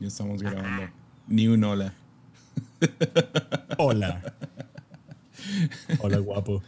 Ya 0.00 0.08
estamos 0.08 0.42
grabando. 0.42 0.90
Ni 1.28 1.46
un 1.48 1.62
hola. 1.64 1.92
Hola. 3.78 4.22
Hola, 6.00 6.18
guapo. 6.18 6.62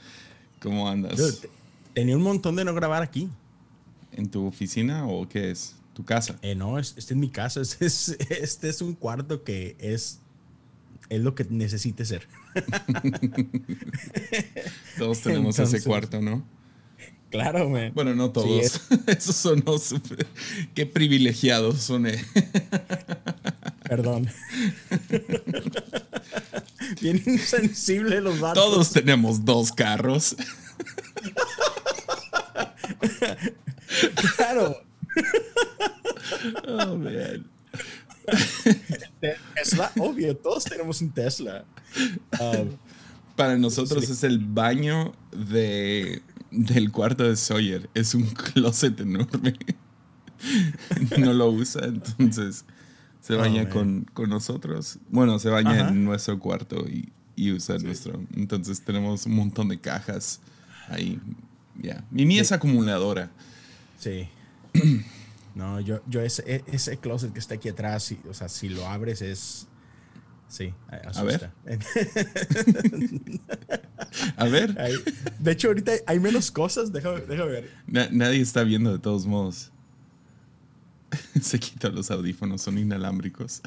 ¿Cómo 0.60 0.88
andas? 0.88 1.16
Dude, 1.16 1.48
tenía 1.94 2.16
un 2.16 2.22
montón 2.22 2.56
de 2.56 2.64
no 2.64 2.74
grabar 2.74 3.02
aquí. 3.02 3.28
¿En 4.12 4.28
tu 4.30 4.46
oficina 4.46 5.06
o 5.06 5.28
qué 5.28 5.50
es? 5.50 5.74
¿Tu 5.94 6.04
casa? 6.04 6.38
Eh, 6.42 6.54
no, 6.54 6.78
es- 6.78 6.94
este 6.96 7.14
es 7.14 7.20
mi 7.20 7.30
casa. 7.30 7.60
Este 7.62 7.86
es, 7.86 8.08
este 8.30 8.68
es 8.68 8.82
un 8.82 8.94
cuarto 8.94 9.42
que 9.44 9.76
es, 9.78 10.20
es 11.08 11.20
lo 11.20 11.34
que 11.34 11.44
necesite 11.48 12.04
ser. 12.04 12.26
Todos 14.98 15.20
tenemos 15.22 15.58
ese 15.58 15.82
cuarto, 15.82 16.20
¿no? 16.20 16.44
Claro, 17.32 17.68
man. 17.68 17.90
Bueno, 17.94 18.14
no 18.14 18.30
todos. 18.30 18.80
Sí, 18.88 18.96
Esos 19.08 19.34
son 19.36 19.62
los 19.66 19.82
super- 19.84 20.26
Qué 20.74 20.86
privilegiados 20.86 21.80
son. 21.82 22.06
eh. 22.06 22.24
Perdón. 23.88 24.28
Bien 27.00 27.20
insensible 27.26 28.20
los 28.20 28.38
vatos. 28.38 28.62
Todos 28.62 28.92
tenemos 28.92 29.44
dos 29.44 29.72
carros. 29.72 30.36
Claro. 34.36 34.76
Oh, 36.66 36.96
man. 36.96 37.46
Tesla, 39.54 39.92
obvio, 39.98 40.36
todos 40.36 40.64
tenemos 40.64 41.00
un 41.00 41.10
Tesla. 41.10 41.64
Um, 42.40 42.70
Para 43.36 43.56
nosotros 43.56 44.08
es 44.08 44.22
el 44.24 44.38
baño 44.38 45.12
de, 45.32 46.22
del 46.52 46.92
cuarto 46.92 47.24
de 47.24 47.34
Sawyer. 47.36 47.88
Es 47.94 48.14
un 48.14 48.22
closet 48.26 49.00
enorme. 49.00 49.54
No 51.18 51.32
lo 51.32 51.50
usa, 51.50 51.86
entonces 51.86 52.64
se 53.20 53.34
Oh, 53.34 53.38
baña 53.38 53.62
man. 53.64 53.72
con, 53.72 54.06
con 54.12 54.30
nosotros. 54.30 54.98
Bueno, 55.08 55.38
se 55.38 55.48
baña 55.48 55.70
Ajá. 55.82 55.88
en 55.90 56.04
nuestro 56.04 56.38
cuarto 56.38 56.84
y, 56.88 57.12
y 57.36 57.52
usa 57.52 57.78
nuestro. 57.78 58.20
Entonces 58.34 58.82
tenemos 58.84 59.26
un 59.26 59.34
montón 59.36 59.68
de 59.68 59.78
cajas 59.78 60.40
ahí. 60.88 61.20
Ya. 61.80 62.04
Y 62.14 62.24
ni 62.24 62.38
es 62.38 62.52
acumuladora. 62.52 63.30
Sí. 63.98 64.28
No, 65.54 65.80
yo, 65.80 66.00
yo 66.06 66.22
ese, 66.22 66.42
e- 66.46 66.64
ese 66.72 66.96
closet 66.96 67.30
que 67.34 67.38
está 67.38 67.56
aquí 67.56 67.68
atrás, 67.68 68.04
sí, 68.04 68.18
o 68.26 68.32
sea, 68.32 68.48
si 68.48 68.70
lo 68.70 68.86
abres 68.88 69.20
es... 69.20 69.66
Sí, 70.52 70.74
a- 70.88 71.22
ver. 71.22 71.50
asusta. 71.54 71.54
A 74.36 74.44
ver, 74.44 74.76
de 75.38 75.50
hecho, 75.52 75.68
ahorita 75.68 75.92
hay 76.06 76.20
menos 76.20 76.50
cosas, 76.50 76.92
déjame, 76.92 77.22
déjame 77.22 77.50
ver. 77.50 77.70
na- 77.86 78.08
nadie 78.10 78.42
está 78.42 78.62
viendo 78.62 78.92
de 78.92 78.98
todos 78.98 79.24
modos. 79.26 79.72
Se 81.40 81.58
quita 81.58 81.88
los 81.88 82.10
audífonos, 82.10 82.60
son 82.60 82.76
inalámbricos. 82.76 83.62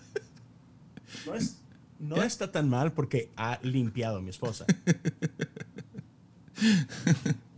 No, 1.25 1.33
es- 1.33 1.57
no 1.99 2.21
está 2.21 2.51
tan 2.51 2.69
mal 2.69 2.93
porque 2.93 3.31
ha 3.35 3.57
limpiado 3.63 4.21
mi 4.21 4.29
esposa. 4.29 4.65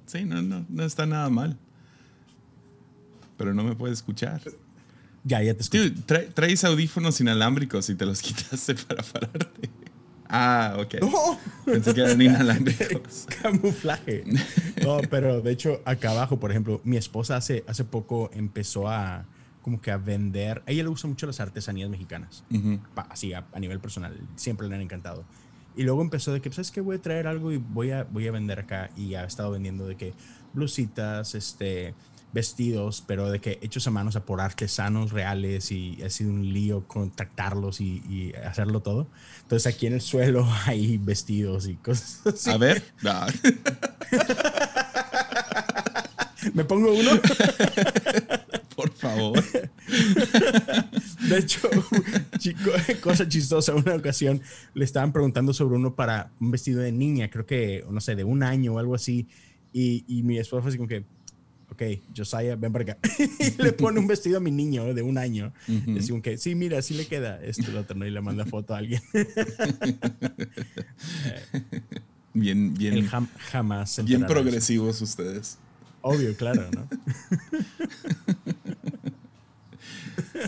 Sí, 0.06 0.24
no, 0.24 0.42
no, 0.42 0.66
no 0.70 0.84
está 0.84 1.06
nada 1.06 1.30
mal. 1.30 1.58
Pero 3.38 3.54
no 3.54 3.64
me 3.64 3.76
puede 3.76 3.94
escuchar. 3.94 4.42
Ya, 5.28 5.44
ya 5.44 5.54
te 5.54 5.62
escucho. 5.62 5.84
Dude, 5.84 5.96
tra- 6.08 6.34
traes 6.34 6.64
audífonos 6.64 7.20
inalámbricos 7.20 7.90
y 7.90 7.96
te 7.96 8.06
los 8.06 8.22
quitaste 8.24 8.76
para 8.76 9.04
pararte. 9.04 9.70
Ah, 10.30 10.78
ok. 10.80 10.96
¡No! 11.02 11.40
Pensé 11.66 11.94
que 11.94 12.02
eran 12.02 12.22
inalámbricos. 12.22 13.28
Camuflaje. 13.42 14.24
No, 14.84 15.00
pero 15.10 15.42
de 15.42 15.52
hecho, 15.52 15.82
acá 15.86 16.12
abajo, 16.12 16.40
por 16.40 16.52
ejemplo, 16.52 16.82
mi 16.84 16.98
esposa 16.98 17.36
hace, 17.38 17.64
hace 17.68 17.84
poco 17.84 18.30
empezó 18.34 18.88
a 18.90 19.26
como 19.62 19.82
que 19.82 19.92
a 19.92 19.98
vender. 19.98 20.64
A 20.66 20.72
ella 20.72 20.84
le 20.84 20.90
gustan 20.90 21.12
mucho 21.12 21.28
las 21.28 21.40
artesanías 21.42 21.90
mexicanas. 21.90 22.44
Así 23.10 23.34
a, 23.34 23.46
a 23.54 23.60
nivel 23.60 23.80
personal, 23.82 24.18
siempre 24.38 24.68
le 24.70 24.76
han 24.76 24.82
encantado. 24.82 25.26
Y 25.76 25.84
luego 25.84 26.02
empezó 26.02 26.32
de 26.34 26.42
que, 26.42 26.50
¿sabes 26.52 26.72
qué? 26.72 26.82
Voy 26.82 26.96
a 26.96 27.02
traer 27.02 27.28
algo 27.28 27.52
y 27.52 27.58
voy 27.58 27.92
a, 27.92 28.04
voy 28.06 28.28
a 28.28 28.32
vender 28.32 28.60
acá. 28.60 28.90
Y 28.98 29.14
ha 29.16 29.26
estado 29.26 29.52
vendiendo 29.52 29.86
de 29.88 29.96
que 29.96 30.14
blusitas, 30.54 31.36
este, 31.36 31.94
vestidos, 32.34 33.04
pero 33.08 33.32
de 33.32 33.40
que 33.40 33.60
hechos 33.62 33.88
a 33.88 33.92
manos 33.92 34.16
a 34.16 34.26
por 34.26 34.42
artesanos 34.42 35.12
reales 35.12 35.72
y 35.72 36.02
ha 36.04 36.10
sido 36.10 36.32
un 36.32 36.54
lío 36.54 36.88
contactarlos 36.88 37.82
y, 37.82 38.04
y 38.10 38.34
hacerlo 38.46 38.82
todo. 38.82 39.08
Entonces 39.44 39.74
aquí 39.74 39.88
en 39.88 39.94
el 39.94 40.02
suelo 40.02 40.48
hay 40.66 40.98
vestidos 40.98 41.68
y 41.68 41.76
cosas 41.76 42.22
así. 42.26 42.50
A 42.50 42.58
ver. 42.58 42.84
Ah. 43.06 43.28
¿Me 46.54 46.64
pongo 46.64 46.94
uno? 46.94 47.12
Por 48.76 48.92
favor. 48.92 49.44
De 51.30 51.40
hecho, 51.40 51.68
chico, 52.38 52.72
cosa 53.02 53.28
chistosa, 53.28 53.74
una 53.74 53.96
ocasión 53.96 54.42
le 54.76 54.86
estaban 54.86 55.12
preguntando 55.12 55.52
sobre 55.52 55.78
uno 55.78 55.96
para 55.96 56.30
un 56.40 56.52
vestido 56.52 56.82
de 56.82 56.92
niña, 56.92 57.30
creo 57.30 57.46
que, 57.46 57.84
no 57.90 58.00
sé, 58.02 58.16
de 58.16 58.24
un 58.24 58.44
año 58.44 58.74
o 58.74 58.80
algo 58.80 58.94
así. 58.94 59.28
Y, 59.74 60.06
y 60.08 60.24
mi 60.24 60.38
esposa 60.38 60.62
fue 60.62 60.70
así 60.70 60.78
como 60.78 60.88
que, 60.88 61.04
ok, 61.72 61.82
Josiah, 62.16 62.56
ven 62.56 62.72
para 62.72 62.84
acá. 62.84 62.98
y 63.40 63.62
le 63.62 63.74
pone 63.74 64.00
un 64.00 64.08
vestido 64.08 64.38
a 64.38 64.40
mi 64.40 64.52
niño 64.52 64.94
de 64.94 65.02
un 65.02 65.18
año. 65.18 65.54
Como 66.10 66.22
que, 66.22 66.38
sí, 66.38 66.56
mira, 66.56 66.80
así 66.80 66.94
le 66.94 67.06
queda 67.08 67.42
esto, 67.44 67.72
lo 67.72 67.82
otro, 67.82 67.98
¿no? 67.98 68.06
Y 68.06 68.12
le 68.12 68.22
manda 68.22 68.46
foto 68.46 68.74
a 68.74 68.78
alguien. 68.80 69.02
Bien, 72.34 72.68
Él 72.68 72.78
bien, 72.78 73.10
jam- 73.10 73.28
jamás 73.52 73.90
se 73.92 74.04
bien 74.04 74.24
progresivos 74.28 75.02
ustedes. 75.02 75.58
Obvio, 76.02 76.36
claro, 76.38 76.70
¿no? 76.72 76.88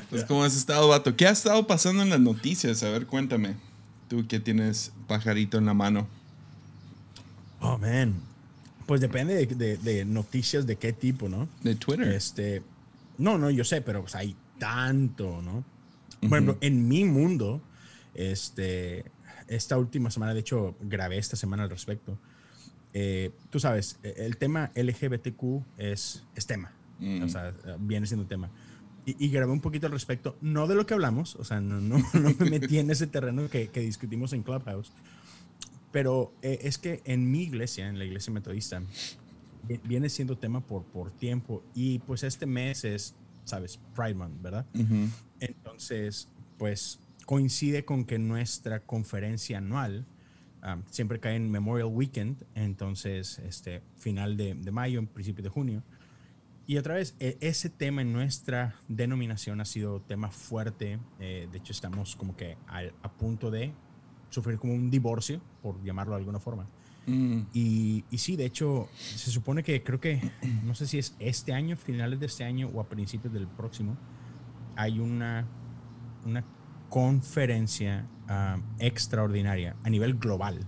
Pues, 0.09 0.23
¿cómo 0.25 0.43
has 0.43 0.55
estado, 0.55 0.87
vato? 0.87 1.15
¿Qué 1.15 1.27
ha 1.27 1.31
estado 1.31 1.65
pasando 1.67 2.01
en 2.03 2.09
las 2.09 2.19
noticias? 2.19 2.81
A 2.83 2.89
ver, 2.89 3.05
cuéntame. 3.07 3.55
Tú 4.07 4.27
que 4.27 4.39
tienes 4.39 4.91
pajarito 5.07 5.57
en 5.57 5.65
la 5.65 5.73
mano. 5.73 6.07
Oh, 7.59 7.77
man. 7.77 8.15
Pues 8.89 9.01
depende 9.01 9.35
de, 9.35 9.45
de- 9.55 9.77
de 9.77 10.03
noticias 10.03 10.65
de 10.65 10.75
qué 10.77 10.93
tipo, 10.93 11.29
¿no? 11.29 11.47
De 11.61 11.75
Twitter. 11.75 12.07
Este, 12.07 12.63
no, 13.19 13.37
no, 13.37 13.51
yo 13.51 13.63
sé, 13.63 13.81
pero 13.83 14.01
pues, 14.01 14.15
hay 14.15 14.35
tanto, 14.57 15.43
¿no? 15.43 15.63
Por 16.27 16.39
ejemplo, 16.39 16.57
en 16.61 16.87
mi 16.87 17.05
mundo, 17.05 17.61
este, 18.15 19.05
esta 19.47 19.77
última 19.77 20.09
semana, 20.09 20.33
de 20.33 20.39
hecho, 20.39 20.75
grabé 20.81 21.19
esta 21.19 21.35
semana 21.35 21.63
al 21.63 21.69
respecto. 21.69 22.17
Eh, 22.93 23.31
tú 23.51 23.59
sabes, 23.59 23.99
eh, 24.01 24.15
el 24.17 24.37
tema 24.37 24.71
LGBTQ 24.75 25.63
es, 25.77 26.23
es 26.35 26.45
tema, 26.47 26.71
Mm. 26.99 27.21
o 27.23 27.29
sea, 27.29 27.53
viene 27.79 28.07
siendo 28.07 28.25
tema. 28.25 28.49
Y, 29.05 29.23
y 29.23 29.29
grabé 29.29 29.51
un 29.51 29.61
poquito 29.61 29.85
al 29.85 29.93
respecto, 29.93 30.35
no 30.41 30.65
de 30.67 30.73
lo 30.75 30.85
que 30.85 30.95
hablamos, 30.95 31.35
o 31.35 31.43
sea, 31.45 31.61
no, 31.61 31.79
no, 31.79 31.97
no 32.13 32.33
me 32.39 32.49
metí 32.49 32.79
en 32.79 32.89
ese 32.89 33.05
terreno 33.07 33.47
que, 33.49 33.67
que 33.67 33.81
discutimos 33.81 34.33
en 34.33 34.41
Clubhouse, 34.43 34.91
pero 35.91 36.33
eh, 36.41 36.59
es 36.63 36.77
que 36.77 37.01
en 37.05 37.29
mi 37.31 37.43
iglesia, 37.43 37.87
en 37.87 37.97
la 37.97 38.05
iglesia 38.05 38.31
metodista, 38.33 38.81
vi- 39.63 39.79
viene 39.83 40.09
siendo 40.09 40.37
tema 40.37 40.61
por, 40.65 40.85
por 40.85 41.11
tiempo 41.11 41.63
y 41.73 41.99
pues 41.99 42.23
este 42.23 42.45
mes 42.45 42.83
es, 42.85 43.15
sabes, 43.43 43.79
Pride 43.95 44.13
Month, 44.15 44.41
¿verdad? 44.41 44.65
Ujú. 44.75 45.07
Entonces, 45.39 46.29
pues 46.57 46.99
coincide 47.25 47.85
con 47.85 48.05
que 48.05 48.19
nuestra 48.19 48.79
conferencia 48.85 49.57
anual 49.59 50.05
um, 50.63 50.83
siempre 50.89 51.19
cae 51.19 51.35
en 51.35 51.49
Memorial 51.49 51.89
Weekend, 51.91 52.43
entonces, 52.55 53.39
este, 53.39 53.81
final 53.97 54.35
de, 54.37 54.55
de 54.55 54.71
mayo, 54.71 54.99
en 54.99 55.07
principio 55.07 55.43
de 55.43 55.49
junio. 55.49 55.83
Y 56.67 56.77
otra 56.77 56.95
vez, 56.95 57.15
e- 57.19 57.37
ese 57.41 57.69
tema 57.69 58.01
en 58.01 58.13
nuestra 58.13 58.75
denominación 58.87 59.59
ha 59.61 59.65
sido 59.65 60.01
tema 60.01 60.29
fuerte. 60.31 60.99
eh, 61.19 61.47
de 61.51 61.57
hecho, 61.57 61.71
estamos 61.71 62.15
como 62.15 62.35
que 62.35 62.57
al- 62.67 62.93
a 63.01 63.11
punto 63.11 63.49
de 63.49 63.73
sufrir 64.29 64.57
como 64.57 64.73
un 64.73 64.89
divorcio, 64.89 65.41
por 65.61 65.81
llamarlo 65.83 66.13
de 66.13 66.19
alguna 66.19 66.39
forma. 66.39 66.67
Mm. 67.05 67.41
Y, 67.53 68.03
y 68.11 68.17
sí, 68.17 68.35
de 68.35 68.45
hecho, 68.45 68.87
se 68.97 69.31
supone 69.31 69.63
que 69.63 69.83
creo 69.83 69.99
que, 69.99 70.31
no 70.63 70.75
sé 70.75 70.87
si 70.87 70.99
es 70.99 71.15
este 71.19 71.53
año, 71.53 71.75
finales 71.75 72.19
de 72.19 72.27
este 72.27 72.43
año 72.43 72.69
o 72.73 72.79
a 72.79 72.87
principios 72.87 73.33
del 73.33 73.47
próximo, 73.47 73.97
hay 74.75 74.99
una, 74.99 75.45
una 76.25 76.43
conferencia 76.89 78.07
ah, 78.27 78.57
extraordinaria 78.79 79.75
a 79.83 79.89
nivel 79.89 80.15
global, 80.15 80.65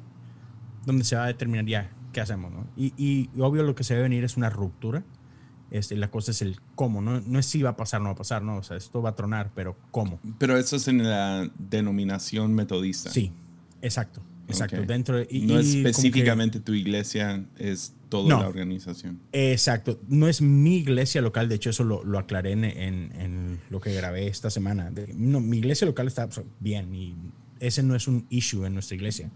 donde 0.85 1.03
se 1.03 1.15
va 1.15 1.25
a 1.25 1.27
determinar 1.27 1.65
ya 1.65 1.91
qué 2.11 2.21
hacemos, 2.21 2.51
¿no? 2.51 2.67
Y, 2.75 2.93
y 2.97 3.29
obvio 3.39 3.63
lo 3.63 3.75
que 3.75 3.83
se 3.83 3.93
debe 3.93 4.03
venir 4.03 4.23
es 4.23 4.37
una 4.37 4.49
ruptura. 4.49 5.03
Este, 5.69 5.95
la 5.95 6.11
cosa 6.11 6.31
es 6.31 6.41
el 6.41 6.59
cómo, 6.75 7.01
¿no? 7.01 7.21
No 7.21 7.39
es 7.39 7.45
si 7.45 7.61
va 7.61 7.69
a 7.69 7.77
pasar, 7.77 8.01
no 8.01 8.07
va 8.07 8.11
a 8.11 8.17
pasar, 8.17 8.43
no, 8.43 8.57
o 8.57 8.63
sea, 8.63 8.75
esto 8.75 9.01
va 9.01 9.11
a 9.11 9.15
tronar, 9.15 9.51
pero 9.55 9.77
cómo. 9.91 10.19
Pero 10.37 10.57
eso 10.57 10.75
es 10.75 10.89
en 10.89 11.01
la 11.01 11.49
denominación 11.57 12.53
metodista. 12.53 13.09
Sí, 13.09 13.31
exacto, 13.81 14.21
exacto. 14.47 14.81
Dentro 14.83 15.17
de- 15.17 15.27
y- 15.29 15.41
no 15.41 15.45
y 15.45 15.47
como 15.47 15.61
que- 15.61 15.77
específicamente 15.89 16.59
tu 16.59 16.73
iglesia, 16.73 17.45
es 17.57 17.93
toda 18.09 18.29
No. 18.29 18.41
la 18.41 18.47
organización. 18.49 19.19
Exacto. 19.31 19.99
No 20.09 20.27
es 20.27 20.41
mi 20.41 20.77
iglesia 20.77 21.21
local, 21.21 21.47
de 21.49 21.55
hecho 21.55 21.69
eso 21.69 21.83
lo, 21.83 22.03
lo 22.03 22.19
aclaré 22.19 22.51
en, 22.51 22.63
en- 22.65 23.11
en 23.19 23.59
lo 23.69 23.79
que 23.79 23.93
grabé 23.93 24.27
esta 24.27 24.49
semana. 24.49 24.91
De- 24.91 25.13
no, 25.13 25.39
mi 25.39 25.57
iglesia 25.59 25.87
local 25.87 26.07
está 26.07 26.27
bien 26.59 26.93
y 26.93 27.15
ese 27.59 27.83
no 27.83 27.95
es 27.95 28.07
un 28.07 28.25
issue 28.29 28.65
en 28.65 28.73
nuestra 28.73 28.95
iglesia. 28.95 29.29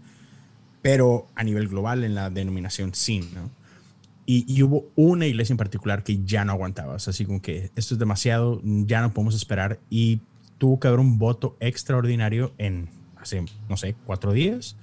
Pero 0.82 1.26
a 1.34 1.42
nivel 1.42 1.68
global 1.68 2.04
en 2.04 2.14
la 2.14 2.30
denominación 2.30 2.94
sí, 2.94 3.20
¿no? 3.34 3.50
Y, 4.28 4.44
y 4.52 4.62
hubo 4.62 4.90
una 4.96 5.26
iglesia 5.26 5.52
en 5.52 5.56
particular 5.56 6.02
que 6.04 6.22
ya 6.24 6.44
no 6.44 6.52
aguantaba. 6.52 6.94
O 6.94 6.98
sea, 6.98 7.12
así 7.12 7.24
como 7.24 7.40
que 7.40 7.70
esto 7.76 7.94
es 7.94 7.98
demasiado, 7.98 8.60
ya 8.64 9.00
no 9.00 9.12
podemos 9.14 9.34
esperar. 9.34 9.78
Y 9.88 10.20
tuvo 10.58 10.78
que 10.80 10.88
haber 10.88 11.00
un 11.00 11.18
voto 11.18 11.56
extraordinario 11.60 12.52
en 12.58 12.88
hace, 13.26 13.44
no 13.68 13.76
sé, 13.76 13.94
cuatro 14.04 14.32
días, 14.32 14.76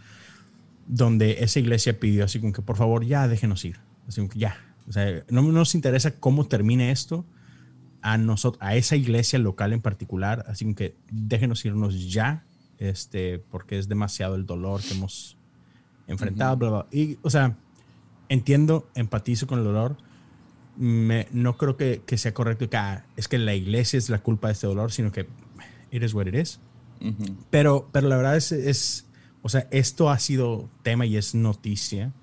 donde 0.87 1.43
esa 1.43 1.59
iglesia 1.59 1.99
pidió 1.99 2.25
así 2.25 2.39
como 2.39 2.53
que 2.53 2.61
por 2.61 2.77
favor 2.77 3.05
ya 3.05 3.27
déjenos 3.27 3.63
ir. 3.65 3.77
Así 4.07 4.19
como 4.19 4.29
que 4.29 4.39
ya. 4.39 4.57
O 4.87 4.91
sea, 4.91 5.23
no 5.29 5.41
nos 5.41 5.75
interesa 5.75 6.19
cómo 6.19 6.45
termine 6.45 6.91
esto 6.91 7.25
a 8.01 8.17
nosotros, 8.17 8.61
a 8.61 8.75
esa 8.75 8.97
iglesia 8.97 9.39
local 9.39 9.71
en 9.71 9.81
particular, 9.81 10.43
así 10.47 10.65
como 10.65 10.75
que 10.75 10.95
déjenos 11.09 11.63
irnos 11.63 12.11
ya, 12.11 12.45
este, 12.77 13.39
porque 13.39 13.79
es 13.79 13.87
demasiado 13.87 14.35
el 14.35 14.45
dolor 14.45 14.81
que 14.81 14.93
hemos 14.93 15.37
enfrentado, 16.07 16.57
bla, 16.57 16.69
bla. 16.69 16.87
Y, 16.91 17.17
o 17.21 17.29
sea, 17.29 17.55
entiendo, 18.27 18.89
empatizo 18.95 19.47
con 19.47 19.59
el 19.59 19.65
dolor. 19.65 19.97
Me, 20.75 21.27
no 21.31 21.55
creo 21.55 21.77
que, 21.77 22.01
que 22.05 22.17
sea 22.17 22.33
correcto 22.33 22.69
que 22.69 22.77
ah, 22.77 23.05
es 23.15 23.27
que 23.27 23.37
la 23.37 23.53
iglesia 23.53 23.97
es 23.97 24.09
la 24.09 24.19
culpa 24.19 24.47
de 24.47 24.53
este 24.53 24.67
dolor, 24.67 24.91
sino 24.91 25.11
que 25.11 25.27
it 25.91 26.03
is 26.03 26.13
what 26.13 26.25
it 26.25 26.35
is. 26.35 26.59
Pero, 27.49 27.89
pero 27.91 28.07
la 28.07 28.17
verdad 28.17 28.37
es, 28.37 28.51
es, 28.51 29.07
o 29.41 29.49
sea, 29.49 29.67
esto 29.71 30.09
ha 30.09 30.19
sido 30.19 30.69
tema 30.83 31.05
y 31.05 31.17
es 31.17 31.35
noticia. 31.35 32.13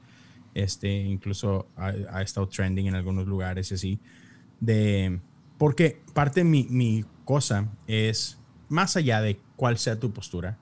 Este, 0.54 1.02
incluso 1.02 1.68
ha, 1.76 1.92
ha 2.10 2.22
estado 2.22 2.48
trending 2.48 2.86
en 2.86 2.94
algunos 2.94 3.26
lugares 3.26 3.70
y 3.70 3.74
así. 3.74 4.00
De, 4.60 5.20
porque 5.58 6.00
parte 6.14 6.40
de 6.40 6.44
mi, 6.44 6.64
mi 6.70 7.04
cosa 7.24 7.68
es, 7.86 8.38
más 8.68 8.96
allá 8.96 9.20
de 9.20 9.38
cuál 9.56 9.78
sea 9.78 10.00
tu 10.00 10.12
postura, 10.12 10.58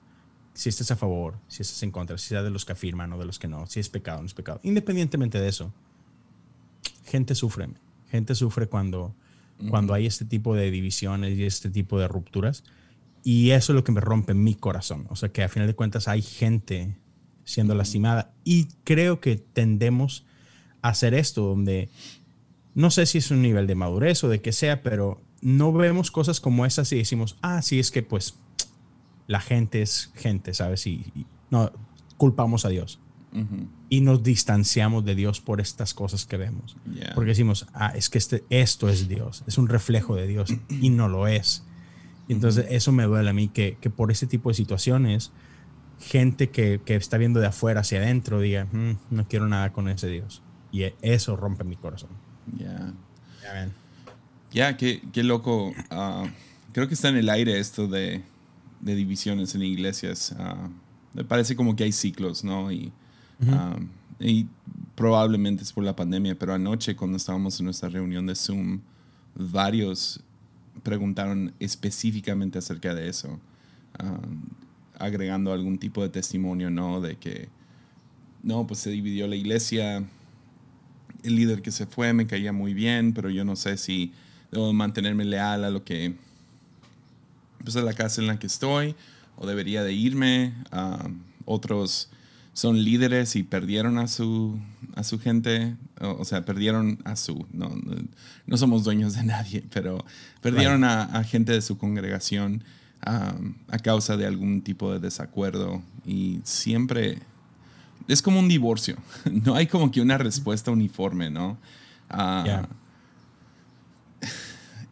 si 0.53 0.67
estás 0.67 0.91
a 0.91 0.97
favor, 0.97 1.39
si 1.47 1.61
estás 1.61 1.81
en 1.83 1.91
contra, 1.91 2.17
si 2.17 2.27
sea 2.27 2.43
de 2.43 2.49
los 2.49 2.65
que 2.65 2.73
afirman 2.73 3.13
o 3.13 3.17
de 3.17 3.25
los 3.25 3.39
que 3.39 3.47
no, 3.47 3.65
si 3.65 3.79
es 3.79 3.87
pecado 3.87 4.19
o 4.19 4.21
no 4.21 4.25
es 4.25 4.33
pecado. 4.33 4.59
Independientemente 4.63 5.39
de 5.39 5.47
eso, 5.47 5.73
gente 7.05 7.33
sufre. 7.33 7.69
Gente 8.09 8.35
sufre 8.35 8.67
cuando, 8.67 9.15
cuando 9.69 9.93
hay 9.93 10.05
este 10.05 10.25
tipo 10.25 10.55
de 10.55 10.69
divisiones 10.71 11.37
y 11.37 11.45
este 11.45 11.69
tipo 11.69 11.97
de 11.99 12.07
rupturas. 12.07 12.63
Y 13.23 13.51
eso 13.51 13.73
es 13.73 13.75
lo 13.75 13.83
que 13.83 13.91
me 13.91 14.01
rompe 14.01 14.33
mi 14.33 14.55
corazón. 14.55 15.05
O 15.09 15.15
sea, 15.15 15.29
que 15.29 15.43
a 15.43 15.49
final 15.49 15.67
de 15.67 15.75
cuentas 15.75 16.07
hay 16.07 16.21
gente 16.21 16.97
siendo 17.43 17.75
lastimada. 17.75 18.33
Y 18.43 18.67
creo 18.83 19.19
que 19.19 19.35
tendemos 19.35 20.25
a 20.81 20.89
hacer 20.89 21.13
esto, 21.13 21.43
donde 21.43 21.89
no 22.75 22.91
sé 22.91 23.05
si 23.05 23.17
es 23.17 23.31
un 23.31 23.41
nivel 23.41 23.67
de 23.67 23.75
madurez 23.75 24.23
o 24.23 24.29
de 24.29 24.41
que 24.41 24.51
sea, 24.51 24.83
pero 24.83 25.21
no 25.41 25.73
vemos 25.73 26.11
cosas 26.11 26.39
como 26.39 26.65
esas 26.65 26.91
y 26.91 26.97
decimos, 26.97 27.37
ah, 27.41 27.61
sí, 27.61 27.79
es 27.79 27.91
que 27.91 28.03
pues 28.03 28.35
la 29.27 29.39
gente 29.39 29.81
es 29.81 30.11
gente, 30.15 30.53
¿sabes? 30.53 30.85
Y, 30.87 31.25
no, 31.49 31.71
culpamos 32.17 32.65
a 32.65 32.69
Dios. 32.69 32.99
Y 33.89 34.01
nos 34.01 34.23
distanciamos 34.23 35.05
de 35.05 35.13
Dios 35.13 35.39
por 35.39 35.61
estas 35.61 35.93
cosas 35.93 36.25
que 36.25 36.37
vemos. 36.37 36.77
Porque 37.13 37.29
decimos, 37.29 37.67
ah, 37.73 37.93
es 37.95 38.09
que 38.09 38.17
este, 38.17 38.43
esto 38.49 38.89
es 38.89 39.07
Dios, 39.07 39.43
es 39.47 39.57
un 39.57 39.67
reflejo 39.67 40.15
de 40.15 40.27
Dios 40.27 40.51
y 40.69 40.89
no 40.89 41.07
lo 41.07 41.27
es. 41.27 41.63
Y 42.29 42.33
entonces 42.33 42.67
eso 42.69 42.91
me 42.91 43.03
duele 43.03 43.31
a 43.31 43.33
mí, 43.33 43.49
que, 43.49 43.77
que 43.81 43.89
por 43.89 44.11
ese 44.11 44.27
tipo 44.27 44.49
de 44.49 44.53
situaciones, 44.53 45.31
gente 45.99 46.49
que, 46.49 46.79
que, 46.85 46.95
está 46.95 47.17
viendo 47.17 47.39
de 47.39 47.47
afuera 47.47 47.81
hacia 47.81 47.99
adentro 47.99 48.39
diga, 48.39 48.65
mm, 48.71 48.97
no 49.09 49.27
quiero 49.27 49.47
nada 49.47 49.73
con 49.73 49.89
ese 49.89 50.07
Dios. 50.07 50.41
Y 50.71 50.83
eso 51.01 51.35
rompe 51.35 51.63
mi 51.63 51.75
corazón. 51.75 52.11
Ya. 52.55 52.93
Ya, 54.51 54.77
qué, 54.77 55.01
qué, 55.11 55.23
loco. 55.23 55.73
Ah, 55.89 56.27
creo 56.71 56.87
que 56.87 56.93
está 56.93 57.09
en 57.09 57.17
el 57.17 57.29
aire 57.29 57.59
esto 57.59 57.87
de, 57.87 58.23
de 58.79 58.95
divisiones 58.95 59.55
en 59.55 59.63
iglesias. 59.63 60.35
Uh, 60.37 60.69
me 61.13 61.23
parece 61.23 61.55
como 61.55 61.75
que 61.75 61.83
hay 61.83 61.91
ciclos, 61.91 62.43
¿no? 62.43 62.71
Y, 62.71 62.91
ah, 63.47 63.77
y, 64.19 64.47
probablemente 64.95 65.63
es 65.63 65.71
por 65.71 65.83
la 65.83 65.95
pandemia, 65.95 66.37
pero 66.37 66.53
anoche 66.53 66.95
cuando 66.95 67.17
estábamos 67.17 67.59
en 67.59 67.65
nuestra 67.65 67.89
reunión 67.89 68.25
de 68.25 68.35
Zoom, 68.35 68.81
varios 69.33 70.21
preguntaron 70.83 71.53
específicamente 71.59 72.59
acerca 72.59 72.93
de 72.93 73.09
eso, 73.09 73.39
agregando 74.97 75.53
algún 75.53 75.77
tipo 75.77 76.01
de 76.01 76.09
testimonio, 76.09 76.69
¿no? 76.69 77.01
De 77.01 77.17
que, 77.17 77.49
no, 78.43 78.67
pues 78.67 78.79
se 78.79 78.89
dividió 78.89 79.27
la 79.27 79.35
iglesia 79.35 80.05
el 81.23 81.35
líder 81.35 81.61
que 81.61 81.71
se 81.71 81.85
fue 81.85 82.13
me 82.13 82.27
caía 82.27 82.53
muy 82.53 82.73
bien, 82.73 83.13
pero 83.13 83.29
yo 83.29 83.43
no 83.43 83.55
sé 83.55 83.77
si 83.77 84.13
debo 84.51 84.71
mantenerme 84.73 85.25
leal 85.25 85.63
a 85.63 85.69
lo 85.69 85.83
que, 85.83 86.15
pues 87.63 87.75
a 87.75 87.81
la 87.81 87.93
casa 87.93 88.21
en 88.21 88.27
la 88.27 88.39
que 88.39 88.47
estoy, 88.47 88.95
o 89.35 89.47
debería 89.47 89.83
de 89.83 89.93
irme. 89.93 90.53
otros 91.45 92.09
son 92.59 92.83
líderes 92.83 93.37
y 93.37 93.43
perdieron 93.43 93.97
a 93.97 94.07
su, 94.09 94.59
a 94.95 95.05
su 95.05 95.17
gente, 95.17 95.77
o, 96.01 96.25
sea, 96.25 96.43
perdieron 96.43 96.99
a 97.05 97.15
su, 97.15 97.45
no, 97.53 97.71
no, 98.47 98.57
somos 98.57 98.83
dueños 98.83 99.13
de 99.13 99.23
nadie, 99.23 99.63
pero 99.71 100.03
perdieron 100.41 100.83
a, 100.83 101.23
gente 101.23 101.53
de 101.53 101.61
su 101.61 101.77
congregación 101.77 102.65
a 102.99 103.79
causa 103.81 104.17
de 104.17 104.25
algún 104.25 104.61
tipo 104.61 104.91
de 104.91 104.99
desacuerdo 104.99 105.81
y 106.05 106.41
siempre 106.43 107.19
es 108.09 108.21
como 108.21 108.39
un 108.39 108.49
divorcio. 108.49 108.97
No 109.31 109.55
hay 109.55 109.67
como 109.67 109.89
que 109.89 110.01
una 110.01 110.17
respuesta 110.17 110.69
uniforme, 110.69 111.29
¿no? 111.29 111.57
Ah, 112.09 112.67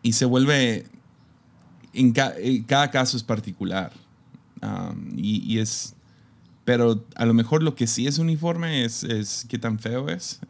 y 0.01 0.13
se 0.13 0.23
vuelve, 0.23 0.85
en 1.91 2.13
eh, 2.15 2.63
cada 2.65 2.91
caso 2.91 3.17
es 3.17 3.23
particular. 3.23 3.91
y, 5.17 5.59
es, 5.59 5.96
pero 6.67 7.01
a 7.15 7.25
lo 7.25 7.33
mejor 7.33 7.63
lo 7.63 7.75
que 7.75 7.87
sí 7.87 8.07
es 8.07 8.17
uniforme 8.17 8.83
es, 8.83 9.05
es 9.05 9.45
qué 9.47 9.57
tan 9.57 9.79
feo 9.79 10.09
es, 10.09 10.41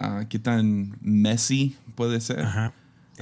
uh, 0.00 0.26
qué 0.30 0.38
tan 0.38 0.96
messy 1.02 1.76
puede 1.96 2.22
ser. 2.22 2.40
Ajá. 2.40 2.72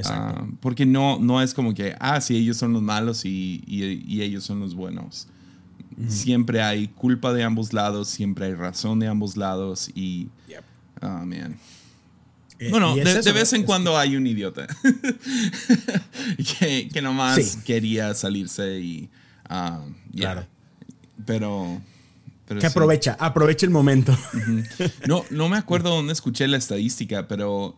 Ah, 0.04 0.46
porque 0.60 0.86
no, 0.86 1.18
no 1.18 1.42
es 1.42 1.52
como 1.52 1.74
que, 1.74 1.96
ah, 1.98 2.20
sí, 2.20 2.36
ellos 2.36 2.56
son 2.56 2.74
los 2.74 2.80
malos 2.80 3.24
y, 3.24 3.64
y 3.66 4.22
ellos 4.22 4.44
son 4.44 4.60
los 4.60 4.76
buenos. 4.76 5.26
Siempre 6.06 6.62
hay 6.62 6.86
culpa 6.86 7.32
de 7.32 7.42
ambos 7.42 7.72
lados, 7.72 8.08
siempre 8.08 8.46
hay 8.46 8.54
razón 8.54 9.00
de 9.00 9.08
ambos 9.08 9.36
lados 9.36 9.90
y... 9.92 10.28
Oh, 11.02 11.26
man. 11.26 11.58
Eh, 12.60 12.70
bueno, 12.70 12.94
de, 12.94 13.32
vez 13.32 13.52
en 13.52 13.64
cuando 13.64 13.98
hay 13.98 14.14
un 14.14 14.28
idiota 14.28 14.68
que, 16.60 16.88
que, 16.88 17.02
nomás 17.02 17.56
quería 17.64 18.14
salirse 18.14 18.78
y... 18.78 19.10
Um, 19.50 19.92
Claro. 20.14 20.46
Pero... 21.26 21.82
que 22.60 22.66
aprovecha, 22.66 23.16
aprovecha 23.18 23.66
el 23.66 23.72
momento. 23.72 24.16
no, 25.06 25.24
no 25.30 25.48
me 25.48 25.56
acuerdo 25.56 25.90
dónde 25.90 26.12
escuché 26.12 26.46
la 26.48 26.56
estadística, 26.56 27.28
pero 27.28 27.76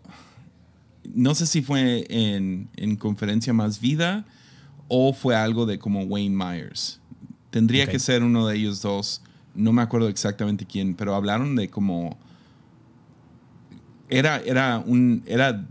no 1.15 1.35
sé 1.35 1.47
si 1.47 1.63
fue 1.63 2.07
en, 2.09 2.69
en 2.77 2.97
Conferencia 2.97 3.53
Más 3.53 3.81
Vida 3.81 4.25
o 4.89 5.13
fue 5.13 5.37
algo 5.37 5.67
de 5.67 5.79
como 5.79 6.03
Wayne 6.03 6.37
Myers 6.37 7.01
Tendría 7.51 7.87
que 7.87 8.01
ser 8.01 8.25
uno 8.25 8.49
de 8.49 8.57
ellos 8.57 8.83
dos. 8.83 9.23
No 9.55 9.73
me 9.73 9.81
acuerdo 9.81 10.09
exactamente 10.09 10.67
quién, 10.67 10.97
pero 10.97 11.15
hablaron 11.15 11.55
de 11.55 11.71
como. 11.71 12.19
Era, 14.09 14.39
era, 14.45 14.83
un, 14.85 15.23
era, 15.25 15.65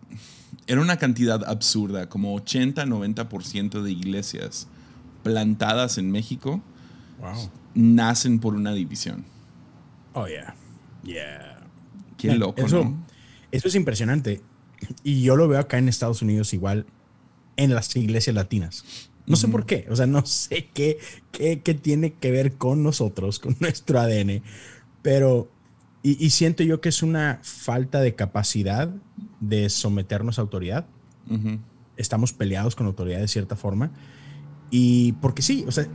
era 0.65 0.79
una 0.79 0.95
cantidad 0.95 1.43
absurda, 1.43 2.07
como 2.07 2.39
80-90% 2.39 3.81
de 3.81 3.91
iglesias 3.91 4.69
plantadas 5.23 5.97
en 5.97 6.09
México 6.09 6.61
nacen 7.75 8.39
por 8.39 8.55
una 8.55 8.73
división. 8.73 9.25
Oh, 10.13 10.27
yeah. 10.27 10.55
Yeah. 11.03 11.67
Qué 12.17 12.35
loco, 12.35 12.61
eso, 12.61 12.83
¿no? 12.83 13.05
Eso 13.51 13.67
es 13.67 13.75
impresionante. 13.75 14.41
Y 15.03 15.21
yo 15.21 15.35
lo 15.35 15.47
veo 15.47 15.59
acá 15.59 15.77
en 15.77 15.89
Estados 15.89 16.21
Unidos 16.21 16.53
igual 16.53 16.85
en 17.57 17.73
las 17.73 17.95
iglesias 17.95 18.35
latinas. 18.35 19.09
No 19.25 19.37
sé 19.37 19.47
por 19.47 19.65
qué, 19.65 19.85
o 19.89 19.95
sea, 19.95 20.05
no 20.05 20.25
sé 20.25 20.69
qué, 20.73 20.97
qué, 21.31 21.61
qué, 21.61 21.73
tiene 21.73 22.13
que 22.13 22.29
ver 22.31 22.53
con 22.57 22.83
nosotros, 22.83 23.39
con 23.39 23.55
nuestro 23.61 23.99
ADN, 23.99 24.41
pero, 25.01 25.49
y, 26.01 26.31
siento 26.31 26.63
yo 26.63 26.81
que 26.81 26.89
es 26.89 27.03
una 27.03 27.39
falta 27.43 28.01
de 28.01 28.15
capacidad 28.15 28.89
de 29.39 29.69
someternos 29.69 30.37
a 30.37 30.41
autoridad. 30.41 30.85
Estamos 31.95 32.33
peleados 32.33 32.75
con 32.75 32.87
autoridad 32.87 33.19
de 33.19 33.27
cierta 33.29 33.55
forma. 33.55 33.91
Y 34.69 35.13
porque 35.13 35.41
sí, 35.41 35.63
o 35.65 35.71
sea, 35.71 35.87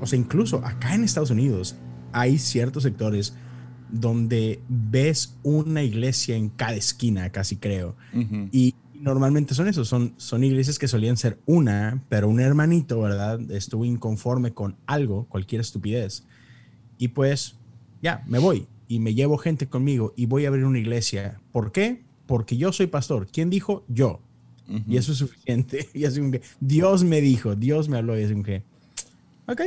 o 0.00 0.06
sea, 0.06 0.18
incluso 0.18 0.64
acá 0.64 0.94
en 0.94 1.04
Estados 1.04 1.30
Unidos 1.30 1.76
hay 2.12 2.38
ciertos 2.38 2.82
sectores 2.82 3.34
donde 3.90 4.60
ves 4.68 5.36
una 5.42 5.82
iglesia 5.82 6.36
en 6.36 6.48
cada 6.48 6.74
esquina, 6.74 7.30
casi 7.30 7.56
creo. 7.56 7.96
Y 8.50 8.74
normalmente 8.94 9.54
son 9.54 9.68
esos, 9.68 9.88
son, 9.88 10.14
son 10.16 10.42
iglesias 10.42 10.78
que 10.78 10.88
solían 10.88 11.16
ser 11.16 11.38
una, 11.46 12.02
pero 12.08 12.28
un 12.28 12.40
hermanito, 12.40 13.00
¿verdad? 13.00 13.40
Estuvo 13.50 13.84
inconforme 13.84 14.52
con 14.52 14.76
algo, 14.86 15.26
cualquier 15.28 15.60
estupidez. 15.60 16.24
Y 16.98 17.08
pues, 17.08 17.56
ya, 18.02 18.24
me 18.26 18.38
voy 18.38 18.66
y 18.88 18.98
me 18.98 19.14
llevo 19.14 19.38
gente 19.38 19.68
conmigo 19.68 20.12
y 20.16 20.26
voy 20.26 20.44
a 20.44 20.48
abrir 20.48 20.64
una 20.64 20.78
iglesia. 20.78 21.40
¿Por 21.52 21.70
qué? 21.70 22.02
Porque 22.26 22.56
yo 22.56 22.72
soy 22.72 22.86
pastor. 22.86 23.28
¿Quién 23.30 23.50
dijo? 23.50 23.84
Yo. 23.88 24.20
Y 24.88 24.96
eso 24.96 25.12
es 25.12 25.18
suficiente. 25.18 25.88
Y 25.94 26.04
así 26.06 26.20
que 26.30 26.40
Dios 26.60 27.04
me 27.04 27.20
dijo, 27.20 27.54
Dios 27.54 27.88
me 27.88 27.98
habló 27.98 28.18
y 28.18 28.24
así 28.24 28.42
que, 28.42 28.64
ok, 29.46 29.60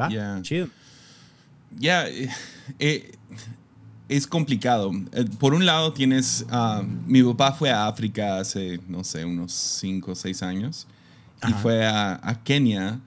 va, 0.00 0.42
chido. 0.42 0.68
Ya, 1.78 2.06
eh, 2.08 2.28
eh 2.78 3.12
es 4.08 4.26
complicado. 4.26 4.92
Eh, 5.12 5.24
por 5.38 5.54
un 5.54 5.64
lado 5.64 5.92
tienes, 5.92 6.44
ah, 6.50 6.82
mi 7.06 7.22
papá 7.22 7.52
fue 7.52 7.70
a 7.70 7.86
África 7.86 8.38
hace, 8.38 8.78
no 8.88 9.04
sé, 9.04 9.24
unos 9.24 9.52
5 9.52 10.12
o 10.12 10.14
6 10.14 10.42
años 10.42 10.86
y 11.48 11.52
fue 11.54 11.84
a, 11.84 12.20
a, 12.22 12.42
Kenia 12.42 13.00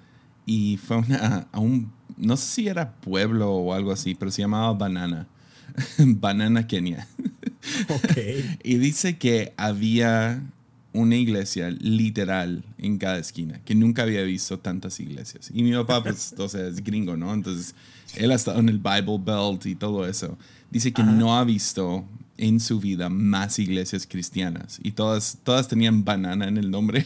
y 0.45 0.77
fue 0.77 0.97
una, 0.97 1.47
a 1.51 1.59
un, 1.59 1.91
no 2.17 2.35
sé 2.37 2.45
si 2.45 2.67
era 2.67 2.91
pueblo 2.91 3.51
o 3.51 3.73
algo 3.73 3.91
así, 3.91 4.15
pero 4.15 4.31
se 4.31 4.41
llamaba 4.41 4.73
Banana. 4.73 5.27
Banana 5.97 6.67
Kenia. 6.67 7.07
Okay. 8.03 8.57
y 8.63 8.77
dice 8.77 9.17
que 9.17 9.53
había 9.57 10.41
una 10.95 11.15
iglesia 11.15 11.69
literal 11.71 12.63
en 12.77 12.97
cada 12.97 13.17
esquina, 13.17 13.59
que 13.65 13.75
nunca 13.75 14.03
había 14.03 14.23
visto 14.23 14.59
tantas 14.59 14.99
iglesias. 14.99 15.51
Y 15.53 15.63
mi 15.63 15.73
papá, 15.73 16.03
pues, 16.03 16.33
sea, 16.47 16.67
es 16.67 16.83
gringo, 16.83 17.17
¿no? 17.17 17.33
Entonces, 17.33 17.75
él 18.15 18.31
ha 18.31 18.35
estado 18.35 18.59
en 18.59 18.69
el 18.69 18.79
Bible 18.79 19.19
Belt 19.19 19.65
y 19.65 19.75
todo 19.75 20.07
eso. 20.07 20.37
Dice 20.71 20.91
que 20.93 21.03
no 21.03 21.37
ha 21.37 21.43
visto 21.43 22.05
en 22.37 22.59
su 22.59 22.79
vida 22.79 23.09
más 23.09 23.59
iglesias 23.59 24.07
cristianas 24.09 24.79
y 24.83 24.91
todas, 24.91 25.37
todas 25.43 25.67
tenían 25.67 26.03
banana 26.03 26.47
en 26.47 26.57
el 26.57 26.69
nombre. 26.69 27.05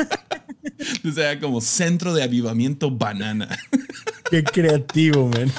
o 1.08 1.12
sea, 1.12 1.38
como 1.38 1.60
centro 1.60 2.14
de 2.14 2.22
avivamiento 2.22 2.90
banana. 2.90 3.48
Qué 4.30 4.44
creativo, 4.44 5.28
man. 5.28 5.52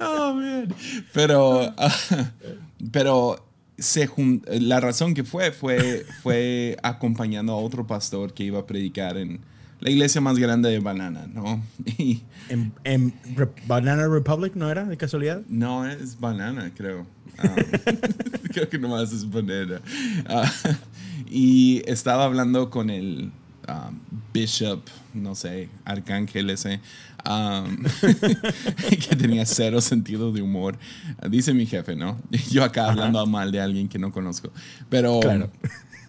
oh, 0.00 0.34
man. 0.34 0.74
Pero, 1.12 1.74
pero 2.90 3.51
se 3.78 4.08
la 4.46 4.80
razón 4.80 5.14
que 5.14 5.24
fue, 5.24 5.50
fue 5.52 6.06
fue 6.22 6.76
acompañando 6.82 7.52
a 7.52 7.56
otro 7.56 7.86
pastor 7.86 8.32
que 8.32 8.44
iba 8.44 8.60
a 8.60 8.66
predicar 8.66 9.16
en 9.16 9.40
la 9.82 9.90
iglesia 9.90 10.20
más 10.20 10.38
grande 10.38 10.70
de 10.70 10.78
Banana, 10.78 11.26
¿no? 11.26 11.60
Y, 11.98 12.22
¿En, 12.48 13.12
Banana 13.66 14.06
Republic 14.06 14.54
no 14.54 14.70
era 14.70 14.84
de 14.84 14.96
casualidad? 14.96 15.42
No, 15.48 15.84
es 15.84 16.18
Banana, 16.20 16.70
creo. 16.76 17.04
Ah, 17.38 17.54
creo 18.52 18.68
que 18.68 18.78
nomás 18.78 19.12
es 19.12 19.28
Banana. 19.28 19.80
Ah, 20.28 20.50
y 21.28 21.82
estaba 21.86 22.24
hablando 22.24 22.70
con 22.70 22.90
el 22.90 23.32
um, 23.66 23.98
Bishop, 24.32 24.82
no 25.14 25.34
sé, 25.34 25.68
Arcángel 25.84 26.50
ese, 26.50 26.80
um, 27.28 27.76
que 29.08 29.16
tenía 29.16 29.46
cero 29.46 29.80
sentido 29.80 30.32
de 30.32 30.42
humor. 30.42 30.78
Dice 31.28 31.54
mi 31.54 31.66
jefe, 31.66 31.96
¿no? 31.96 32.18
Yo 32.50 32.64
acá 32.64 32.90
hablando 32.90 33.24
mal 33.26 33.52
de 33.52 33.60
alguien 33.60 33.88
que 33.88 33.98
no 33.98 34.12
conozco. 34.12 34.50
Pero 34.88 35.20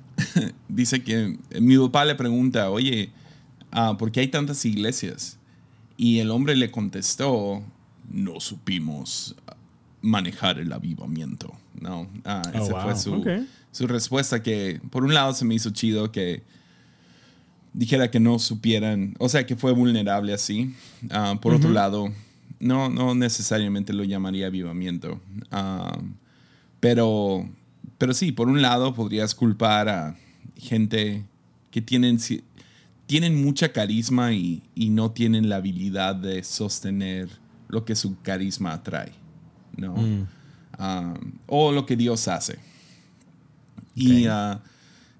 dice 0.67 1.03
que 1.03 1.37
mi 1.59 1.77
papá 1.77 2.05
le 2.05 2.15
pregunta, 2.15 2.69
oye, 2.69 3.11
uh, 3.75 3.97
¿por 3.97 4.11
qué 4.11 4.21
hay 4.21 4.27
tantas 4.27 4.63
iglesias? 4.65 5.37
Y 5.97 6.19
el 6.19 6.31
hombre 6.31 6.55
le 6.55 6.71
contestó, 6.71 7.63
no 8.11 8.39
supimos 8.39 9.35
manejar 10.01 10.59
el 10.59 10.71
avivamiento. 10.73 11.53
No, 11.79 12.07
ah, 12.25 12.41
oh, 12.53 12.57
esa 12.57 12.81
fue 12.81 12.95
su, 12.95 13.45
su 13.71 13.87
respuesta 13.87 14.43
que 14.43 14.79
por 14.89 15.03
un 15.03 15.13
lado 15.13 15.33
se 15.33 15.45
me 15.45 15.55
hizo 15.55 15.71
chido 15.71 16.11
que 16.11 16.43
dijera 17.73 18.11
que 18.11 18.19
no 18.19 18.39
supieran, 18.39 19.15
o 19.19 19.29
sea, 19.29 19.45
que 19.45 19.55
fue 19.55 19.73
vulnerable 19.73 20.33
así. 20.33 20.73
Ah, 21.09 21.37
por 21.41 21.53
otro 21.53 21.71
lado, 21.71 22.11
no, 22.59 22.89
no 22.89 23.15
necesariamente 23.15 23.93
lo 23.93 24.03
llamaría 24.03 24.47
avivamiento. 24.47 25.19
Ah, 25.51 25.99
pero, 26.79 27.49
pero 27.97 28.13
sí, 28.13 28.31
por 28.31 28.47
un 28.47 28.61
lado 28.61 28.93
podrías 28.93 29.33
culpar 29.35 29.89
a 29.89 30.15
gente 30.55 31.25
que 31.71 31.81
tienen, 31.81 32.19
tienen 33.05 33.43
mucha 33.43 33.71
carisma 33.71 34.33
y, 34.33 34.61
y 34.75 34.89
no 34.89 35.11
tienen 35.11 35.49
la 35.49 35.57
habilidad 35.57 36.15
de 36.15 36.43
sostener 36.43 37.29
lo 37.67 37.85
que 37.85 37.95
su 37.95 38.21
carisma 38.21 38.73
atrae, 38.73 39.11
¿no? 39.75 39.95
Mm. 39.95 40.27
Ah, 40.77 41.13
o 41.47 41.71
lo 41.71 41.85
que 41.85 41.95
Dios 41.95 42.27
hace. 42.27 42.59
Y 43.95 44.25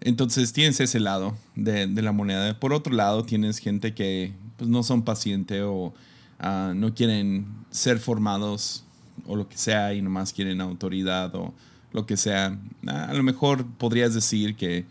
entonces 0.06 0.52
tienes 0.52 0.80
ese 0.80 1.00
lado 1.00 1.36
de, 1.56 1.88
la 1.88 2.12
moneda. 2.12 2.60
Por 2.60 2.74
otro 2.74 2.94
lado, 2.94 3.24
tienes 3.24 3.60
gente 3.60 3.94
que 3.94 4.34
pues, 4.58 4.70
no 4.70 4.84
son 4.84 5.04
pacientes 5.04 5.62
o 5.66 5.94
ah, 6.40 6.74
no 6.76 6.94
quieren 6.94 7.46
ser 7.72 8.00
formados 8.00 8.84
o 9.26 9.36
lo 9.36 9.48
que 9.48 9.58
sea 9.58 9.94
y 9.94 10.02
nomás 10.02 10.34
quieren 10.34 10.60
autoridad 10.60 11.34
o 11.36 11.54
lo 11.94 12.06
que 12.06 12.18
sea. 12.18 12.60
Ah, 12.86 13.06
a 13.06 13.14
lo 13.14 13.24
mejor 13.24 13.66
podrías 13.66 14.14
decir 14.14 14.56
que 14.56 14.86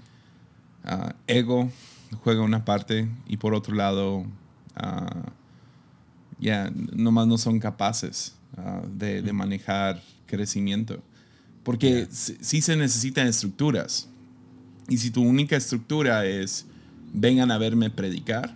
ah, 0.84 1.14
ego 1.26 1.70
juega 2.24 2.42
una 2.42 2.64
parte 2.64 3.08
y 3.26 3.36
por 3.36 3.54
otro 3.54 3.74
lado, 3.74 4.24
ya, 6.38 6.70
nomás 6.92 7.26
no 7.26 7.38
son 7.38 7.58
capaces 7.58 8.34
de, 8.94 9.32
manejar 9.32 10.02
crecimiento. 10.26 11.02
Porque 11.62 12.08
sí 12.10 12.60
se 12.60 12.76
necesitan 12.76 13.28
estructuras 13.28 14.08
y 14.88 14.98
si 14.98 15.10
tu 15.10 15.22
única 15.22 15.56
estructura 15.56 16.26
es 16.26 16.66
vengan 17.12 17.50
a 17.50 17.58
verme 17.58 17.90
predicar, 17.90 18.54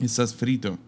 estás 0.00 0.34
frito. 0.34 0.78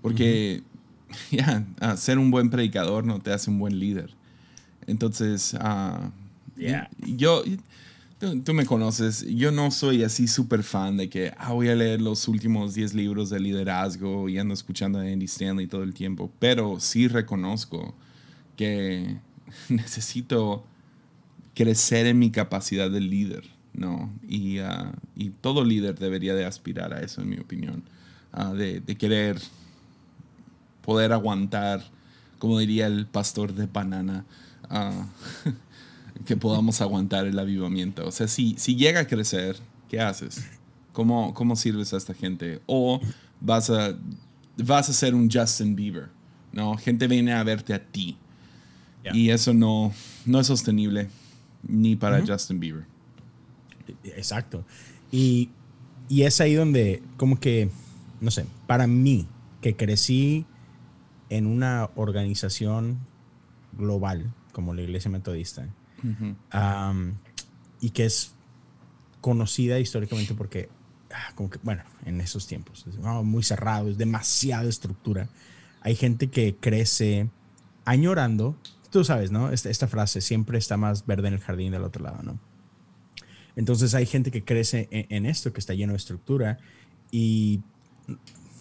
Porque 0.00 0.62
ya, 1.30 1.66
ser 1.96 2.18
un 2.18 2.30
buen 2.30 2.50
predicador 2.50 3.04
no 3.04 3.20
te 3.20 3.32
hace 3.32 3.50
un 3.50 3.58
buen 3.58 3.78
líder. 3.78 4.10
Entonces, 4.86 5.54
uh, 5.54 6.10
yo, 6.98 7.42
tú, 8.18 8.54
me 8.54 8.66
conoces, 8.66 9.24
yo 9.28 9.52
no 9.52 9.70
soy 9.70 10.02
así 10.02 10.26
súper 10.26 10.62
fan 10.62 10.96
de 10.96 11.08
que 11.08 11.32
ah, 11.38 11.52
voy 11.52 11.68
a 11.68 11.74
leer 11.74 12.00
los 12.00 12.26
últimos 12.28 12.74
10 12.74 12.94
libros 12.94 13.30
de 13.30 13.40
liderazgo 13.40 14.28
y 14.28 14.38
ando 14.38 14.54
escuchando 14.54 14.98
a 14.98 15.02
Andy 15.02 15.26
Stanley 15.26 15.66
todo 15.66 15.82
el 15.82 15.94
tiempo, 15.94 16.30
pero 16.38 16.80
sí 16.80 17.08
reconozco 17.08 17.94
que 18.56 19.18
necesito 19.68 20.64
crecer 21.54 22.06
en 22.06 22.18
mi 22.18 22.30
capacidad 22.30 22.90
de 22.90 23.00
líder, 23.00 23.44
¿no? 23.72 24.12
Y, 24.28 24.58
ah, 24.58 24.92
y 25.16 25.30
todo 25.30 25.64
líder 25.64 25.98
debería 25.98 26.34
de 26.34 26.44
aspirar 26.44 26.94
a 26.94 27.00
eso, 27.00 27.22
en 27.22 27.28
mi 27.28 27.38
opinión, 27.38 27.82
uh, 28.34 28.54
de, 28.54 28.80
de, 28.80 28.96
querer 28.96 29.40
poder 30.82 31.12
aguantar, 31.12 31.82
como 32.38 32.58
diría 32.58 32.86
el 32.86 33.06
pastor 33.06 33.54
de 33.54 33.66
banana, 33.66 34.24
uh, 34.70 35.50
que 36.26 36.36
podamos 36.36 36.80
aguantar 36.80 37.26
el 37.26 37.38
avivamiento. 37.38 38.06
O 38.06 38.12
sea, 38.12 38.28
si, 38.28 38.54
si 38.58 38.76
llega 38.76 39.00
a 39.00 39.06
crecer, 39.06 39.56
¿qué 39.88 40.00
haces? 40.00 40.46
¿Cómo, 40.92 41.34
¿Cómo 41.34 41.56
sirves 41.56 41.92
a 41.92 41.96
esta 41.96 42.14
gente? 42.14 42.60
O 42.66 43.00
vas 43.40 43.70
a, 43.70 43.96
vas 44.56 44.88
a 44.88 44.92
ser 44.92 45.14
un 45.14 45.30
Justin 45.30 45.74
Bieber, 45.74 46.08
¿no? 46.52 46.76
Gente 46.76 47.06
viene 47.08 47.32
a 47.32 47.42
verte 47.42 47.74
a 47.74 47.82
ti. 47.82 48.16
Y 49.12 49.30
eso 49.30 49.52
no, 49.52 49.92
no 50.26 50.38
es 50.38 50.46
sostenible 50.46 51.08
ni 51.62 51.96
para 51.96 52.24
Justin 52.26 52.60
Bieber. 52.60 52.86
Exacto. 54.04 54.64
Y, 55.10 55.50
y, 56.08 56.22
es 56.22 56.40
ahí 56.40 56.54
donde, 56.54 57.02
como 57.16 57.38
que, 57.38 57.70
no 58.20 58.30
sé, 58.30 58.46
para 58.66 58.86
mí, 58.86 59.26
que 59.60 59.76
crecí 59.76 60.46
en 61.28 61.46
una 61.46 61.90
organización 61.94 62.98
global 63.72 64.32
como 64.52 64.74
la 64.74 64.82
Iglesia 64.82 65.10
Metodista, 65.10 65.66
y 67.80 67.90
que 67.90 68.04
es 68.04 68.34
conocida 69.20 69.78
históricamente 69.78 70.34
porque, 70.34 70.68
ah, 71.10 71.32
como 71.34 71.48
que, 71.48 71.58
bueno, 71.62 71.82
en 72.04 72.20
esos 72.20 72.46
tiempos, 72.46 72.84
es 72.86 72.98
muy 72.98 73.42
cerrado, 73.42 73.88
es 73.88 73.98
demasiada 73.98 74.68
estructura. 74.68 75.28
Hay 75.80 75.96
gente 75.96 76.28
que 76.28 76.56
crece 76.56 77.28
añorando 77.84 78.56
tú 78.92 79.04
sabes, 79.04 79.32
¿no? 79.32 79.50
Esta, 79.50 79.70
esta, 79.70 79.88
frase, 79.88 80.20
siempre 80.20 80.58
está 80.58 80.76
más 80.76 81.06
verde 81.06 81.28
en 81.28 81.34
el 81.34 81.40
jardín 81.40 81.72
del 81.72 81.82
otro 81.82 82.04
lado, 82.04 82.22
¿no? 82.22 82.38
Entonces 83.56 83.94
hay 83.94 84.06
gente 84.06 84.30
que 84.30 84.44
crece 84.44 84.88
en, 84.90 85.26
esto, 85.26 85.52
que 85.52 85.60
está 85.60 85.74
lleno 85.74 85.92
de 85.92 85.96
estructura, 85.96 86.58
y 87.10 87.60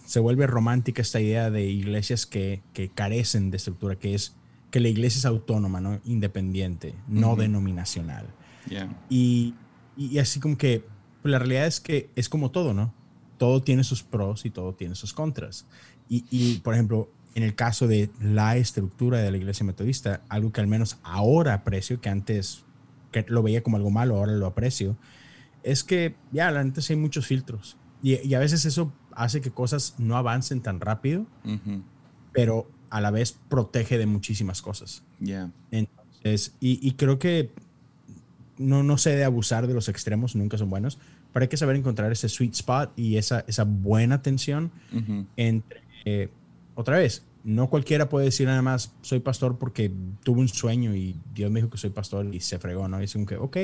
se 0.05 0.19
vuelve 0.19 0.47
romántica 0.47 1.01
esta 1.01 1.21
idea 1.21 1.49
de 1.49 1.65
iglesias 1.65 2.25
que, 2.25 2.61
que 2.73 2.89
carecen 2.89 3.51
de 3.51 3.57
estructura, 3.57 3.95
que 3.97 4.15
es 4.15 4.35
que 4.71 4.79
la 4.79 4.87
iglesia 4.87 5.19
es 5.19 5.25
autónoma, 5.25 5.79
¿no? 5.81 5.99
Independiente, 6.05 6.95
no 7.07 7.35
denominacional. 7.35 8.25
Y, 9.09 9.53
y, 9.97 10.17
así 10.19 10.39
como 10.39 10.57
que 10.57 10.85
pues, 11.21 11.31
la 11.31 11.39
realidad 11.39 11.67
es 11.67 11.79
que 11.79 12.09
es 12.15 12.29
como 12.29 12.51
todo, 12.51 12.73
¿no? 12.73 12.93
Todo 13.37 13.61
tiene 13.61 13.83
sus 13.83 14.03
pros 14.03 14.45
y 14.45 14.49
todo 14.49 14.73
tiene 14.73 14.95
sus 14.95 15.13
contras. 15.13 15.65
Y, 16.09 16.25
y 16.29 16.59
por 16.59 16.73
ejemplo, 16.73 17.09
en 17.35 17.43
el 17.43 17.55
caso 17.55 17.87
de 17.87 18.09
la 18.19 18.57
estructura 18.57 19.19
de 19.19 19.31
la 19.31 19.37
iglesia 19.37 19.65
metodista, 19.65 20.21
algo 20.29 20.51
que 20.51 20.61
al 20.61 20.67
menos 20.67 20.97
ahora 21.03 21.53
aprecio, 21.53 22.01
que 22.01 22.09
antes 22.09 22.65
que 23.11 23.25
lo 23.27 23.43
veía 23.43 23.63
como 23.63 23.77
algo 23.77 23.89
malo, 23.89 24.17
ahora 24.17 24.33
lo 24.33 24.45
aprecio, 24.45 24.97
es 25.63 25.83
que 25.83 26.15
ya, 26.31 26.51
la 26.51 26.63
neta, 26.63 26.81
sí 26.81 26.93
hay 26.93 26.99
muchos 26.99 27.27
filtros. 27.27 27.77
Y, 28.01 28.33
a 28.33 28.39
veces 28.39 28.65
eso 28.65 28.91
hace 29.13 29.41
que 29.41 29.51
cosas 29.51 29.95
no 29.97 30.17
avancen 30.17 30.61
tan 30.61 30.79
rápido, 30.79 31.25
pero 32.33 32.69
a 32.89 32.99
la 32.99 33.11
vez 33.11 33.37
protege 33.49 33.97
de 33.97 34.05
muchísimas 34.05 34.61
cosas. 34.61 35.03
Yeah. 35.19 35.51
Entonces, 35.69 36.55
y, 36.59 36.91
creo 36.93 37.19
que 37.19 37.51
no, 38.57 38.83
no 38.83 38.97
se 38.97 39.11
debe 39.11 39.23
abusar 39.23 39.67
de 39.67 39.73
los 39.73 39.87
extremos, 39.87 40.35
nunca 40.35 40.57
son 40.57 40.69
buenos, 40.69 40.99
pero 41.31 41.43
hay 41.43 41.49
que 41.49 41.57
saber 41.57 41.75
encontrar 41.75 42.11
ese 42.11 42.27
sweet 42.27 42.53
spot 42.53 42.91
y 42.97 43.17
esa, 43.17 43.45
esa 43.47 43.63
buena 43.63 44.21
tensión 44.21 44.71
entre 45.37 45.81
eh, 46.05 46.29
otra 46.81 46.97
vez, 46.97 47.23
no 47.43 47.69
cualquiera 47.69 48.09
puede 48.09 48.25
decir 48.25 48.47
nada 48.47 48.61
más, 48.61 48.93
soy 49.01 49.19
pastor 49.19 49.57
porque 49.57 49.91
tuve 50.23 50.41
un 50.41 50.47
sueño 50.47 50.95
y 50.95 51.15
Dios 51.33 51.49
me 51.51 51.59
dijo 51.59 51.69
que 51.69 51.77
soy 51.77 51.89
pastor 51.89 52.33
y 52.33 52.39
se 52.39 52.59
fregó, 52.59 52.87
¿no? 52.87 53.01
Y 53.01 53.05
es 53.05 53.13
como 53.13 53.25
que, 53.25 53.37
ok, 53.37 53.57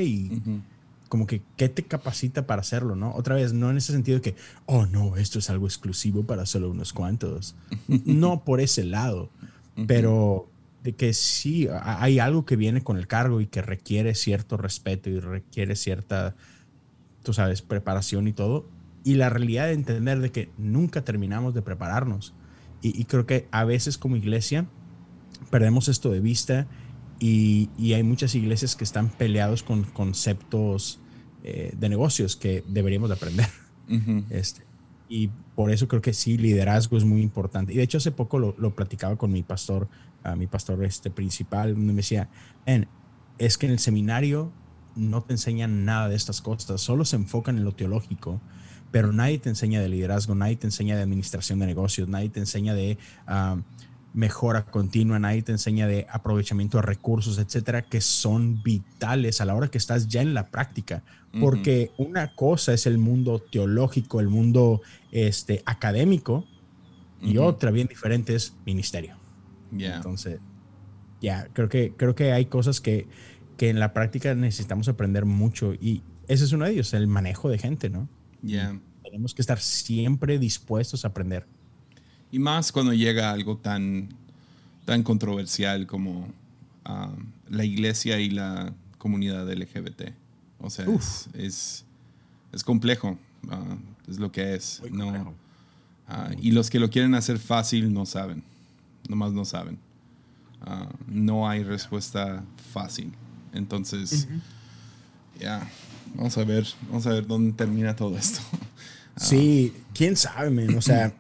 como 1.10 1.28
que, 1.28 1.42
¿qué 1.56 1.70
te 1.70 1.84
capacita 1.84 2.48
para 2.48 2.62
hacerlo, 2.62 2.96
no? 2.96 3.14
Otra 3.16 3.36
vez, 3.36 3.54
no 3.54 3.70
en 3.70 3.78
ese 3.78 3.92
sentido 3.92 4.18
de 4.18 4.22
que, 4.22 4.36
oh, 4.66 4.86
no, 4.86 5.16
esto 5.18 5.40
es 5.40 5.50
algo 5.50 5.68
exclusivo 5.68 6.24
para 6.24 6.46
solo 6.46 6.70
unos 6.70 6.94
cuantos. 6.94 7.56
no 7.88 8.44
por 8.44 8.62
ese 8.62 8.84
lado, 8.84 9.30
pero 9.86 10.50
de 10.84 10.94
que 10.94 11.14
sí, 11.14 11.68
hay 11.82 12.20
algo 12.20 12.46
que 12.46 12.56
viene 12.56 12.84
con 12.84 12.98
el 12.98 13.08
cargo 13.08 13.42
y 13.42 13.48
que 13.48 13.62
requiere 13.62 14.16
cierto 14.16 14.58
respeto 14.58 15.10
y 15.10 15.20
requiere 15.20 15.76
cierta, 15.76 16.36
tú 17.24 17.34
sabes, 17.34 17.62
preparación 17.62 18.28
y 18.28 18.34
todo. 18.34 18.66
Y 19.04 19.16
la 19.16 19.30
realidad 19.30 19.68
de 19.68 19.74
entender 19.74 20.20
de 20.20 20.32
que 20.32 20.50
nunca 20.58 21.04
terminamos 21.04 21.54
de 21.54 21.62
prepararnos. 21.62 22.34
Y, 22.88 23.02
y 23.02 23.06
creo 23.06 23.26
que 23.26 23.48
a 23.52 23.64
veces 23.64 23.98
como 23.98 24.16
iglesia 24.16 24.68
perdemos 25.50 25.88
esto 25.88 26.12
de 26.12 26.20
vista 26.20 26.68
y, 27.20 27.70
hay 27.94 28.04
muchas 28.04 28.36
iglesias 28.36 28.76
que 28.76 28.84
están 28.84 29.10
peleados 29.10 29.64
con 29.64 29.84
conceptos 29.84 31.00
eh, 31.44 31.74
de 31.78 31.90
negocios 31.90 32.36
que 32.36 32.64
deberíamos 32.68 33.10
de 33.10 33.16
aprender. 33.16 33.48
este, 34.30 34.64
y 35.10 35.30
por 35.56 35.72
eso 35.72 35.88
creo 35.88 36.02
que 36.02 36.14
sí, 36.14 36.38
liderazgo 36.38 36.98
es 36.98 37.06
muy 37.06 37.22
importante. 37.22 37.74
Y 37.74 37.78
de 37.78 37.84
hecho 37.84 37.98
hace 37.98 38.12
poco 38.12 38.40
lo, 38.40 38.56
lo 38.58 38.76
platicaba 38.76 39.16
con 39.16 39.32
mi 39.32 39.42
pastor, 39.42 39.88
a 40.24 40.36
mi 40.36 40.48
pastor 40.48 40.84
este 40.84 41.10
principal, 41.10 41.76
me 41.76 41.94
decía, 41.94 42.30
es 43.38 43.58
que 43.58 43.66
en 43.66 43.72
el 43.72 43.80
seminario 43.80 44.52
no 44.96 45.22
te 45.22 45.34
enseñan 45.34 45.86
nada 45.86 46.10
de 46.10 46.16
estas 46.16 46.42
cosas, 46.42 46.82
solo 46.82 47.06
se 47.06 47.16
enfocan 47.16 47.58
en 47.58 47.64
lo 47.64 47.74
teológico, 47.74 48.42
pero 48.92 49.12
nadie 49.12 49.40
te 49.40 49.50
enseña 49.50 49.82
de 49.82 49.90
liderazgo, 49.90 50.36
nadie 50.36 50.56
te 50.56 50.68
enseña 50.68 50.96
de 50.96 51.04
administración 51.04 51.60
de 51.60 51.66
negocios, 51.66 52.08
nadie 52.08 52.30
te 52.30 52.40
enseña 52.40 52.74
de... 52.74 52.98
Ah, 53.26 53.58
mejora 54.14 54.66
continua, 54.66 55.20
nadie 55.20 55.44
te 55.44 55.52
enseña 55.52 55.86
de 55.86 56.08
aprovechamiento 56.10 56.78
de 56.78 56.82
recursos, 56.82 57.38
etcétera, 57.38 57.84
que 57.84 58.02
son 58.02 58.64
vitales 58.64 59.42
a 59.42 59.46
la 59.46 59.54
hora 59.54 59.68
que 59.68 59.78
estás 59.78 60.08
ya 60.08 60.24
en 60.24 60.34
la 60.34 60.48
práctica. 60.48 61.04
Porque 61.40 61.92
una 61.98 62.34
cosa 62.34 62.74
es 62.74 62.88
el 62.88 62.98
mundo 62.98 63.38
teológico, 63.38 64.20
el 64.20 64.28
mundo 64.28 64.82
este, 65.12 65.62
académico, 65.68 66.48
y 67.22 67.38
otra 67.38 67.70
bien 67.70 67.88
diferente 67.88 68.34
es 68.34 68.56
ministerio. 68.66 69.18
Entonces, 69.72 70.40
ya, 71.22 71.48
creo, 71.54 71.70
que, 71.70 71.94
creo 71.96 72.16
que 72.16 72.32
hay 72.32 72.46
cosas 72.46 72.82
que, 72.82 73.08
que 73.56 73.70
en 73.70 73.80
la 73.80 73.94
práctica 73.94 74.34
necesitamos 74.34 74.88
aprender 74.88 75.26
mucho 75.26 75.76
y 75.76 76.02
ese 76.28 76.44
es 76.44 76.52
uno 76.52 76.66
de 76.66 76.72
ellos, 76.72 76.94
el 76.94 77.08
manejo 77.08 77.50
de 77.50 77.58
gente, 77.58 77.90
¿no? 77.90 78.10
Ya. 78.42 78.80
Tenemos 79.04 79.34
que 79.34 79.42
estar 79.42 79.60
siempre 79.60 80.38
dispuestos 80.38 81.06
a 81.06 81.10
aprender. 81.10 81.46
Y 82.32 82.40
más 82.40 82.72
cuando 82.72 82.94
llega 82.94 83.32
algo 83.32 83.58
tan, 83.58 84.10
tan 84.86 85.04
controversial 85.04 85.88
como 85.88 86.28
ah, 86.86 87.14
la 87.50 87.64
iglesia 87.64 88.20
y 88.20 88.30
la 88.30 88.74
comunidad 88.98 89.50
LGBT. 89.52 90.14
O 90.60 90.70
sea, 90.70 90.86
es, 91.34 91.86
es, 92.52 92.64
complejo. 92.64 93.18
Ah, 93.50 93.78
es 94.08 94.20
lo 94.20 94.32
que 94.32 94.56
es. 94.56 94.82
No, 94.92 95.34
ah, 96.08 96.32
y 96.42 96.52
los 96.52 96.70
que 96.70 96.80
lo 96.80 96.90
quieren 96.90 97.16
hacer 97.16 97.40
fácil 97.40 97.94
no 97.94 98.06
saben. 98.06 98.44
Nomás 99.08 99.32
no 99.32 99.46
saben. 99.46 99.80
no 101.08 101.48
hay 101.48 101.64
respuesta 101.64 102.44
fácil. 102.74 103.14
Entonces, 103.54 104.28
ya, 105.40 105.70
vamos 106.16 106.38
a 106.38 106.44
ver, 106.44 106.66
vamos 106.88 107.08
a 107.08 107.12
ver 107.12 107.28
dónde 107.28 107.54
termina 107.54 107.96
todo 107.96 108.18
esto. 108.18 108.40
Sí, 109.20 109.74
quién 109.96 110.16
sabe, 110.16 110.52
man. 110.52 110.78
O 110.78 110.82
sea, 110.84 111.12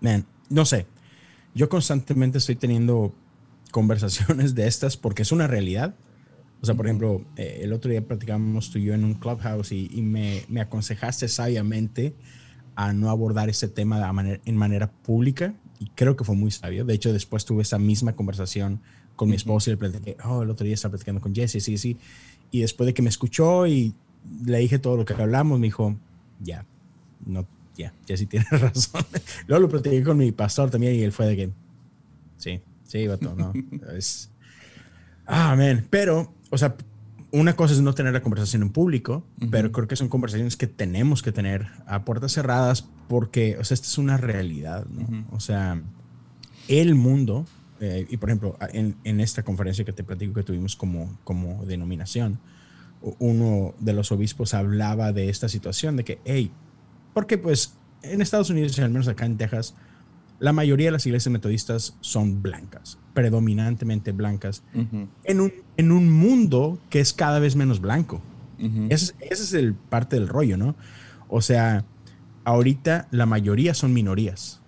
no 0.50 0.64
sé. 0.64 0.86
Yo 1.54 1.68
constantemente 1.68 2.38
estoy 2.38 2.56
teniendo 2.56 3.14
conversaciones 3.70 4.56
de 4.56 4.66
estas 4.66 4.96
porque 4.96 5.22
es 5.22 5.30
una 5.30 5.46
realidad. 5.46 5.94
O 6.60 6.66
sea, 6.66 6.74
por 6.74 6.86
ejemplo, 6.86 7.24
eh, 7.36 7.60
el 7.62 7.72
otro 7.72 7.92
día 7.92 8.04
platicábamos 8.04 8.70
tú 8.70 8.78
y 8.78 8.86
yo 8.86 8.94
en 8.94 9.04
un 9.04 9.14
clubhouse 9.14 9.70
y, 9.70 9.88
me, 10.02 10.42
me, 10.48 10.60
aconsejaste 10.60 11.28
sabiamente 11.28 12.16
a 12.74 12.92
no 12.92 13.10
abordar 13.10 13.48
ese 13.48 13.68
tema 13.68 14.04
de 14.04 14.12
manera, 14.12 14.40
en 14.44 14.56
manera 14.56 14.90
pública 14.90 15.54
y 15.78 15.86
creo 15.90 16.16
que 16.16 16.24
fue 16.24 16.34
muy 16.34 16.50
sabio. 16.50 16.84
De 16.84 16.94
hecho, 16.94 17.12
después 17.12 17.44
tuve 17.44 17.62
esa 17.62 17.78
misma 17.78 18.14
conversación 18.16 18.80
con 19.14 19.28
mi 19.28 19.36
esposa 19.36 19.70
y 19.70 19.72
le 19.74 19.76
platiqué, 19.78 20.16
oh, 20.24 20.42
el 20.42 20.50
otro 20.50 20.64
día 20.64 20.74
estaba 20.74 20.92
platicando 20.92 21.20
con 21.20 21.34
Jesse, 21.34 21.62
sí, 21.62 21.78
sí. 21.78 21.98
Y 22.50 22.60
después 22.60 22.86
de 22.86 22.94
que 22.94 23.02
me 23.02 23.08
escuchó 23.08 23.66
y 23.66 23.94
le 24.44 24.58
dije 24.58 24.78
todo 24.78 24.96
lo 24.96 25.04
que 25.04 25.14
hablamos, 25.14 25.58
me 25.58 25.66
dijo, 25.66 25.96
ya, 26.40 26.64
no 27.24 27.46
ya, 27.76 27.92
ya 28.06 28.16
sí 28.16 28.26
tienes 28.26 28.48
razón. 28.60 29.04
Luego 29.46 29.62
lo 29.62 29.68
platiqué 29.68 30.02
con 30.02 30.16
mi 30.16 30.32
pastor 30.32 30.70
también 30.70 30.94
y 30.94 31.02
él 31.02 31.12
fue 31.12 31.26
de 31.26 31.36
que, 31.36 31.50
sí, 32.36 32.60
sí, 32.84 33.06
vato, 33.06 33.34
no. 33.34 33.52
es, 33.96 34.30
ah, 35.26 35.54
man. 35.56 35.86
Pero, 35.90 36.34
o 36.50 36.58
sea, 36.58 36.76
una 37.32 37.54
cosa 37.54 37.74
es 37.74 37.80
no 37.80 37.94
tener 37.94 38.12
la 38.12 38.22
conversación 38.22 38.62
en 38.62 38.70
público, 38.70 39.24
pero 39.50 39.72
creo 39.72 39.88
que 39.88 39.96
son 39.96 40.08
conversaciones 40.08 40.56
que 40.56 40.66
tenemos 40.66 41.22
que 41.22 41.32
tener 41.32 41.66
a 41.86 42.04
puertas 42.04 42.32
cerradas 42.32 42.88
porque, 43.08 43.58
o 43.58 43.64
sea, 43.64 43.74
esta 43.74 43.86
es 43.86 43.98
una 43.98 44.16
realidad, 44.16 44.86
¿no? 44.86 45.26
O 45.30 45.40
sea, 45.40 45.82
el 46.68 46.94
mundo, 46.94 47.44
eh, 47.80 48.06
y 48.08 48.16
por 48.16 48.30
ejemplo, 48.30 48.56
en, 48.72 48.96
en, 49.04 49.20
esta 49.20 49.42
conferencia 49.42 49.84
que 49.84 49.92
te 49.92 50.04
platico 50.04 50.34
que 50.34 50.42
tuvimos 50.42 50.76
como, 50.76 51.18
como 51.24 51.64
denominación, 51.64 52.38
uno 53.18 53.74
de 53.78 53.92
los 53.92 54.12
obispos 54.12 54.54
hablaba 54.54 55.12
de 55.12 55.28
esta 55.28 55.48
situación 55.48 55.96
de 55.96 56.04
que, 56.04 56.18
hey, 56.24 56.50
porque 57.14 57.38
pues 57.38 57.74
en 58.02 58.20
Estados 58.20 58.50
Unidos, 58.50 58.78
al 58.78 58.90
menos 58.90 59.08
acá 59.08 59.26
en 59.26 59.36
Texas, 59.36 59.74
la 60.38 60.52
mayoría 60.52 60.88
de 60.88 60.92
las 60.92 61.06
iglesias 61.06 61.32
metodistas 61.32 61.96
son 62.00 62.42
blancas, 62.42 62.98
predominantemente 63.14 64.12
blancas, 64.12 64.62
en, 65.24 65.40
un, 65.40 65.52
en 65.76 65.92
un 65.92 66.10
mundo 66.10 66.78
que 66.90 67.00
es 67.00 67.12
cada 67.12 67.38
vez 67.38 67.56
menos 67.56 67.80
blanco. 67.80 68.20
ese, 68.90 69.14
es 69.20 69.52
el 69.54 69.74
parte 69.74 70.16
del 70.16 70.28
rollo, 70.28 70.56
¿no? 70.56 70.74
O 71.28 71.40
sea, 71.40 71.84
ahorita 72.44 73.08
la 73.10 73.26
mayoría 73.26 73.74
son 73.74 73.92
minorías 73.92 74.60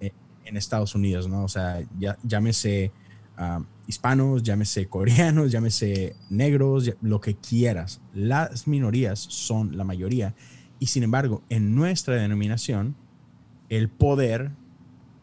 eh, 0.00 0.12
en, 0.44 0.56
Estados 0.56 0.94
Unidos, 0.94 1.28
¿no? 1.28 1.44
O 1.44 1.48
sea, 1.48 1.82
ya, 1.98 2.16
llámese 2.22 2.92
ah, 3.36 3.62
hispanos, 3.86 4.42
llámese 4.42 4.86
coreanos, 4.86 5.50
llámese 5.50 6.16
negros, 6.30 6.92
lo 7.02 7.20
que 7.20 7.34
quieras. 7.34 8.00
Las 8.14 8.66
minorías 8.66 9.18
son 9.18 9.76
la 9.76 9.84
mayoría 9.84 10.34
y 10.78 10.86
sin 10.86 11.02
embargo, 11.02 11.42
en 11.48 11.74
nuestra 11.74 12.16
denominación, 12.16 12.94
el 13.68 13.88
poder 13.88 14.50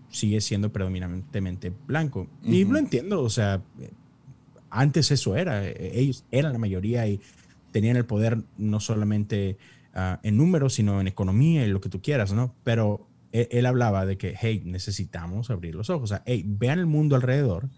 sigue 0.10 0.42
siendo 0.42 0.72
predominantemente 0.74 1.72
blanco. 1.88 2.28
Y 2.44 2.66
lo 2.66 2.78
entiendo, 2.78 3.22
o 3.22 3.30
sea, 3.30 3.62
antes 4.70 5.12
eso 5.12 5.36
era, 5.36 5.68
ellos 5.68 6.26
eran 6.32 6.54
la 6.54 6.60
mayoría 6.60 7.08
y 7.08 7.20
tenían 7.72 7.96
el 7.96 8.06
poder 8.06 8.44
no 8.58 8.80
solamente 8.80 9.58
ah, 9.94 10.20
en 10.24 10.38
números, 10.38 10.74
sino 10.74 11.00
en 11.00 11.08
economía 11.08 11.66
y 11.66 11.70
lo 11.70 11.80
que 11.80 11.90
tú 11.90 12.02
quieras, 12.02 12.34
¿no? 12.34 12.56
Pero 12.64 13.08
él, 13.32 13.48
él, 13.52 13.66
hablaba 13.66 14.06
de 14.06 14.18
que, 14.18 14.36
hey, 14.40 14.62
necesitamos 14.66 15.50
abrir 15.50 15.76
los 15.76 15.90
ojos, 15.90 16.12
o 16.12 16.16
sea, 16.16 16.24
hey, 16.26 16.44
vean 16.46 16.80
el 16.80 16.86
mundo 16.86 17.16
alrededor 17.16 17.70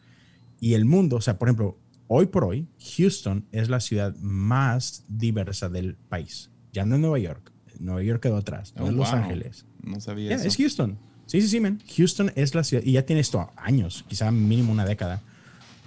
y 0.60 0.74
el 0.74 0.86
mundo, 0.86 1.18
o 1.18 1.22
sea, 1.22 1.38
por 1.38 1.50
ejemplo, 1.50 1.78
hoy 2.08 2.28
por 2.28 2.46
hoy, 2.46 2.68
Houston 2.98 3.46
es 3.52 3.70
la 3.70 3.80
ciudad 3.80 4.16
más 4.18 5.04
diversa 5.08 5.70
del 5.70 5.96
país, 5.96 6.52
ya 6.72 6.86
no 6.86 6.96
es 6.96 7.02
Nueva 7.02 7.20
York. 7.20 7.52
Nueva 7.80 8.04
York 8.04 8.22
quedó 8.22 8.38
atrás, 8.38 8.74
no 8.78 8.86
oh, 8.86 8.92
Los 8.92 9.12
Ángeles. 9.12 9.66
No 9.82 10.00
sabía 10.00 10.36
eso. 10.36 10.48
Es 10.48 10.58
Houston. 10.58 10.98
Sí, 11.26 11.42
sí, 11.42 11.48
sí, 11.48 11.60
man. 11.60 11.82
Houston 11.98 12.32
es 12.36 12.56
la 12.56 12.64
ciudad, 12.64 12.84
y 12.86 12.94
ya 12.94 13.06
tiene 13.06 13.22
esto 13.22 13.50
años, 13.56 14.06
quizá 14.08 14.32
mínimo 14.32 14.72
una 14.72 14.86
década, 14.86 15.22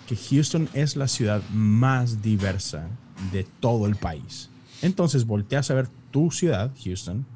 que 0.07 0.17
Houston 0.17 0.69
es 0.75 0.97
la 0.97 1.09
ciudad 1.09 1.43
más 1.51 2.23
diversa 2.23 2.89
de 3.33 3.45
todo 3.61 3.87
el 3.87 3.97
país. 3.97 4.51
Entonces 4.83 5.27
volteas 5.27 5.71
a 5.71 5.75
ver 5.75 5.89
tu 6.11 6.31
ciudad, 6.31 6.73
Houston, 6.85 7.27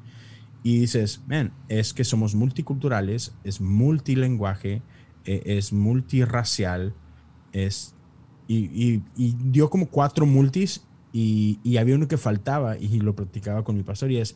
y 0.63 0.79
dices, 0.79 1.21
man, 1.27 1.53
es 1.69 1.93
que 1.93 2.03
somos 2.03 2.35
multiculturales, 2.35 3.33
es 3.43 3.61
multilenguaje, 3.61 4.81
e, 5.25 5.41
es 5.45 5.73
multirracial, 5.73 6.93
es... 7.51 7.95
Y, 8.47 9.01
y, 9.15 9.35
dio 9.45 9.69
como 9.69 9.87
cuatro 9.87 10.25
multis 10.25 10.83
y, 11.13 11.59
y, 11.63 11.77
había 11.77 11.95
uno 11.95 12.09
que 12.09 12.17
faltaba 12.17 12.77
y 12.77 12.99
lo 12.99 13.15
platicaba 13.15 13.63
con 13.63 13.77
mi 13.77 13.83
pastor 13.83 14.11
y 14.11 14.17
es, 14.17 14.35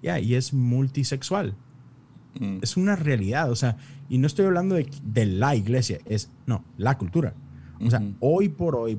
ya, 0.00 0.20
y 0.20 0.36
es 0.36 0.54
multisexual. 0.54 1.56
Mm. 2.38 2.58
Es 2.62 2.76
una 2.76 2.94
realidad, 2.94 3.50
o 3.50 3.56
sea, 3.56 3.76
y 4.08 4.18
no 4.18 4.28
estoy 4.28 4.46
hablando 4.46 4.76
de, 4.76 4.88
de 5.02 5.26
la 5.26 5.56
iglesia, 5.56 5.98
es, 6.04 6.30
no, 6.46 6.64
la 6.76 6.96
cultura. 6.96 7.34
O 7.84 7.90
sea, 7.90 8.00
hoy 8.20 8.48
por 8.48 8.76
hoy 8.76 8.98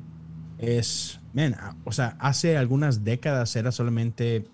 es, 0.58 1.20
man, 1.34 1.56
o 1.84 1.92
sea, 1.92 2.18
hace 2.20 2.58
algunas 2.58 3.04
décadas 3.04 3.56
era 3.56 3.72
solamente 3.72 4.48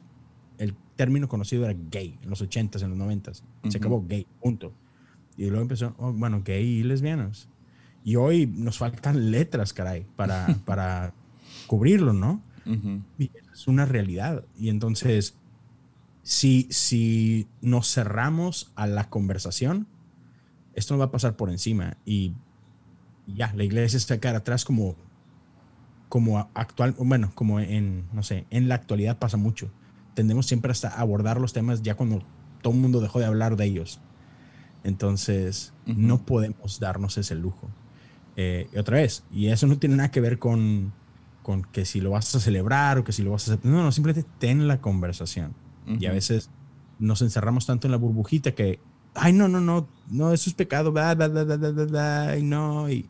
término 1.04 1.28
conocido 1.28 1.66
era 1.66 1.78
gay, 1.92 2.18
en 2.22 2.30
los 2.30 2.42
80s, 2.42 2.82
en 2.82 2.98
los 2.98 2.98
90s. 2.98 3.42
Se 3.68 3.78
acabó 3.78 4.06
gay, 4.08 4.26
punto. 4.42 4.72
Y 5.36 5.48
luego 5.48 5.64
empezó, 5.64 5.94
oh, 5.98 6.14
bueno, 6.14 6.44
gay 6.46 6.66
y 6.66 6.84
lesbianas. 6.84 7.50
Y 8.06 8.16
hoy 8.16 8.48
nos 8.48 8.78
faltan 8.78 9.30
letras, 9.32 9.74
caray, 9.74 10.06
para, 10.16 10.48
para 10.66 11.14
cubrirlo, 11.68 12.14
¿no? 12.14 12.42
es 13.52 13.68
una 13.68 13.86
realidad. 13.86 14.46
Y 14.58 14.70
entonces, 14.70 15.36
si, 16.22 16.70
si 16.70 17.48
nos 17.60 17.94
cerramos 17.94 18.72
a 18.76 18.88
la 18.88 19.10
conversación, 19.10 19.88
esto 20.76 20.94
nos 20.94 21.02
va 21.02 21.06
a 21.08 21.12
pasar 21.12 21.36
por 21.36 21.50
encima 21.50 21.98
y 22.06 22.32
ya, 23.28 23.52
la 23.58 23.66
iglesia 23.66 23.98
está 23.98 24.22
cara 24.22 24.38
atrás 24.38 24.64
como, 24.64 24.96
como 26.08 26.50
actual, 26.54 26.96
bueno, 26.98 27.34
como 27.36 27.60
en, 27.60 28.06
no 28.14 28.24
sé, 28.24 28.46
en 28.52 28.70
la 28.70 28.76
actualidad 28.76 29.20
pasa 29.20 29.36
mucho. 29.36 29.70
Tendemos 30.14 30.46
siempre 30.46 30.72
hasta 30.72 30.90
abordar 30.90 31.40
los 31.40 31.54
temas 31.54 31.82
ya 31.82 31.96
cuando 31.96 32.22
todo 32.62 32.74
el 32.74 32.80
mundo 32.80 33.02
dejó 33.02 33.20
de 33.20 33.26
hablar 33.26 33.56
de 33.56 33.66
ellos. 33.66 34.00
Entonces, 34.84 35.74
no 35.86 36.26
podemos 36.26 36.80
darnos 36.80 37.18
ese 37.18 37.36
lujo. 37.36 37.70
Eh, 38.36 38.68
y 38.74 38.78
otra 38.78 38.98
vez, 38.98 39.24
y 39.32 39.48
eso 39.48 39.68
no 39.68 39.78
tiene 39.78 39.96
nada 39.96 40.12
que 40.12 40.20
ver 40.20 40.40
con, 40.40 40.92
con 41.42 41.64
que 41.64 41.86
si 41.86 42.02
lo 42.02 42.12
vas 42.12 42.34
a 42.36 42.40
celebrar 42.40 42.98
o 42.98 43.04
que 43.04 43.12
si 43.12 43.24
lo 43.24 43.32
vas 43.32 43.48
a 43.48 43.54
hacer. 43.54 43.66
No, 43.66 43.84
no, 43.84 43.92
simplemente 43.92 44.30
ten 44.40 44.68
la 44.68 44.82
conversación. 44.82 45.54
Y 46.00 46.06
a 46.06 46.14
veces 46.14 46.50
nos 46.98 47.22
encerramos 47.22 47.66
tanto 47.66 47.88
en 47.88 47.92
la 47.92 47.98
burbujita 47.98 48.54
que, 48.54 48.80
ay, 49.16 49.34
no, 49.34 49.48
no, 49.48 49.60
no, 49.60 49.88
no, 50.10 50.32
eso 50.32 50.50
es 50.50 50.54
pecado, 50.56 50.92
bla, 50.92 51.14
bla, 51.14 51.28
bla, 51.28 51.44
bla, 51.44 51.58
bla, 51.58 51.86
bla, 51.86 52.38
y 52.38 52.44
no, 52.44 52.90
y, 52.90 53.10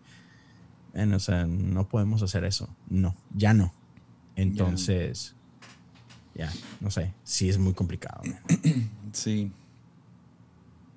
o 0.95 1.19
sea, 1.19 1.45
no 1.45 1.87
podemos 1.87 2.23
hacer 2.23 2.43
eso, 2.45 2.75
no, 2.89 3.15
ya 3.35 3.53
no. 3.53 3.73
Entonces, 4.35 5.35
ya, 6.35 6.51
no 6.79 6.91
sé, 6.91 7.13
sí 7.23 7.49
es 7.49 7.57
muy 7.57 7.73
complicado. 7.73 8.21
Sí, 9.13 9.51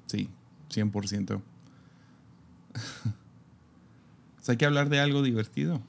sí, 0.06 0.30
100%. 0.70 1.42
hay 4.48 4.56
que 4.56 4.64
hablar 4.64 4.88
de 4.88 5.00
algo 5.00 5.22
divertido. 5.22 5.82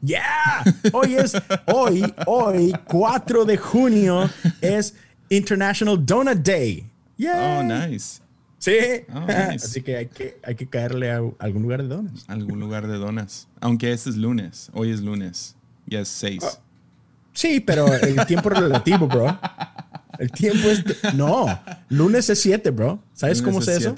Yeah, 0.00 0.62
hoy 0.92 1.16
es, 1.16 1.32
hoy, 1.66 2.04
hoy, 2.26 2.72
4 2.84 3.44
de 3.44 3.56
junio, 3.56 4.30
es 4.60 4.94
International 5.28 6.04
Donut 6.06 6.38
Day. 6.38 6.88
Yeah. 7.16 7.58
Oh, 7.58 7.62
nice. 7.64 8.20
Sí. 8.58 8.76
Oh, 9.12 9.26
Así 9.28 9.82
que 9.82 9.96
hay, 9.96 10.06
que 10.06 10.38
hay 10.44 10.54
que 10.54 10.68
caerle 10.68 11.10
a 11.10 11.20
algún 11.40 11.62
lugar 11.62 11.82
de 11.82 11.88
donas. 11.88 12.24
Algún 12.28 12.60
lugar 12.60 12.86
de 12.86 12.96
donas. 12.96 13.48
Aunque 13.60 13.92
este 13.92 14.10
es 14.10 14.16
lunes. 14.16 14.70
Hoy 14.72 14.92
es 14.92 15.00
lunes. 15.00 15.56
Ya 15.86 16.00
es 16.00 16.08
6. 16.08 16.60
Sí, 17.38 17.60
pero 17.60 17.86
el 17.94 18.26
tiempo 18.26 18.48
relativo, 18.48 19.06
bro. 19.06 19.38
El 20.18 20.32
tiempo 20.32 20.68
es. 20.68 20.84
No. 21.14 21.46
Lunes 21.88 22.28
es 22.28 22.40
7, 22.40 22.70
bro. 22.70 23.02
¿Sabes 23.14 23.40
cómo 23.40 23.60
es, 23.60 23.68
eso? 23.68 23.94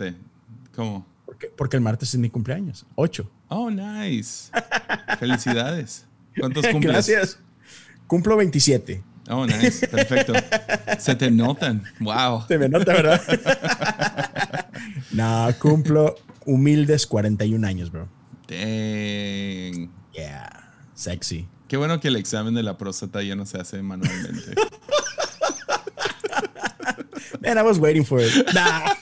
¿Cómo? 0.74 1.06
Porque, 1.24 1.48
porque, 1.56 1.76
el 1.76 1.82
martes 1.82 2.10
es 2.10 2.20
mi 2.20 2.28
cumpleaños. 2.28 2.86
8. 2.96 3.30
Oh, 3.48 3.70
nice. 3.70 4.50
Felicidades. 5.18 6.06
¿Cuántos 6.38 6.66
cumples? 6.72 6.92
Gracias. 6.92 7.38
Cumplo 8.06 8.36
27. 8.36 9.02
Oh, 9.30 9.46
nice. 9.46 9.86
Perfecto. 9.86 10.34
Se 10.98 11.14
te 11.14 11.30
notan. 11.30 11.82
Wow. 12.00 12.44
Se 12.48 12.58
me 12.58 12.68
nota, 12.68 12.92
¿verdad? 12.92 13.20
no, 15.12 15.48
cumplo 15.58 16.16
humildes 16.44 17.06
41 17.06 17.66
años, 17.66 17.90
bro. 17.90 18.08
Dang. 18.48 19.90
Yeah. 20.12 20.72
Sexy. 20.94 21.48
Qué 21.70 21.76
bueno 21.76 22.00
que 22.00 22.08
el 22.08 22.16
examen 22.16 22.52
de 22.52 22.64
la 22.64 22.76
próstata 22.76 23.22
ya 23.22 23.36
no 23.36 23.46
se 23.46 23.56
hace 23.56 23.80
manualmente. 23.80 24.60
Man, 27.40 27.58
I 27.58 27.62
was 27.62 27.78
waiting 27.78 28.04
for 28.04 28.20
it. 28.20 28.32
Nah. 28.52 28.92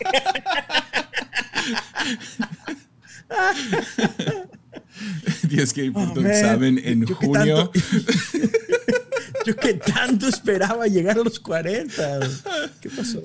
Tienes 5.48 5.72
que 5.72 5.84
ir 5.86 5.94
por 5.94 6.08
oh, 6.10 6.12
tu 6.12 6.20
examen 6.20 6.78
en 6.84 7.06
junio. 7.06 7.72
Yo 9.46 9.56
que 9.56 9.72
tanto 9.72 10.28
esperaba 10.28 10.86
llegar 10.88 11.16
a 11.16 11.22
los 11.22 11.40
40. 11.40 12.20
¿Qué 12.82 12.90
pasó? 12.90 13.22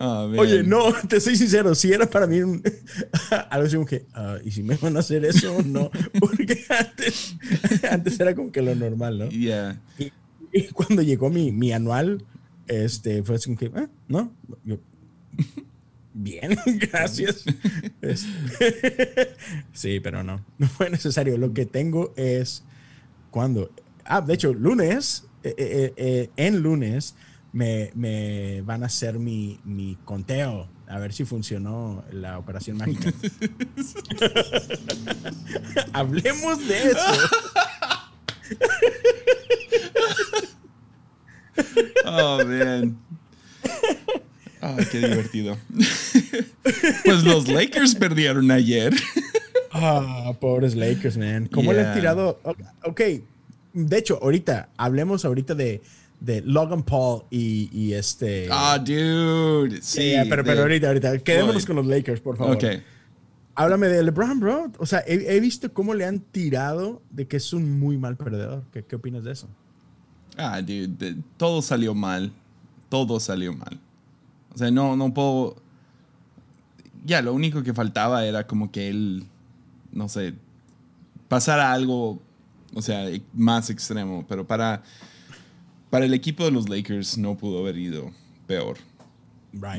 Ah, 0.00 0.30
Oye, 0.38 0.62
no, 0.62 0.92
te 1.08 1.20
soy 1.20 1.34
sincero, 1.34 1.74
si 1.74 1.92
era 1.92 2.08
para 2.08 2.28
mí 2.28 2.40
un, 2.40 2.62
algo 3.50 3.66
así 3.66 3.74
como 3.74 3.86
que, 3.86 4.06
uh, 4.14 4.46
¿y 4.46 4.52
si 4.52 4.62
me 4.62 4.76
van 4.76 4.96
a 4.96 5.00
hacer 5.00 5.24
eso 5.24 5.60
no? 5.66 5.90
Porque 6.20 6.64
antes, 6.68 7.34
antes 7.90 8.20
era 8.20 8.32
como 8.34 8.52
que 8.52 8.62
lo 8.62 8.76
normal, 8.76 9.18
¿no? 9.18 9.28
Yeah. 9.28 9.80
Y, 10.52 10.68
cuando 10.68 11.02
llegó 11.02 11.30
mi, 11.30 11.50
mi, 11.50 11.72
anual, 11.72 12.24
este, 12.68 13.24
fue 13.24 13.36
así 13.36 13.46
como 13.46 13.58
que, 13.58 13.72
ah, 13.74 13.88
¿no? 14.06 14.32
Yo, 14.64 14.78
Bien, 16.14 16.56
gracias. 16.66 17.44
sí, 19.72 20.00
pero 20.00 20.22
no, 20.22 20.44
no 20.58 20.68
fue 20.68 20.90
necesario. 20.90 21.36
Lo 21.38 21.52
que 21.52 21.66
tengo 21.66 22.12
es 22.16 22.64
cuando, 23.30 23.70
ah, 24.04 24.20
de 24.20 24.34
hecho, 24.34 24.52
lunes, 24.54 25.28
eh, 25.42 25.54
eh, 25.56 25.92
eh, 25.96 26.30
en 26.36 26.60
lunes 26.60 27.14
me, 27.52 27.90
me, 27.94 28.62
van 28.62 28.82
a 28.82 28.86
hacer 28.86 29.18
mi, 29.18 29.60
mi 29.64 29.96
conteo 30.04 30.68
a 30.88 30.98
ver 30.98 31.12
si 31.12 31.24
funcionó 31.24 32.04
la 32.12 32.38
operación 32.38 32.78
mágica. 32.78 33.12
Hablemos 35.92 36.66
de 36.66 36.78
eso. 36.78 36.98
oh, 42.06 42.44
man. 42.44 42.98
Ay, 44.60 44.84
qué 44.90 44.98
divertido. 44.98 45.56
pues 47.04 47.24
los 47.24 47.48
Lakers 47.48 47.94
perdieron 47.94 48.50
ayer. 48.50 48.94
Ah, 49.70 50.32
pobres 50.40 50.74
Lakers, 50.74 51.18
man. 51.18 51.46
¿Cómo 51.46 51.72
le 51.72 51.86
han 51.86 51.94
tirado? 51.94 52.40
Ok, 52.84 53.00
de 53.74 53.98
hecho, 53.98 54.18
ahorita, 54.22 54.70
hablemos 54.76 55.24
ahorita 55.24 55.54
de, 55.54 55.82
de 56.20 56.42
Logan 56.42 56.82
Paul 56.82 57.22
y, 57.30 57.92
este. 57.92 58.48
Ah, 58.50 58.78
dude. 58.78 59.80
Sí, 59.82 60.14
pero, 60.28 60.44
pero 60.44 60.62
ahorita, 60.62 60.88
ahorita. 60.88 61.18
Quedémonos 61.18 61.64
con 61.64 61.76
los 61.76 61.86
Lakers, 61.86 62.20
por 62.20 62.36
favor. 62.36 62.56
Ok. 62.56 62.64
Háblame 63.54 63.88
de 63.88 64.02
LeBron, 64.04 64.38
bro. 64.38 64.72
O 64.78 64.86
sea, 64.86 65.02
he, 65.06 65.40
visto 65.40 65.72
cómo 65.72 65.94
le 65.94 66.04
han 66.04 66.20
tirado 66.20 67.02
de 67.10 67.26
que 67.26 67.36
es 67.36 67.52
un 67.52 67.78
muy 67.78 67.98
mal 67.98 68.16
perdedor. 68.16 68.62
¿Qué, 68.72 68.84
qué 68.84 68.96
opinas 68.96 69.24
de 69.24 69.32
eso? 69.32 69.48
Ah, 70.36 70.60
dude. 70.60 71.16
Todo 71.36 71.60
salió 71.60 71.94
mal. 71.94 72.32
Todo 72.88 73.18
salió 73.18 73.52
mal. 73.52 73.80
O 74.54 74.58
sea, 74.58 74.70
no, 74.70 74.96
no 74.96 75.12
puedo. 75.12 75.56
Ya, 77.04 77.22
lo 77.22 77.32
único 77.32 77.62
que 77.62 77.74
faltaba 77.74 78.24
era 78.24 78.46
como 78.46 78.70
que 78.70 78.88
él, 78.88 79.24
no 79.92 80.08
sé, 80.08 80.34
pasara 81.28 81.72
algo, 81.72 82.20
o 82.74 82.82
sea, 82.82 83.08
más 83.32 83.70
extremo. 83.70 84.24
Pero 84.28 84.46
para, 84.46 84.82
para 85.90 86.04
el 86.04 86.14
equipo 86.14 86.44
de 86.44 86.50
los 86.50 86.68
Lakers 86.68 87.18
no 87.18 87.36
pudo 87.36 87.60
haber 87.60 87.76
ido 87.76 88.10
peor. 88.46 88.78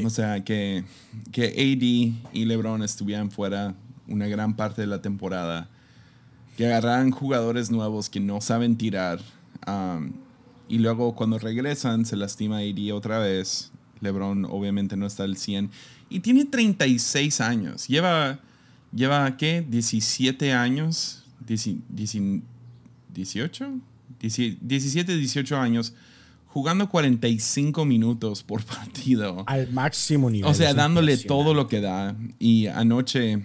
O 0.04 0.10
sea, 0.10 0.44
que, 0.44 0.84
que 1.32 1.46
AD 1.46 2.34
y 2.34 2.46
LeBron 2.46 2.84
estuvieran 2.84 3.32
fuera 3.32 3.76
una 4.08 4.28
gran 4.28 4.56
parte 4.56 4.82
de 4.82 4.88
la 4.88 5.02
temporada. 5.02 5.70
Que 6.58 6.66
agarraran 6.66 7.12
jugadores 7.12 7.72
nuevos 7.72 8.10
que 8.10 8.20
no 8.20 8.42
saben 8.42 8.78
tirar. 8.78 9.20
Um, 9.68 10.12
y 10.68 10.80
luego 10.80 11.16
cuando 11.16 11.40
regresan 11.40 12.06
se 12.06 12.18
lastima 12.18 12.58
AD 12.58 12.92
otra 12.94 13.20
vez. 13.20 13.72
LeBron 14.02 14.46
obviamente 14.46 14.98
no 14.98 15.06
está 15.06 15.24
al 15.24 15.38
100. 15.38 15.70
Y 16.10 16.22
tiene 16.22 16.46
36 16.46 17.42
años. 17.42 17.88
Lleva, 17.88 18.40
lleva 18.94 19.38
¿qué? 19.38 19.64
17 19.68 20.54
años. 20.54 21.24
18? 21.46 23.74
17, 24.20 25.18
18 25.18 25.58
años 25.58 25.94
jugando 26.48 26.90
45 26.90 27.86
minutos 27.86 28.44
por 28.44 28.64
partido. 28.64 29.44
Al 29.48 29.72
máximo 29.72 30.30
nivel. 30.30 30.50
O 30.50 30.54
sea, 30.54 30.74
dándole 30.74 31.18
todo 31.18 31.54
lo 31.54 31.68
que 31.68 31.82
da. 31.82 32.16
Y 32.40 32.68
anoche 32.68 33.44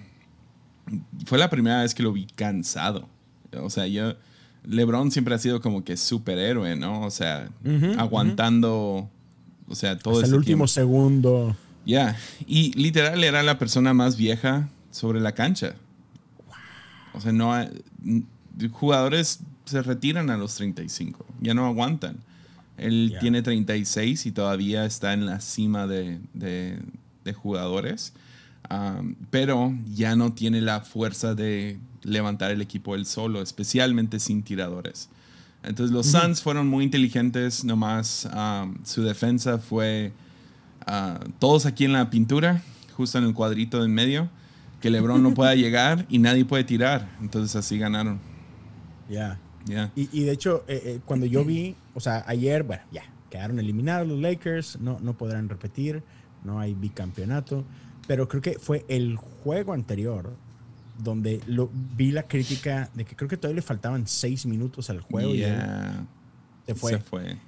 fue 1.26 1.38
la 1.38 1.50
primera 1.50 1.82
vez 1.82 1.94
que 1.94 2.02
lo 2.02 2.12
vi 2.12 2.26
cansado. 2.26 3.08
O 3.60 3.70
sea, 3.70 3.86
yo... 3.86 4.14
LeBron 4.66 5.10
siempre 5.10 5.34
ha 5.34 5.38
sido 5.38 5.60
como 5.60 5.84
que 5.84 5.94
superhéroe, 5.98 6.74
¿no? 6.74 7.02
O 7.02 7.10
sea, 7.10 7.50
aguantando 7.98 9.10
o 9.68 9.74
sea, 9.74 9.98
todo 9.98 10.16
Hasta 10.16 10.26
el 10.26 10.34
último 10.34 10.68
segundo. 10.68 11.56
Ya. 11.86 12.16
Y 12.46 12.72
literal 12.72 13.22
era 13.24 13.42
la 13.42 13.58
persona 13.58 13.94
más 13.94 14.16
vieja 14.16 14.68
sobre 14.90 15.20
la 15.20 15.32
cancha. 15.32 15.74
O 17.14 17.20
sea, 17.20 17.32
no 17.32 17.52
jugadores 18.72 19.40
se 19.64 19.82
retiran 19.82 20.30
a 20.30 20.36
los 20.36 20.54
35, 20.56 21.24
ya 21.40 21.54
no 21.54 21.66
aguantan. 21.66 22.18
Él 22.76 23.16
tiene 23.20 23.42
36 23.42 24.26
y 24.26 24.32
todavía 24.32 24.84
está 24.84 25.12
en 25.12 25.26
la 25.26 25.40
cima 25.40 25.86
de, 25.86 26.18
jugadores, 27.34 28.12
pero 29.30 29.72
ya 29.94 30.16
no 30.16 30.32
tiene 30.32 30.60
la 30.60 30.80
fuerza 30.80 31.34
de 31.34 31.78
levantar 32.02 32.50
el 32.50 32.60
equipo 32.60 32.94
él 32.94 33.06
solo, 33.06 33.42
especialmente 33.42 34.18
sin 34.18 34.42
tiradores. 34.42 35.08
Entonces 35.62 35.94
los 35.94 36.06
Suns 36.06 36.42
fueron 36.42 36.66
muy 36.68 36.84
inteligentes, 36.84 37.64
nomás 37.64 38.28
um, 38.34 38.74
su 38.84 39.02
defensa 39.02 39.58
fue 39.58 40.12
uh, 40.86 41.30
todos 41.38 41.64
aquí 41.64 41.86
en 41.86 41.92
la 41.92 42.10
pintura, 42.10 42.62
justo 42.96 43.16
en 43.16 43.24
el 43.24 43.32
cuadrito 43.32 43.78
de 43.78 43.86
en 43.86 43.94
medio, 43.94 44.28
que 44.82 44.90
LeBron 44.90 45.22
no 45.22 45.32
pueda 45.32 45.54
llegar 45.54 46.04
y 46.10 46.18
nadie 46.18 46.44
puede 46.44 46.64
tirar. 46.64 47.08
Entonces 47.22 47.56
así 47.56 47.78
ganaron. 47.78 48.18
Ya. 49.08 49.38
Y, 49.96 50.24
de 50.24 50.32
hecho, 50.32 50.64
eh, 50.68 50.82
eh, 50.84 51.00
cuando 51.04 51.26
yo 51.26 51.44
vi, 51.44 51.74
o 51.94 52.00
sea, 52.00 52.24
ayer, 52.26 52.62
bueno, 52.64 52.82
ya, 52.92 53.04
quedaron 53.30 53.58
eliminados 53.58 54.06
los 54.06 54.20
Lakers, 54.20 54.78
no, 54.80 54.98
no 55.00 55.16
podrán 55.16 55.48
repetir, 55.48 56.02
no 56.44 56.60
hay 56.60 56.74
bicampeonato, 56.74 57.64
pero 58.06 58.28
creo 58.28 58.42
que 58.42 58.58
fue 58.58 58.84
el 58.88 59.16
juego 59.16 59.72
anterior 59.72 60.36
donde 61.02 61.40
lo, 61.46 61.70
vi 61.96 62.12
la 62.12 62.24
crítica 62.24 62.90
de 62.94 63.04
que 63.04 63.16
creo 63.16 63.28
que 63.28 63.36
todavía 63.36 63.56
le 63.56 63.62
faltaban 63.62 64.06
seis 64.06 64.46
minutos 64.46 64.90
al 64.90 65.00
juego 65.00 65.34
y 65.34 65.38
Yeah. 65.38 66.06
se 66.66 66.74
fue. 66.74 66.92
Se 66.92 66.98
fue. 66.98 67.38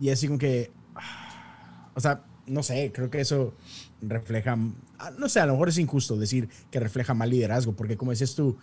Y 0.00 0.08
así 0.08 0.26
como 0.26 0.38
que, 0.38 0.70
ah, 0.94 1.90
o 1.94 2.00
sea, 2.00 2.22
no 2.46 2.62
sé, 2.62 2.90
creo 2.92 3.10
que 3.10 3.20
eso 3.20 3.54
refleja, 4.00 4.56
ah, 4.98 5.10
no 5.18 5.28
sé, 5.28 5.40
a 5.40 5.46
lo 5.46 5.52
mejor 5.52 5.68
es 5.68 5.78
injusto 5.78 6.16
decir 6.16 6.48
que 6.70 6.80
refleja 6.80 7.12
mal 7.14 7.30
liderazgo, 7.30 7.74
porque 7.74 7.96
como 7.96 8.10
decías 8.12 8.34
tú, 8.34 8.56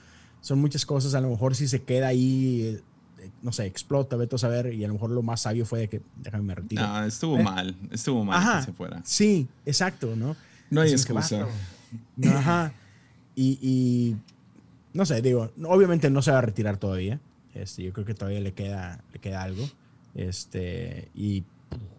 son 0.47 0.59
muchas 0.61 0.85
cosas, 0.85 1.13
a 1.13 1.19
lo 1.19 1.29
mejor 1.29 1.57
si 1.57 1.67
se 1.67 1.83
queda 1.83 2.07
ahí, 2.07 2.79
eh, 3.19 3.29
no 3.41 3.51
sé, 3.51 3.65
explota, 3.65 4.15
vete 4.15 4.37
a 4.37 4.39
saber, 4.39 4.73
y 4.73 4.85
a 4.85 4.87
lo 4.87 4.93
mejor 4.93 5.09
lo 5.09 5.21
más 5.21 5.41
sabio 5.41 5.65
fue 5.65 5.79
de 5.79 5.89
que, 5.89 6.01
déjame 6.15 6.43
me 6.45 6.55
retiro. 6.55 6.87
No, 6.87 7.03
estuvo 7.03 7.37
¿Eh? 7.37 7.43
mal. 7.43 7.75
Estuvo 7.91 8.23
mal 8.23 8.37
Ajá, 8.37 8.59
que 8.59 8.65
se 8.67 8.71
fuera. 8.71 9.01
sí, 9.03 9.49
exacto, 9.65 10.15
¿no? 10.15 10.37
No 10.69 10.79
hay 10.79 10.87
que 10.87 10.95
excusa. 10.95 11.47
No, 12.15 12.31
Ajá. 12.31 12.71
Y, 13.35 13.59
y, 13.61 14.15
no 14.93 15.05
sé, 15.05 15.21
digo, 15.21 15.51
obviamente 15.65 16.09
no 16.09 16.21
se 16.21 16.31
va 16.31 16.37
a 16.37 16.41
retirar 16.41 16.77
todavía. 16.77 17.19
Este, 17.53 17.83
yo 17.83 17.91
creo 17.91 18.05
que 18.05 18.13
todavía 18.13 18.39
le 18.39 18.53
queda, 18.53 19.03
le 19.11 19.19
queda 19.19 19.43
algo. 19.43 19.69
Este, 20.15 21.09
y 21.13 21.43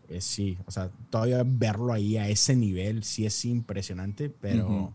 eh, 0.08 0.22
sí, 0.22 0.56
o 0.64 0.70
sea, 0.70 0.88
todavía 1.11 1.42
verlo 1.44 1.92
ahí 1.92 2.16
a 2.16 2.30
ese 2.30 2.56
nivel 2.56 3.04
sí 3.04 3.26
es 3.26 3.44
impresionante, 3.44 4.30
pero. 4.30 4.94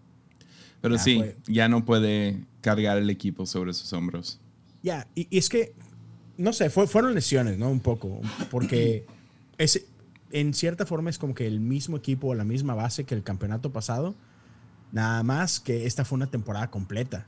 Pero 0.84 0.98
sí, 1.00 1.18
fue. 1.18 1.38
ya 1.48 1.68
no 1.70 1.84
puede 1.86 2.46
cargar 2.62 2.98
el 3.00 3.10
equipo 3.10 3.46
sobre 3.48 3.74
sus 3.74 3.92
hombros. 3.94 4.40
ya, 4.84 5.08
y, 5.16 5.28
y 5.32 5.38
es 5.40 5.50
que, 5.50 5.74
no 6.38 6.54
sé, 6.54 6.70
fue- 6.70 6.86
fueron 6.88 7.14
lesiones, 7.16 7.58
¿no? 7.58 7.70
Un 7.72 7.80
poco, 7.80 8.22
porque 8.52 9.06
ese, 9.58 9.86
en 10.32 10.54
cierta 10.54 10.86
forma 10.86 11.10
es 11.10 11.18
como 11.18 11.34
que 11.34 11.48
el 11.48 11.60
mismo 11.60 11.96
equipo 11.98 12.28
o 12.28 12.36
la 12.36 12.44
misma 12.44 12.76
base 12.76 13.06
que 13.06 13.16
el 13.16 13.24
campeonato 13.24 13.72
pasado, 13.72 14.14
nada 14.92 15.24
más 15.24 15.60
que 15.60 15.86
esta 15.86 16.04
fue 16.06 16.18
una 16.18 16.28
temporada 16.30 16.70
completa. 16.70 17.26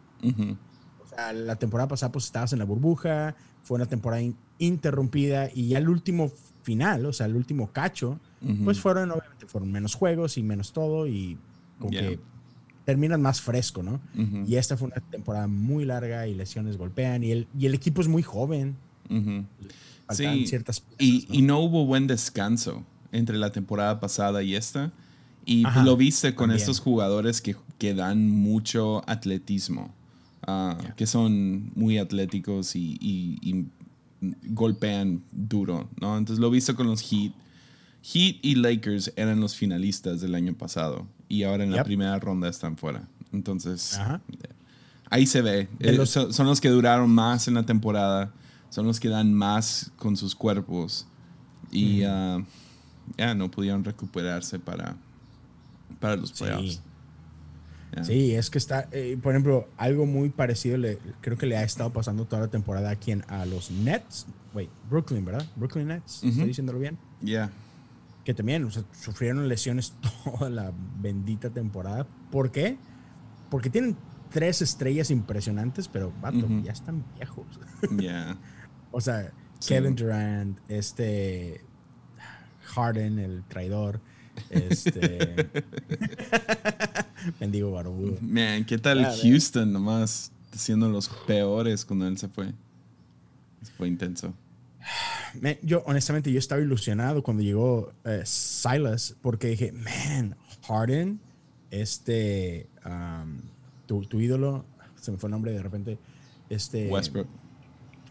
O 1.04 1.08
sea, 1.08 1.32
la 1.34 1.56
temporada 1.56 1.88
pasada 1.88 2.12
pues 2.12 2.26
estabas 2.26 2.52
en 2.54 2.60
la 2.60 2.66
burbuja, 2.66 3.36
fue 3.64 3.76
una 3.76 3.86
temporada 3.86 4.22
in- 4.22 4.36
interrumpida 4.60 5.50
y 5.54 5.70
ya 5.70 5.78
el 5.78 5.88
último 5.90 6.32
final, 6.64 7.06
o 7.06 7.14
sea, 7.14 7.26
el 7.28 7.36
último 7.36 7.72
cacho, 7.72 8.20
pues 8.64 8.80
fueron 8.80 9.12
obviamente 9.12 9.46
fueron 9.48 9.72
menos 9.72 9.96
juegos 9.96 10.38
y 10.38 10.44
menos 10.44 10.74
todo 10.74 11.08
y 11.08 11.38
como 11.80 11.92
Yeah. 11.92 12.02
que 12.10 12.20
terminan 12.86 13.22
más 13.22 13.42
fresco, 13.42 13.82
¿no? 13.84 14.00
Y 14.48 14.56
esta 14.56 14.78
fue 14.78 14.88
una 14.88 15.02
temporada 15.10 15.48
muy 15.48 15.86
larga 15.86 16.28
y 16.28 16.36
lesiones 16.36 16.78
golpean 16.78 17.24
y 17.24 17.32
el, 17.32 17.48
y 17.58 17.66
el 17.66 17.74
equipo 17.74 18.02
es 18.02 18.08
muy 18.08 18.22
joven. 18.24 18.76
Sí, 20.12 20.46
ciertas 20.48 20.82
piezas, 20.82 20.98
Y, 21.00 21.26
¿no? 21.30 21.36
y 21.36 21.42
no 21.42 21.60
hubo 21.62 21.86
buen 21.86 22.06
descanso 22.08 22.84
entre 23.12 23.38
la 23.38 23.52
temporada 23.52 24.00
pasada 24.00 24.44
y 24.44 24.56
esta. 24.56 24.92
Y 25.46 25.66
Ajá, 25.66 25.84
lo 25.84 25.96
viste 25.98 26.34
con 26.36 26.46
también. 26.50 26.60
estos 26.60 26.80
jugadores 26.80 27.42
que, 27.42 27.56
que 27.78 27.94
dan 27.94 28.30
mucho 28.30 29.08
atletismo, 29.10 29.94
Ya. 30.48 30.94
que 30.96 31.08
son 31.08 31.72
muy 31.76 31.98
atléticos 31.98 32.76
y, 32.76 32.98
y- 33.02 33.40
y 33.42 33.66
golpean 34.50 35.22
duro, 35.32 35.90
¿no? 36.00 36.18
Entonces 36.18 36.40
lo 36.40 36.50
viste 36.52 36.74
con 36.76 36.88
los 36.88 37.02
Heat. 37.02 37.32
Heat 38.04 38.38
y 38.44 38.56
Lakers 38.56 39.12
eran 39.16 39.40
los 39.40 39.56
finalistas 39.56 40.22
del 40.22 40.36
año 40.36 40.54
pasado 40.54 41.08
y 41.30 41.44
ahora 41.44 41.64
en 41.64 41.72
la 41.72 41.78
Yep. 41.78 41.86
primera 41.86 42.20
ronda 42.20 42.50
están 42.50 42.78
fuera. 42.78 43.08
Entonces, 43.34 43.98
Ajá. 43.98 44.22
ahí 45.10 45.26
se 45.26 45.42
ve. 45.42 45.68
Eh, 45.80 45.94
los- 45.94 46.10
son, 46.12 46.48
los 46.48 46.62
que 46.62 46.70
duraron 46.70 47.10
más 47.10 47.48
en 47.48 47.54
la 47.56 47.64
temporada, 47.66 48.32
son 48.70 48.86
los 48.88 49.00
que 49.00 49.10
dan 49.10 49.34
más 49.34 49.92
con 49.98 50.16
sus 50.18 50.36
cuerpos 50.36 51.08
y 51.72 52.04
ah, 52.04 52.44
ya 53.18 53.34
no 53.36 53.50
pudieron 53.52 53.84
recuperarse 53.84 54.60
para, 54.60 54.96
para 56.00 56.16
los 56.16 56.32
playoffs. 56.32 56.74
Sí. 56.76 56.80
Sí, 58.04 58.36
es 58.36 58.50
que 58.50 58.58
está, 58.58 58.90
eh, 58.92 59.18
por 59.24 59.32
ejemplo, 59.32 59.70
algo 59.78 60.06
muy 60.06 60.28
parecido, 60.30 60.76
le, 60.78 60.98
creo 61.22 61.38
que 61.38 61.46
le 61.46 61.56
ha 61.56 61.64
estado 61.64 61.94
pasando 61.94 62.26
toda 62.26 62.42
la 62.42 62.48
temporada 62.50 62.90
aquí 62.90 63.12
en- 63.12 63.24
a 63.30 63.46
los 63.46 63.72
Nets. 63.72 64.26
Wait, 64.54 64.70
Brooklyn, 64.90 65.24
¿verdad? 65.24 65.46
Brooklyn 65.56 65.88
Nets, 65.88 66.18
Ujú. 66.20 66.28
estoy 66.30 66.48
diciéndolo 66.48 66.80
bien. 66.80 66.98
Ya. 67.22 67.50
Que 68.26 68.34
también 68.34 68.66
o 68.66 68.72
sea, 68.72 68.84
sufrieron 68.92 69.48
lesiones 69.48 69.94
toda 70.26 70.50
la 70.50 70.74
bendita 71.00 71.50
temporada. 71.50 72.06
¿Por 72.32 72.52
qué? 72.52 72.78
Porque 73.50 73.70
tienen 73.70 73.96
tres 74.30 74.62
estrellas 74.62 75.12
impresionantes, 75.12 75.88
pero 75.88 76.12
vato, 76.22 76.46
ya 76.64 76.74
están 76.74 77.06
viejos. 77.16 77.46
Ya. 77.98 78.38
o 78.92 79.00
sea, 79.00 79.32
Sí. 79.60 79.70
Kevin 79.74 79.96
Durant, 79.96 80.60
este 80.68 81.62
Harden, 82.64 83.20
el 83.20 83.44
traidor, 83.46 84.02
este 84.50 85.48
mendigo 87.40 87.72
barbudo. 87.72 88.18
Man, 88.22 88.66
¿qué 88.66 88.78
tal. 88.78 89.06
Houston 89.22 89.72
nomás 89.72 90.32
siendo 90.52 90.90
los 90.90 91.08
peores 91.10 91.86
cuando 91.86 92.08
él 92.08 92.18
se 92.18 92.28
fue? 92.28 92.54
Fue 93.78 93.88
intenso. 93.88 94.34
Man, 95.42 95.56
yo, 95.62 95.84
honestamente, 95.86 96.32
yo 96.32 96.40
estaba 96.40 96.62
ilusionado 96.62 97.24
cuando 97.24 97.44
llegó 97.44 97.92
eh, 98.04 98.22
Silas, 98.26 99.16
porque 99.22 99.48
dije, 99.48 99.72
man, 99.72 100.36
Harden, 100.68 101.20
este, 101.72 102.68
um, 102.86 103.38
tu, 103.86 104.02
tu 104.06 104.20
ídolo, 104.20 104.66
se 105.00 105.12
me 105.12 105.18
fue 105.18 105.28
el 105.28 105.32
nombre 105.32 105.52
de 105.52 105.62
repente, 105.62 105.98
este, 106.50 106.88
Westbrook. 106.90 107.28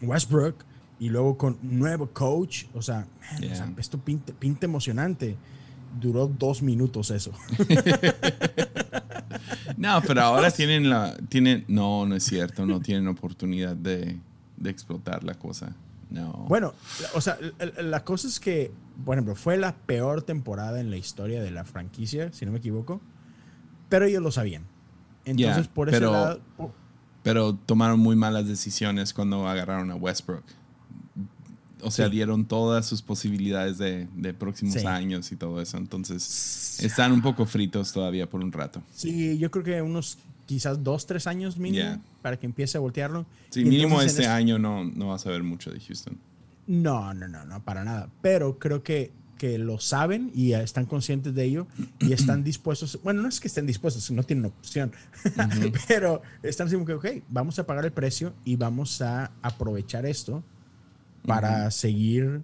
Westbrook, 0.01 0.55
y 0.99 1.09
luego 1.09 1.37
con 1.37 1.57
nuevo 1.61 2.07
coach, 2.11 2.65
o 2.73 2.81
sea, 2.81 2.99
man, 3.19 3.37
o 3.37 3.41
Yeah. 3.41 3.55
sea, 3.55 3.73
esto 3.77 3.97
pinta, 3.99 4.33
pinta 4.33 4.65
emocionante. 4.65 5.35
Duró 5.99 6.27
dos 6.27 6.61
minutos 6.61 7.09
eso. 7.11 7.31
No, 9.77 10.01
pero 10.07 10.21
ahora 10.21 10.51
tienen 10.51 10.89
la. 10.89 11.15
Tienen, 11.29 11.65
no, 11.67 12.05
no 12.05 12.15
es 12.15 12.23
cierto. 12.23 12.65
No 12.65 12.79
tienen 12.79 13.07
oportunidad 13.07 13.75
de, 13.75 14.17
de 14.57 14.69
explotar 14.69 15.23
la 15.23 15.33
cosa. 15.35 15.75
No. 16.15 16.31
Bueno, 16.47 16.73
o 17.13 17.21
sea, 17.21 17.37
la, 17.59 17.81
la- 17.83 18.03
cosa 18.03 18.27
es 18.27 18.39
que, 18.39 18.71
por 19.03 19.15
ejemplo, 19.15 19.35
fue 19.35 19.57
la 19.57 19.75
peor 19.75 20.21
temporada 20.21 20.79
en 20.79 20.89
la 20.89 20.97
historia 20.97 21.43
de 21.43 21.51
la 21.51 21.65
franquicia, 21.65 22.31
si 22.31 22.45
no 22.45 22.51
me 22.53 22.59
equivoco, 22.59 23.01
pero 23.89 24.05
ellos 24.05 24.23
lo 24.23 24.31
sabían. 24.31 24.63
Entonces, 25.25 25.67
por 25.67 25.89
ese 25.89 25.97
pero- 25.99 26.11
lado, 26.11 26.39
por- 26.57 26.71
Pero 27.23 27.55
tomaron 27.55 27.99
muy 27.99 28.15
malas 28.15 28.47
decisiones 28.47 29.13
cuando 29.13 29.47
agarraron 29.47 29.89
a 29.91 29.95
Westbrook. 29.95 30.43
O 31.81 31.91
sea, 31.91 32.05
Sí. 32.05 32.11
dieron 32.13 32.45
todas 32.45 32.85
sus 32.85 33.01
posibilidades 33.01 33.77
de, 33.77 34.07
de 34.15 34.33
próximos 34.33 34.75
Sí. 34.75 34.85
años 34.87 35.31
y 35.31 35.35
todo 35.35 35.61
eso. 35.61 35.77
Entonces, 35.77 36.79
están 36.81 37.11
un 37.11 37.21
poco 37.21 37.45
fritos 37.45 37.91
todavía 37.91 38.29
por 38.29 38.41
un 38.43 38.51
rato. 38.51 38.81
sí, 38.93 39.37
yo 39.37 39.51
creo 39.51 39.63
que 39.63 39.81
unos 39.81 40.17
quizás 40.45 40.83
dos, 40.83 41.05
tres 41.07 41.27
años 41.27 41.57
mínimo 41.57 42.01
para 42.21 42.37
que 42.37 42.45
empiece 42.45 42.77
a 42.77 42.81
voltearlo. 42.81 43.25
Sí, 43.49 43.61
Y 43.61 43.65
mínimo 43.65 44.01
este 44.01 44.23
es- 44.23 44.27
año 44.27 44.59
no, 44.59 44.83
no 44.85 45.09
vas 45.09 45.25
a 45.25 45.31
ver 45.31 45.43
mucho 45.43 45.71
de 45.71 45.79
Houston. 45.79 46.17
No, 46.67 47.13
no, 47.13 47.27
no, 47.27 47.45
no, 47.45 47.63
para 47.63 47.83
nada. 47.83 48.09
Pero 48.21 48.57
creo 48.59 48.81
que, 48.83 49.11
que 49.37 49.57
lo 49.57 49.79
saben 49.79 50.31
y 50.33 50.53
están 50.53 50.85
conscientes 50.85 51.35
de 51.35 51.43
ello 51.43 51.67
y 51.99 52.13
están 52.13 52.43
dispuestos. 52.43 52.99
Bueno, 53.03 53.21
no 53.21 53.27
es 53.27 53.39
que 53.39 53.47
estén 53.47 53.65
dispuestos, 53.67 54.09
no 54.11 54.23
tienen 54.23 54.45
opción. 54.45 54.91
pero 55.87 56.21
están 56.43 56.67
diciendo 56.67 56.85
que, 56.85 56.93
ok, 56.93 57.23
vamos 57.29 57.59
a 57.59 57.65
pagar 57.67 57.85
el 57.85 57.91
precio 57.91 58.33
y 58.45 58.55
vamos 58.55 59.01
a 59.01 59.31
aprovechar 59.41 60.05
esto 60.05 60.43
para 61.25 61.69
seguir 61.71 62.43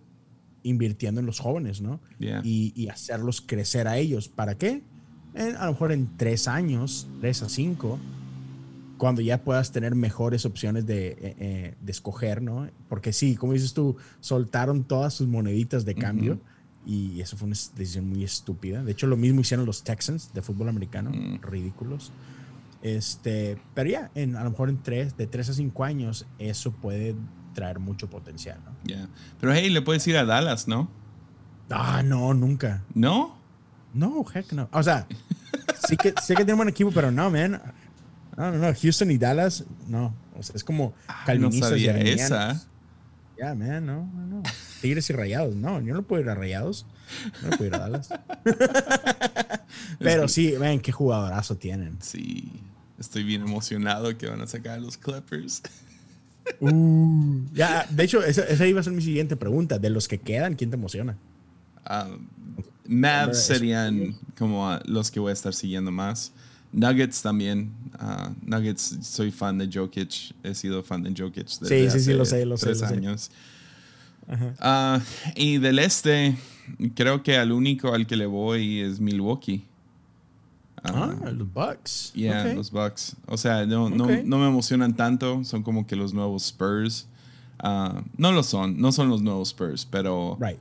invirtiendo 0.64 1.20
en 1.20 1.26
los 1.26 1.40
jóvenes, 1.40 1.82
¿no? 1.82 2.00
Yeah. 2.20 2.42
Y, 2.44 2.74
y 2.76 2.90
hacerlos 2.90 3.42
crecer 3.42 3.88
a 3.88 3.98
ellos. 3.98 4.28
¿Para 4.30 4.56
qué? 4.58 4.84
En- 5.34 5.56
a 5.56 5.66
lo 5.66 5.72
mejor 5.72 5.92
en 5.92 6.10
tres 6.18 6.48
años, 6.48 7.08
tres 7.22 7.42
a 7.44 7.50
cinco, 7.50 8.00
cuando 8.98 9.22
ya 9.22 9.44
puedas 9.44 9.72
tener 9.72 9.96
mejores 9.96 10.46
opciones 10.46 10.86
de, 10.86 11.08
eh, 11.10 11.18
eh, 11.40 11.76
de 11.82 11.92
escoger, 11.92 12.42
¿no? 12.42 12.70
Porque 12.88 13.14
sí, 13.14 13.36
como 13.36 13.54
dices 13.54 13.74
tú, 13.74 13.96
soltaron 14.20 14.84
todas 14.84 15.14
sus 15.14 15.28
moneditas 15.28 15.86
de 15.86 15.96
cambio 15.96 16.40
y 16.86 17.20
eso 17.22 17.36
fue 17.38 17.48
una 17.48 17.56
decisión 17.76 18.08
muy 18.10 18.24
estúpida. 18.24 18.84
De 18.84 18.92
hecho, 18.92 19.08
lo 19.08 19.18
mismo 19.18 19.42
hicieron 19.42 19.66
los 19.66 19.84
Texans 19.84 20.32
de 20.34 20.42
fútbol 20.44 20.70
americano, 20.70 21.10
Mm. 21.12 21.42
ridículos. 21.42 22.12
Este, 22.84 23.58
pero 23.74 23.90
ya, 23.90 24.12
en, 24.16 24.36
a 24.36 24.44
lo 24.44 24.52
mejor 24.52 24.70
en 24.70 24.82
tres, 24.82 25.16
de 25.18 25.28
tres 25.28 25.50
a 25.50 25.54
cinco 25.54 25.84
años, 25.84 26.26
eso 26.40 26.72
puede 26.72 27.16
traer 27.54 27.80
mucho 27.80 28.10
potencial, 28.10 28.60
¿no? 28.66 28.72
Yeah. 28.86 29.08
Pero 29.40 29.54
hey, 29.54 29.70
le 29.70 29.82
puedes 29.82 30.06
ir 30.08 30.18
a 30.18 30.26
Dallas, 30.26 30.68
¿no? 30.68 30.90
Ah, 31.70 32.02
no, 32.04 32.34
nunca. 32.34 32.84
¿No? 32.94 33.36
No, 33.94 34.26
heck 34.34 34.52
no. 34.54 34.70
O 34.72 34.84
sea, 34.84 35.08
sí 35.88 35.98
que, 35.98 36.14
sé 36.22 36.36
que 36.36 36.46
tiene 36.46 36.54
buen 36.54 36.70
equipo, 36.70 36.92
pero 36.92 37.12
no, 37.12 37.30
man. 37.30 37.62
No, 38.38 38.52
no, 38.52 38.58
no. 38.58 38.74
Houston 38.74 39.12
y 39.12 39.18
Dallas, 39.18 39.66
no. 39.88 40.14
O 40.38 40.44
sea, 40.44 40.56
es 40.56 40.64
como 40.64 40.94
Ah, 41.08 41.20
no 41.20 41.26
calvinistas 41.26 41.70
y 41.72 41.74
sabía 41.74 41.92
arminianos. 41.92 42.22
esa. 42.24 42.68
Ya, 43.38 43.56
man, 43.56 43.86
no, 43.86 44.06
no, 44.14 44.26
no. 44.28 44.44
Tigres 44.82 45.10
y 45.10 45.14
rayados. 45.14 45.56
No, 45.56 45.82
yo 45.82 45.94
no 45.94 46.04
puedo 46.04 46.22
ir 46.22 46.30
a 46.30 46.36
rayados. 46.36 46.86
No 47.44 47.50
puedo 47.52 47.66
ir 47.66 47.76
a 47.76 47.80
Dallas. 47.80 48.10
pero 50.00 50.28
sí, 50.28 50.52
ven, 50.52 50.80
qué 50.80 50.92
jugadorazo 50.92 51.58
tienen. 51.58 51.98
Sí. 52.02 52.52
Estoy 53.00 53.24
bien 53.24 53.42
emocionado 53.42 54.16
que 54.18 54.28
van 54.28 54.42
a 54.42 54.48
sacar 54.48 54.78
a 54.78 54.80
los 54.80 54.98
Clippers. 54.98 55.64
Uh, 56.60 57.42
ya, 57.54 57.86
de 57.90 58.04
hecho, 58.04 58.24
esa, 58.24 58.44
esa 58.44 58.66
iba 58.68 58.80
a 58.80 58.84
ser 58.84 58.94
mi 58.94 59.02
siguiente 59.02 59.36
pregunta. 59.36 59.80
De 59.80 59.90
los 59.90 60.08
que 60.08 60.20
quedan, 60.20 60.56
¿quién 60.56 60.70
te 60.70 60.76
emociona? 60.76 61.18
Ah, 61.84 62.08
Mavs 62.88 63.44
serían 63.44 64.16
como 64.38 64.68
ah, 64.68 64.82
los 64.86 65.12
que 65.12 65.20
voy 65.20 65.30
a 65.30 65.34
estar 65.34 65.54
siguiendo 65.54 65.92
más. 65.92 66.32
Nuggets 66.72 67.22
también. 67.22 67.72
Ah, 68.00 68.32
Nuggets, 68.42 68.98
soy 69.02 69.32
fan 69.32 69.58
de 69.58 69.70
Jokic. 69.72 70.34
He 70.44 70.56
sido 70.56 70.84
fan 70.84 71.04
de 71.04 71.14
Jokic 71.16 71.46
desde 71.48 71.68
Sí, 71.68 71.82
sí, 71.82 71.88
hace 71.88 72.00
sí, 72.00 72.14
lo 72.14 72.26
sé, 72.26 72.46
lo 72.46 72.58
sé, 72.58 72.66
tres 72.68 72.82
lo 72.82 72.88
sé. 72.88 72.94
años. 72.94 73.32
Ah, 74.60 75.02
y 75.36 75.58
del 75.58 75.80
este, 75.80 76.38
creo 76.96 77.22
que 77.22 77.38
al 77.38 77.52
único 77.52 77.94
al 77.94 78.08
que 78.08 78.16
le 78.16 78.26
voy 78.26 78.80
es 78.80 79.00
Milwaukee. 79.00 79.66
Ah, 80.84 81.14
los 81.32 81.52
Bucks. 81.54 82.12
Yeah, 82.14 82.54
los 82.54 82.72
Bucks. 82.72 83.16
O 83.28 83.38
sea, 83.38 83.66
no, 83.66 83.90
no, 83.90 84.08
no 84.24 84.38
me 84.40 84.48
emocionan 84.48 84.96
tanto. 84.96 85.44
Son 85.44 85.62
como 85.62 85.86
que 85.86 85.96
los 85.96 86.14
nuevos 86.14 86.46
Spurs. 86.48 87.08
Ah, 87.60 88.02
no 88.18 88.32
lo 88.32 88.42
son. 88.42 88.80
No 88.80 88.92
son 88.92 89.10
los 89.10 89.22
nuevos 89.22 89.50
Spurs, 89.50 89.86
pero, 89.86 90.38
Right. 90.40 90.58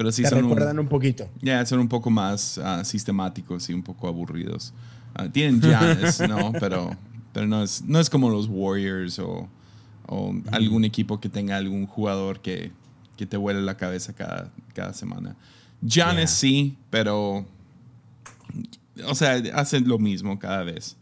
Pero 0.00 0.10
sí 0.12 0.22
Te 0.22 0.30
son 0.30 0.38
un- 0.44 0.50
recuerdan 0.50 0.78
un 0.78 0.88
poquito. 0.88 1.28
ya, 1.42 1.66
son 1.66 1.78
un 1.80 1.88
poco 1.88 2.08
más 2.08 2.56
ah, 2.56 2.82
sistemáticos 2.84 3.68
y 3.68 3.74
un 3.74 3.82
poco 3.82 4.08
aburridos. 4.08 4.72
Ah, 5.14 5.28
tienen 5.28 5.60
Giannis, 5.60 6.20
¿no? 6.26 6.52
Pero, 6.58 6.96
pero 7.34 7.46
no, 7.46 7.62
es, 7.62 7.82
no 7.84 8.00
es 8.00 8.08
como 8.08 8.30
los 8.30 8.46
Warriors 8.48 9.18
o, 9.18 9.46
o 10.06 10.34
algún 10.52 10.84
equipo 10.86 11.20
que 11.20 11.28
tenga 11.28 11.58
algún 11.58 11.86
jugador 11.86 12.40
que, 12.40 12.72
que 13.18 13.26
te 13.26 13.36
huele 13.36 13.60
la 13.60 13.76
cabeza 13.76 14.14
cada, 14.14 14.50
cada 14.72 14.94
semana. 14.94 15.36
Giannis 15.82 16.16
Yeah. 16.16 16.26
sí, 16.28 16.76
pero... 16.88 17.44
O 19.06 19.14
sea, 19.14 19.34
hacen 19.54 19.86
lo 19.86 19.98
mismo 19.98 20.38
cada 20.38 20.62
vez. 20.64 20.96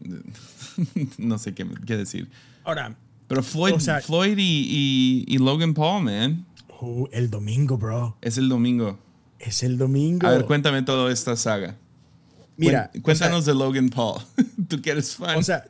no 1.18 1.38
sé 1.38 1.54
qué, 1.54 1.66
qué 1.86 1.96
decir. 1.96 2.28
Ahora, 2.64 2.94
Pero 3.28 3.42
Floyd, 3.42 3.74
O 3.74 3.80
sea- 3.80 4.00
Floyd 4.00 4.36
y, 4.38 4.42
y- 4.68 5.34
y 5.34 5.38
Logan 5.38 5.74
Paul, 5.74 6.04
man, 6.04 6.44
uh, 6.82 7.08
el 7.12 7.30
domingo, 7.30 7.78
bro. 7.78 8.16
es 8.20 8.36
el 8.38 8.48
domingo. 8.48 8.98
Es 9.38 9.62
el 9.62 9.78
domingo. 9.78 10.26
A 10.26 10.30
ver, 10.30 10.44
cuéntame 10.44 10.82
toda 10.82 11.10
esta 11.12 11.34
saga. 11.36 11.76
Mira, 12.56 12.90
cuéntanos 13.02 13.44
de 13.44 13.54
Logan 13.54 13.88
Paul. 13.88 14.20
Tú 14.68 14.80
que 14.80 14.90
eres 14.90 15.16
fan. 15.16 15.38
O 15.38 15.42
sea, 15.42 15.64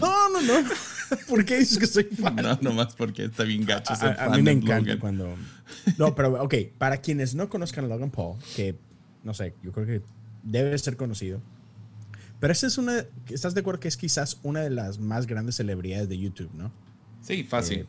no, 0.00 0.28
no, 0.30 0.40
no. 0.40 0.68
¿Por 1.28 1.44
qué 1.44 1.58
dices 1.58 1.78
que 1.78 1.86
soy 1.86 2.04
fan? 2.04 2.36
no, 2.36 2.56
nomás 2.62 2.94
porque 2.94 3.24
está 3.24 3.42
bien 3.44 3.64
gacho 3.64 3.92
A, 3.92 3.96
ser 3.96 4.08
a- 4.10 4.12
a 4.12 4.16
fan 4.28 4.32
mí 4.36 4.42
me 4.42 4.52
encanta 4.52 4.78
Logan. 4.80 4.98
cuando. 4.98 5.34
No, 5.98 6.14
pero 6.14 6.42
ok, 6.42 6.54
para 6.78 6.98
quienes 6.98 7.34
no 7.34 7.48
conozcan 7.48 7.84
a 7.86 7.88
Logan 7.88 8.10
Paul, 8.10 8.36
que 8.54 8.76
no 9.24 9.34
sé, 9.34 9.54
yo 9.62 9.72
creo 9.72 9.86
que 9.86 10.02
debe 10.42 10.76
ser 10.78 10.96
conocido. 10.96 11.40
Pero 12.38 12.52
esa 12.52 12.66
es 12.66 12.78
una. 12.78 13.04
¿Estás 13.28 13.54
de 13.54 13.60
acuerdo 13.60 13.80
que 13.80 13.88
es 13.88 13.96
quizás 13.96 14.38
una 14.42 14.60
de 14.60 14.70
las 14.70 14.98
más 14.98 15.26
grandes 15.26 15.56
celebridades 15.56 16.08
de 16.08 16.18
YouTube, 16.18 16.50
no? 16.54 16.72
Sí, 17.22 17.44
fácil. 17.44 17.80
Eh, 17.80 17.86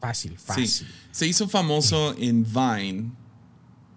Fácil, 0.00 0.32
sí. 0.32 0.44
fácil. 0.46 0.88
Se 1.10 1.26
hizo 1.26 1.48
famoso 1.48 2.14
en 2.18 2.44
Vine 2.44 3.10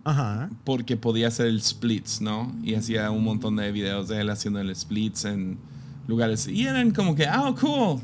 Ajá. 0.03 0.49
porque 0.63 0.97
podía 0.97 1.27
hacer 1.27 1.47
el 1.47 1.61
splits, 1.61 2.21
¿no? 2.21 2.53
Y 2.63 2.75
hacía 2.75 3.11
un 3.11 3.23
montón 3.23 3.55
de 3.57 3.71
videos 3.71 4.07
de 4.07 4.21
él 4.21 4.29
haciendo 4.29 4.59
el 4.59 4.75
splits 4.75 5.25
en 5.25 5.59
lugares. 6.07 6.47
Y 6.47 6.65
eran 6.65 6.91
como 6.91 7.15
que, 7.15 7.25
ah, 7.25 7.53
cool. 7.59 8.01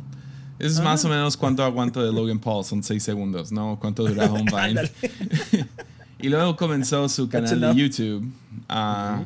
Es 0.59 0.79
más 0.79 1.05
o 1.05 1.09
menos 1.09 1.37
cuánto 1.37 1.63
aguanto 1.63 2.03
de 2.03 2.11
Logan 2.11 2.39
Paul, 2.39 2.63
son 2.63 2.81
seis 2.83 3.03
segundos, 3.03 3.51
¿no? 3.51 3.77
Cuánto 3.79 4.07
duraba 4.07 4.33
un 4.33 4.45
Vine. 4.45 4.91
Y 6.19 6.29
luego 6.29 6.55
comenzó 6.55 7.07
su 7.09 7.29
canal 7.29 7.61
de. 7.61 7.75
YouTube, 7.75 8.27
ah, 8.67 9.23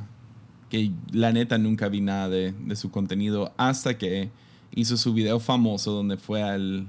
que 0.70 0.92
la 1.14 1.32
neta 1.32 1.58
nunca 1.58 1.88
vi 1.88 2.02
nada 2.02 2.28
de, 2.28 2.52
de 2.52 2.76
su 2.76 2.92
contenido 2.92 3.54
hasta 3.56 3.98
que 3.98 4.30
hizo 4.76 4.98
su 4.98 5.14
video 5.14 5.40
famoso 5.40 5.92
donde 5.92 6.18
fue 6.18 6.44
al, 6.44 6.88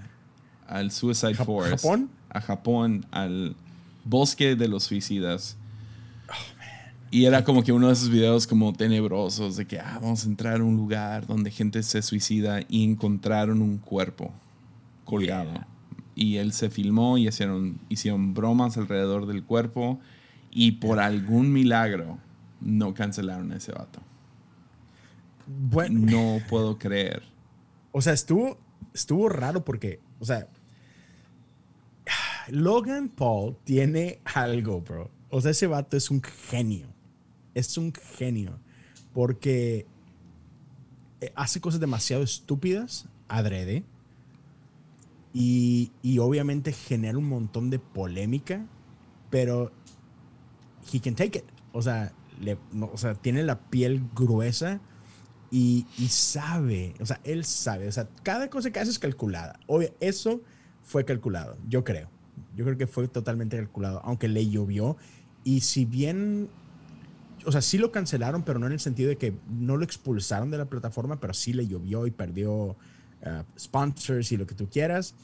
al 0.67 0.91
Suicide 0.91 1.35
Jap- 1.35 1.45
Forest. 1.47 1.85
¿Japón? 1.85 2.11
A 2.31 2.41
Japón, 2.41 3.07
al 3.11 3.57
bosque 4.05 4.57
de 4.57 4.69
los 4.69 4.85
suicidas. 4.85 5.57
Oh, 6.29 6.33
Y 7.11 7.25
era 7.27 7.45
como 7.45 7.63
que 7.63 7.73
uno 7.73 7.89
de 7.89 7.93
esos 7.93 8.09
videos 8.09 8.47
como 8.47 8.73
tenebrosos 8.73 9.57
de 9.57 9.67
que 9.67 9.79
ah, 9.81 9.99
vamos 10.01 10.25
a 10.25 10.29
entrar 10.29 10.61
a 10.61 10.65
un 10.65 10.77
lugar 10.77 11.27
donde 11.27 11.51
gente 11.51 11.83
se 11.83 12.01
suicida 12.03 12.61
y 12.69 12.85
encontraron 12.85 13.61
un 13.63 13.79
cuerpo 13.79 14.33
colgado. 15.05 15.53
Y 16.15 16.37
él 16.37 16.53
se 16.53 16.69
filmó 16.71 17.17
y 17.19 17.29
hicieron, 17.29 17.79
hicieron 17.89 18.35
bromas 18.35 18.77
alrededor 18.77 19.27
del 19.27 19.43
cuerpo 19.45 19.99
y 20.51 20.73
por 20.73 21.01
algún 21.01 21.53
milagro 21.53 22.19
no 22.61 22.93
cancelaron 22.95 23.51
a 23.53 23.57
ese 23.57 23.73
vato. 23.73 24.01
Bueno, 25.47 25.99
No 26.01 26.39
puedo 26.49 26.79
creer. 26.79 27.23
O 27.93 28.01
sea, 28.01 28.13
estuvo, 28.13 28.59
estuvo 28.95 29.29
raro 29.29 29.65
porque, 29.65 30.01
o 30.23 30.25
sea, 30.25 30.47
Logan 32.49 33.09
Paul 33.09 33.57
tiene 33.65 34.21
algo, 34.25 34.81
bro. 34.81 35.11
O 35.31 35.41
sea, 35.41 35.51
ese 35.51 35.67
vato 35.67 35.97
es 35.97 36.11
un 36.11 36.23
genio. 36.23 36.87
Es 37.55 37.77
un 37.77 37.93
genio. 37.93 38.59
Porque 39.13 39.87
eh, 41.21 41.33
hace 41.35 41.61
cosas 41.61 41.81
demasiado 41.81 42.23
estúpidas, 42.23 43.07
adrede. 43.29 43.85
Y, 45.35 45.91
y 46.03 46.19
obviamente 46.19 46.73
genera 46.73 47.17
un 47.19 47.29
montón 47.29 47.71
de 47.71 47.79
polémica, 47.79 48.67
pero 49.31 49.73
he 50.93 51.01
can 51.01 51.15
take 51.15 51.39
it. 51.39 51.45
O 51.73 51.81
sea, 51.83 52.13
le- 52.41 52.59
o 52.81 52.97
sea 52.97 53.15
tiene 53.15 53.43
la 53.43 53.59
piel 53.59 54.03
gruesa 54.15 54.81
y, 55.53 55.87
y 55.99 56.09
sabe, 56.09 56.95
o 56.99 57.05
sea, 57.05 57.21
él 57.25 57.45
sabe, 57.45 57.87
o 57.87 57.93
sea, 57.93 58.09
cada 58.23 58.49
cosa 58.49 58.71
que 58.71 58.81
hace 58.81 58.91
es 58.91 58.99
calculada. 58.99 59.61
Obvio, 59.67 59.95
eso 60.01 60.41
fue 60.83 61.05
calculado, 61.05 61.59
yo 61.69 61.85
creo. 61.85 62.09
Yo 62.57 62.65
creo 62.65 62.79
que 62.79 62.87
fue 62.87 63.07
totalmente 63.07 63.59
calculado, 63.59 64.01
aunque 64.03 64.29
le 64.29 64.49
llovió. 64.49 64.97
Y 65.45 65.61
si 65.61 65.85
bien, 65.85 66.49
o 67.45 67.53
sea, 67.53 67.61
sí 67.61 67.77
lo 67.77 67.93
cancelaron, 67.93 68.45
pero 68.45 68.59
no 68.59 68.67
en 68.67 68.73
el 68.73 68.81
sentido 68.81 69.11
de 69.11 69.19
que 69.19 69.35
no 69.51 69.77
lo 69.77 69.85
expulsaron 69.85 70.51
de 70.51 70.57
la 70.57 70.65
plataforma, 70.65 71.21
pero 71.21 71.35
sí 71.35 71.53
le 71.53 71.67
llovió 71.67 72.07
y 72.07 72.11
perdió 72.11 72.75
ah, 73.23 73.45
sponsors 73.59 74.33
y 74.33 74.39
lo 74.39 74.47
que 74.47 74.55
tú 74.55 74.71
quieras. 74.71 75.15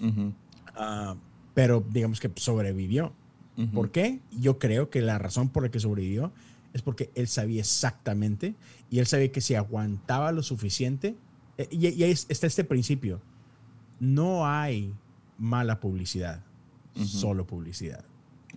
Ah, 0.77 1.17
pero 1.55 1.83
digamos 1.91 2.21
que 2.21 2.31
sobrevivió. 2.37 3.14
ujú. 3.57 3.71
¿Por 3.73 3.91
qué? 3.91 4.21
Yo 4.38 4.59
creo 4.59 4.91
que 4.91 5.01
la 5.01 5.19
razón 5.19 5.49
por 5.49 5.62
la 5.62 5.71
que 5.71 5.81
sobrevivió 5.81 6.33
es 6.79 6.83
porque 6.83 7.11
él 7.14 7.29
sabía 7.29 7.61
exactamente 7.61 8.55
y 8.91 8.99
él 8.99 9.07
sabía 9.07 9.31
que 9.31 9.41
si 9.41 9.55
aguantaba 9.55 10.33
lo 10.33 10.43
suficiente, 10.43 11.14
eh, 11.59 11.69
y, 11.71 11.88
y 11.88 12.03
ahí 12.05 12.11
es- 12.11 12.27
está 12.29 12.47
este 12.47 12.64
principio, 12.64 13.21
no 14.01 14.47
hay 14.47 14.93
mala 15.38 15.79
publicidad, 15.81 16.43
solo 17.07 17.47
publicidad. 17.47 18.05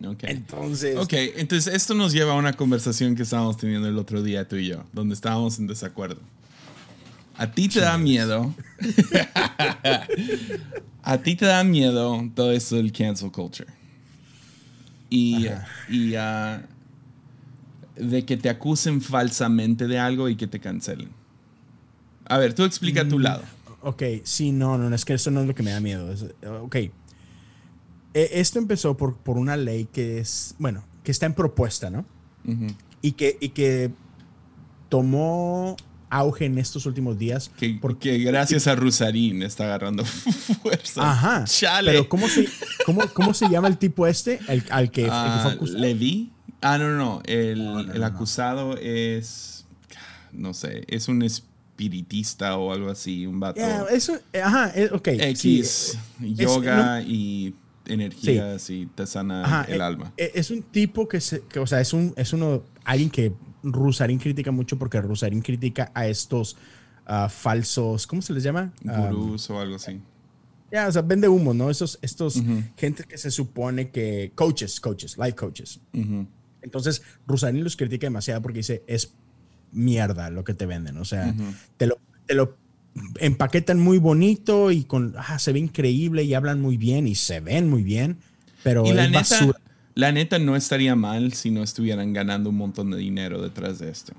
Ok. 0.06 0.24
Entonces, 0.24 0.98
Ok, 0.98 1.14
entonces 1.14 1.74
esto 1.76 1.94
nos 1.94 2.12
lleva 2.12 2.34
a 2.34 2.36
una 2.36 2.54
conversación 2.54 3.16
que 3.16 3.22
estábamos 3.24 3.58
teniendo 3.58 3.88
el 3.88 3.98
otro 4.00 4.24
día 4.24 4.48
tú 4.48 4.56
y 4.56 4.68
yo, 4.68 4.84
donde 4.94 5.14
estábamos 5.14 5.60
en 5.60 5.68
desacuerdo. 5.68 6.20
A 7.38 7.52
ti 7.52 7.70
te 7.70 7.80
da 7.82 7.98
miedo. 7.98 8.54
a 11.04 11.18
ti 11.20 11.36
te 11.36 11.46
da 11.46 11.64
miedo 11.64 12.30
todo 12.36 12.52
esto 12.52 12.76
del 12.76 12.92
cancel 12.92 13.32
culture. 13.32 13.70
Y, 15.10 15.48
y 15.90 16.16
ah, 16.16 16.64
de 18.02 18.26
que 18.26 18.38
te 18.38 18.50
acusen 18.50 19.02
falsamente 19.02 19.88
de 19.88 20.00
algo 20.00 20.28
y 20.30 20.36
que 20.36 20.48
te 20.48 20.60
cancelen. 20.60 21.10
A 22.26 22.38
ver, 22.38 22.54
tú 22.54 22.64
explica 22.64 23.04
Mm. 23.04 23.10
tu 23.10 23.20
lado. 23.20 23.44
Ok, 23.84 24.04
sí, 24.24 24.52
no, 24.52 24.78
no, 24.78 24.94
es 24.94 25.06
que 25.06 25.14
eso 25.14 25.32
no 25.32 25.42
es 25.42 25.48
lo 25.48 25.56
que 25.56 25.64
me 25.64 25.72
da 25.72 25.80
miedo. 25.80 26.12
es- 26.12 26.26
ok. 26.62 26.76
E- 26.76 26.92
Esto 28.14 28.60
empezó 28.60 28.96
por, 28.98 29.16
por 29.18 29.38
una 29.38 29.56
ley 29.58 29.88
que 29.92 30.20
es, 30.20 30.56
bueno, 30.60 30.84
que 31.04 31.12
está 31.12 31.26
en 31.26 31.34
propuesta, 31.34 31.90
¿no? 31.90 32.06
Y 33.02 33.14
que, 33.14 33.38
y 33.40 33.50
que 33.50 33.92
tomó 34.90 35.76
auge 36.10 36.46
en 36.46 36.58
estos 36.58 36.86
últimos 36.86 37.18
días. 37.18 37.50
Que, 37.58 37.78
porque, 37.82 38.18
que 38.18 38.24
gracias 38.26 38.68
a 38.68 38.76
Rusarín 38.76 39.42
está 39.44 39.64
agarrando 39.64 40.04
fuerza. 40.62 41.10
Ajá. 41.10 41.46
Chale. 41.46 41.92
Pero 41.92 42.10
¿cómo 42.10 42.28
se, 42.28 42.48
cómo, 42.86 43.02
cómo 43.14 43.34
se 43.34 43.48
llama 43.50 43.68
el 43.70 43.78
tipo 43.78 44.06
este? 44.08 44.40
El, 44.50 44.64
al 44.70 44.92
que, 44.92 45.04
el 45.04 45.08
que 45.08 45.14
Ah, 45.14 45.40
fue 45.44 45.52
acusado. 45.54 45.80
Levi. 45.80 46.32
Ah, 46.62 46.78
no, 46.78 46.90
no, 46.90 46.98
no. 46.98 47.22
El, 47.26 47.66
No, 47.66 47.84
no, 47.84 47.94
el 47.94 48.00
no. 48.00 48.06
acusado 48.06 48.78
es. 48.78 49.66
No 50.32 50.54
sé, 50.54 50.84
es 50.88 51.08
un 51.08 51.24
espiritista 51.24 52.58
o 52.58 52.72
algo 52.72 52.90
así, 52.90 53.26
un 53.26 53.40
vato. 53.40 53.60
Yeah, 53.60 53.86
eso, 53.92 54.18
eh, 54.32 54.42
ajá, 54.42 54.72
eh, 54.76 54.90
ok. 54.94 55.08
X, 55.08 55.98
sí, 56.20 56.36
yoga 56.36 57.02
y 57.02 57.54
energías 57.86 58.70
y 58.70 58.86
te 58.86 59.06
sana 59.08 59.44
Ajá, 59.44 59.66
el 59.68 59.82
eh, 59.82 59.84
alma. 59.84 60.14
eh, 60.18 60.32
Es 60.36 60.52
un 60.52 60.62
tipo 60.62 61.08
que, 61.08 61.20
se, 61.20 61.42
que, 61.42 61.60
o 61.60 61.68
sea, 61.68 61.82
es, 61.82 61.92
un, 61.94 62.14
es 62.16 62.32
uno, 62.32 62.64
alguien 62.86 63.10
que 63.10 63.34
Rusarín 63.64 64.20
critica 64.20 64.52
mucho 64.52 64.78
porque 64.78 65.02
Rusarín 65.02 65.42
critica 65.42 65.92
a 65.94 66.08
estos 66.08 66.56
ah, 67.06 67.28
falsos, 67.28 68.08
¿cómo 68.08 68.22
se 68.22 68.34
les 68.34 68.44
llama? 68.44 68.72
Ah, 68.88 69.10
Gurús 69.10 69.50
o 69.50 69.60
algo 69.60 69.76
así. 69.76 70.00
Ya, 70.72 70.88
o 70.88 70.92
sea, 70.92 71.02
vende 71.02 71.28
humo, 71.28 71.54
¿no? 71.54 71.70
Esos, 71.70 72.00
estos 72.02 72.38
Ujú. 72.38 72.64
gente 72.78 73.04
que 73.04 73.18
se 73.18 73.30
supone 73.32 73.90
que 73.90 74.32
coaches, 74.36 74.80
coaches, 74.80 75.18
life 75.18 75.36
coaches. 75.36 75.82
Ujú. 75.94 76.26
Entonces, 76.62 77.02
Rusarín 77.28 77.64
los 77.64 77.76
critica 77.76 78.08
demasiado 78.08 78.42
porque 78.42 78.60
dice, 78.60 78.84
es 78.88 79.14
mierda 79.72 80.30
lo 80.30 80.44
que 80.44 80.54
te 80.54 80.66
venden. 80.66 80.98
O 80.98 81.06
sea, 81.06 81.34
te, 81.78 81.88
lo, 81.88 82.00
te 82.26 82.36
lo 82.36 82.58
empaquetan 83.20 83.80
muy 83.80 83.98
bonito 83.98 84.72
y 84.72 84.84
con, 84.84 85.16
ah, 85.18 85.40
se 85.40 85.54
ve 85.54 85.60
increíble 85.60 86.24
y 86.24 86.34
hablan 86.34 86.62
muy 86.62 86.78
bien 86.78 87.08
y 87.08 87.16
se 87.16 87.40
ven 87.40 87.70
muy 87.70 87.84
bien, 87.84 88.18
pero 88.64 88.86
Y 88.86 88.94
la 88.94 89.06
es 89.06 89.12
neta, 89.12 89.20
basura. 89.20 89.60
la 89.96 90.12
neta 90.12 90.40
no 90.40 90.56
estaría 90.56 90.96
mal 90.96 91.34
si 91.34 91.52
no 91.52 91.64
estuvieran 91.64 92.14
ganando 92.14 92.50
un 92.50 92.58
montón 92.58 92.92
de 92.92 92.98
dinero 92.98 93.42
detrás 93.42 93.80
de 93.80 93.90
esto. 93.90 94.14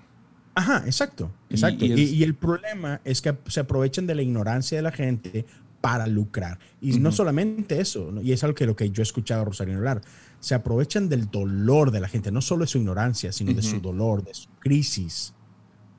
Ajá, 0.54 0.82
exacto, 0.84 1.32
exacto. 1.48 1.84
Y, 1.86 2.22
el 2.22 2.34
problema 2.34 3.00
es 3.04 3.22
que 3.22 3.34
se 3.46 3.60
aprovechan 3.60 4.06
de 4.06 4.14
la 4.14 4.22
ignorancia 4.22 4.76
de 4.76 4.82
la 4.82 4.92
gente 4.92 5.46
para 5.80 6.06
lucrar. 6.06 6.58
Y 6.80 6.98
no 6.98 7.10
solamente 7.10 7.80
eso, 7.80 8.12
y 8.22 8.32
es 8.32 8.44
algo 8.44 8.54
que, 8.54 8.66
lo 8.66 8.76
que 8.76 8.90
yo 8.90 9.00
he 9.00 9.02
escuchado 9.02 9.42
a 9.42 9.44
Rosario 9.46 9.76
hablar, 9.76 10.02
se 10.42 10.56
aprovechan 10.56 11.08
del 11.08 11.30
dolor 11.30 11.92
de 11.92 12.00
la 12.00 12.08
gente, 12.08 12.32
no 12.32 12.40
solo 12.40 12.64
de 12.64 12.66
su 12.66 12.78
ignorancia, 12.78 13.30
sino 13.30 13.52
de 13.54 13.62
su 13.62 13.80
dolor, 13.80 14.24
de 14.24 14.34
su 14.34 14.48
crisis, 14.58 15.34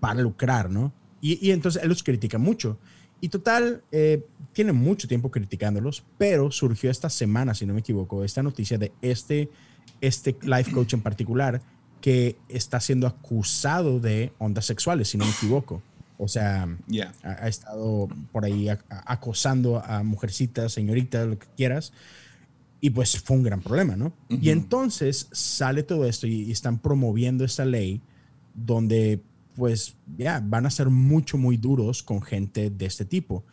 para 0.02 0.20
lucrar, 0.22 0.70
¿no? 0.70 0.92
Y, 1.22 1.52
entonces 1.52 1.82
él 1.82 1.88
los 1.88 2.04
critica 2.04 2.38
mucho. 2.38 2.78
Y 3.22 3.30
total, 3.30 3.84
eh, 3.94 4.26
tiene 4.52 4.74
mucho 4.74 5.08
tiempo 5.08 5.32
criticándolos, 5.32 6.04
pero 6.18 6.52
surgió 6.52 6.92
esta 6.92 7.10
semana, 7.10 7.56
si 7.56 7.66
no 7.66 7.74
me 7.74 7.80
equivoco, 7.80 8.26
esta 8.26 8.44
noticia 8.44 8.78
de 8.78 8.92
este, 9.02 9.50
este 10.02 10.36
life 10.42 10.74
coach 10.74 10.94
en 10.94 11.02
particular 11.02 11.62
que 12.02 12.36
está 12.50 12.82
siendo 12.82 13.08
acusado 13.08 14.02
de 14.02 14.34
ondas 14.40 14.66
sexuales, 14.66 15.08
si 15.08 15.18
no 15.18 15.24
me 15.24 15.32
equivoco. 15.32 15.82
O 16.18 16.28
sea, 16.28 16.68
ha, 17.24 17.48
estado 17.48 18.10
por 18.34 18.44
ahí 18.44 18.68
acosando 18.90 19.82
a 19.82 20.04
mujercitas, 20.04 20.74
señoritas, 20.74 21.28
lo 21.28 21.40
que 21.40 21.48
quieras. 21.56 21.94
Y 22.84 22.90
pues 22.90 23.18
fue 23.22 23.38
un 23.38 23.44
gran 23.44 23.62
problema, 23.62 23.96
¿no? 23.96 24.12
Y 24.28 24.50
entonces 24.50 25.30
sale 25.32 25.84
todo 25.84 26.06
esto 26.06 26.28
y, 26.28 26.52
están 26.52 26.80
promoviendo 26.80 27.46
esta 27.46 27.64
ley 27.64 28.02
donde 28.54 29.22
pues 29.56 29.96
ya 30.18 30.44
van 30.44 30.66
a 30.66 30.70
ser 30.70 30.90
mucho, 30.90 31.38
muy 31.38 31.56
duros 31.56 32.04
con 32.04 32.22
gente 32.22 32.70
de 32.70 32.86
este 32.86 33.06
tipo. 33.06 33.46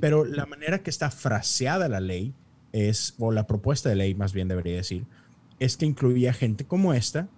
Pero 0.00 0.24
la 0.24 0.46
manera 0.46 0.82
que 0.82 0.88
está 0.88 1.10
fraseada 1.10 1.90
la 1.90 2.00
ley 2.00 2.32
es, 2.72 3.14
o 3.18 3.32
la 3.32 3.46
propuesta 3.46 3.90
de 3.90 3.96
ley 3.96 4.14
más 4.14 4.32
bien 4.32 4.48
debería 4.48 4.76
decir, 4.76 5.04
es 5.58 5.76
que 5.76 5.84
incluía 5.84 6.32
gente 6.32 6.64
como 6.64 6.94
esta, 6.94 7.28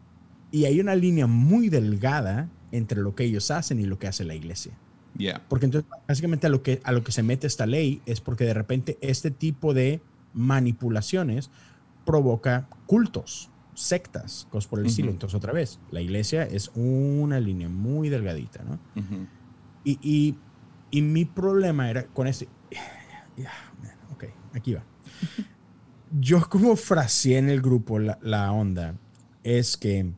y 0.52 0.66
hay 0.66 0.78
una 0.78 0.94
línea 0.94 1.26
muy 1.26 1.70
delgada 1.70 2.48
entre 2.70 3.00
lo 3.00 3.16
que 3.16 3.24
ellos 3.24 3.50
hacen 3.50 3.80
y 3.80 3.84
lo 3.86 3.98
que 3.98 4.06
hace 4.06 4.22
la 4.22 4.36
iglesia. 4.36 4.78
Porque 5.48 5.66
entonces, 5.66 5.90
básicamente 6.06 6.46
a 6.46 6.50
lo, 6.50 6.62
que, 6.62 6.80
a 6.84 6.92
lo 6.92 7.02
que 7.02 7.10
se 7.10 7.24
mete 7.24 7.48
esta 7.48 7.66
ley 7.66 8.00
es 8.06 8.20
porque 8.20 8.44
de 8.44 8.54
repente 8.54 8.96
este 9.00 9.32
tipo 9.32 9.74
de 9.74 10.00
manipulaciones 10.34 11.50
provoca 12.04 12.68
cultos, 12.86 13.50
sectas, 13.74 14.46
cosas 14.50 14.68
por 14.68 14.80
el 14.80 14.86
estilo. 14.86 15.10
Entonces, 15.10 15.34
otra 15.36 15.52
vez, 15.52 15.80
la 15.90 16.00
iglesia 16.00 16.44
es 16.44 16.70
una 16.74 17.40
línea 17.40 17.68
muy 17.68 18.08
delgadita, 18.08 18.62
¿no? 18.64 18.78
y, 19.84 20.36
y, 20.90 21.02
mi 21.02 21.24
problema 21.24 21.90
era 21.90 22.06
con 22.06 22.26
este... 22.26 22.48
ok, 24.12 24.24
aquí 24.54 24.74
va. 24.74 24.84
Yo 26.20 26.46
como 26.48 26.76
fraseé 26.76 27.38
en 27.38 27.48
el 27.48 27.62
grupo 27.62 27.98
la, 27.98 28.18
la 28.20 28.52
onda 28.52 28.94
es 29.42 29.78
que 29.78 30.12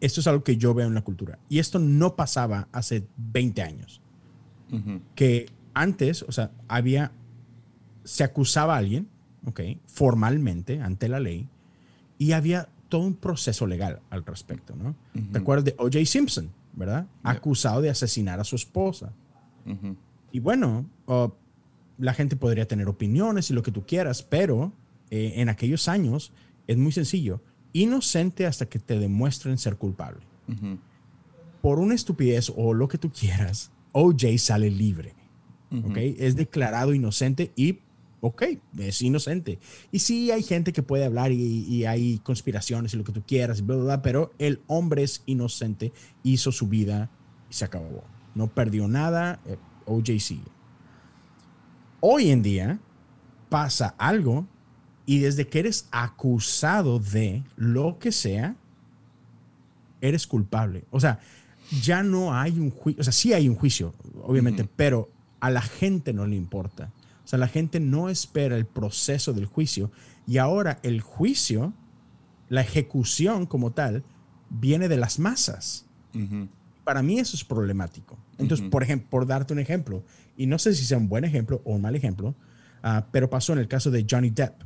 esto 0.00 0.20
es 0.20 0.26
algo 0.26 0.44
que 0.44 0.56
yo 0.56 0.74
veo 0.74 0.86
en 0.86 0.94
la 0.94 1.02
cultura. 1.02 1.38
Y 1.48 1.58
esto 1.58 1.78
no 1.78 2.16
pasaba 2.16 2.68
hace 2.72 3.06
20 3.16 3.62
años. 3.62 4.02
Que 5.14 5.46
antes, 5.74 6.22
o 6.22 6.32
sea, 6.32 6.50
había, 6.68 7.12
se 8.06 8.24
acusaba 8.24 8.74
a 8.74 8.78
alguien, 8.78 9.08
¿ok? 9.44 9.60
Formalmente, 9.86 10.80
ante 10.80 11.08
la 11.08 11.20
ley, 11.20 11.48
y 12.18 12.32
había 12.32 12.68
todo 12.88 13.02
un 13.02 13.14
proceso 13.14 13.66
legal 13.66 14.00
al 14.10 14.24
respecto, 14.24 14.74
¿no? 14.74 14.94
¿Te 15.32 15.38
acuerdas 15.38 15.64
de 15.64 15.74
O.J. 15.78 16.04
Simpson, 16.06 16.50
verdad? 16.72 17.06
Acusado 17.22 17.82
de 17.82 17.90
asesinar 17.90 18.40
a 18.40 18.44
su 18.44 18.56
esposa. 18.56 19.12
Y 20.32 20.40
bueno, 20.40 20.86
la 21.98 22.14
gente 22.14 22.36
podría 22.36 22.66
tener 22.66 22.88
opiniones 22.88 23.50
y 23.50 23.54
lo 23.54 23.62
que 23.62 23.72
tú 23.72 23.84
quieras, 23.84 24.22
pero 24.22 24.72
eh, 25.10 25.34
en 25.36 25.48
aquellos 25.48 25.88
años 25.88 26.32
es 26.66 26.76
muy 26.76 26.92
sencillo 26.92 27.40
inocente 27.82 28.46
hasta 28.46 28.66
que 28.66 28.78
te 28.78 28.98
demuestren 28.98 29.58
ser 29.58 29.76
culpable. 29.76 30.22
Por 31.60 31.78
una 31.78 31.94
estupidez 31.94 32.52
o 32.54 32.72
lo 32.72 32.88
que 32.88 32.98
tú 32.98 33.10
quieras, 33.10 33.70
OJ 33.92 34.38
sale 34.38 34.70
libre. 34.70 35.14
Es 35.96 36.36
declarado 36.36 36.94
inocente 36.94 37.52
y, 37.56 37.80
ok, 38.26 38.42
es 38.78 39.02
inocente. 39.02 39.58
Y 39.92 40.00
sí 40.00 40.30
hay 40.30 40.42
gente 40.42 40.72
que 40.72 40.82
puede 40.82 41.04
hablar 41.04 41.32
y, 41.32 41.84
hay 41.86 42.18
conspiraciones 42.18 42.92
y 42.92 42.96
lo 42.96 43.04
que 43.04 43.12
tú 43.12 43.22
quieras, 43.26 43.62
pero 44.02 44.32
el 44.38 44.60
hombre 44.66 45.02
es 45.02 45.22
inocente, 45.26 45.92
hizo 46.22 46.50
su 46.52 46.66
vida 46.66 47.10
y 47.50 47.54
se 47.54 47.64
acabó. 47.64 48.04
No 48.34 48.48
perdió 48.48 48.88
nada, 48.88 49.40
eh, 49.46 49.56
OJ 49.86 50.18
sigue. 50.18 50.42
Hoy 52.00 52.30
en 52.30 52.42
día 52.42 52.80
pasa 53.48 53.94
algo 53.98 54.46
y 55.06 55.20
desde 55.20 55.46
que 55.46 55.60
eres 55.60 55.86
acusado 55.92 56.98
de 56.98 57.44
lo 57.56 57.98
que 57.98 58.10
sea, 58.10 58.56
eres 60.00 60.26
culpable. 60.26 60.84
O 60.90 60.98
sea, 60.98 61.20
ya 61.82 62.02
no 62.02 62.34
hay 62.34 62.58
un 62.58 62.70
juicio, 62.70 63.00
o 63.00 63.04
sea, 63.04 63.12
sí 63.12 63.32
hay 63.32 63.48
un 63.48 63.54
juicio, 63.54 63.94
obviamente, 64.22 64.68
pero 64.76 65.10
a 65.40 65.50
la 65.50 65.62
gente 65.62 66.12
no 66.12 66.26
le 66.26 66.36
importa. 66.36 66.90
O 67.26 67.28
sea, 67.28 67.40
la 67.40 67.48
gente 67.48 67.80
no 67.80 68.08
espera 68.08 68.56
el 68.56 68.66
proceso 68.66 69.32
del 69.32 69.46
juicio 69.46 69.90
y 70.28 70.38
ahora 70.38 70.78
el 70.84 71.00
juicio, 71.00 71.72
la 72.48 72.60
ejecución 72.60 73.46
como 73.46 73.72
tal, 73.72 74.04
viene 74.48 74.88
de 74.88 74.96
las 74.96 75.18
masas. 75.18 75.86
Para 76.84 77.02
mí 77.02 77.18
eso 77.18 77.34
es 77.34 77.42
problemático. 77.42 78.16
Entonces, 78.38 78.68
por 78.70 78.84
ejemplo, 78.84 79.10
por 79.10 79.26
darte 79.26 79.52
un 79.52 79.58
ejemplo, 79.58 80.04
y 80.36 80.46
no 80.46 80.56
sé 80.60 80.72
si 80.72 80.84
sea 80.84 80.98
un 80.98 81.08
buen 81.08 81.24
ejemplo 81.24 81.62
o 81.64 81.74
un 81.74 81.82
mal 81.82 81.96
ejemplo, 81.96 82.36
ah, 82.84 83.08
pero 83.10 83.28
pasó 83.28 83.52
en 83.54 83.58
el 83.58 83.66
caso 83.66 83.90
de 83.90 84.06
Johnny 84.08 84.30
Depp. 84.30 84.62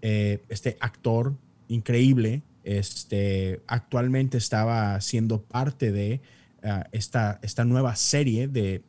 Eh, 0.00 0.42
este 0.48 0.78
actor 0.80 1.36
increíble, 1.68 2.42
este, 2.64 3.60
actualmente 3.66 4.38
estaba 4.38 4.98
siendo 5.02 5.42
parte 5.42 5.92
de 5.92 6.22
ah, 6.62 6.86
esta, 6.92 7.38
esta 7.42 7.66
nueva 7.66 7.96
serie 7.96 8.48
de, 8.48 8.82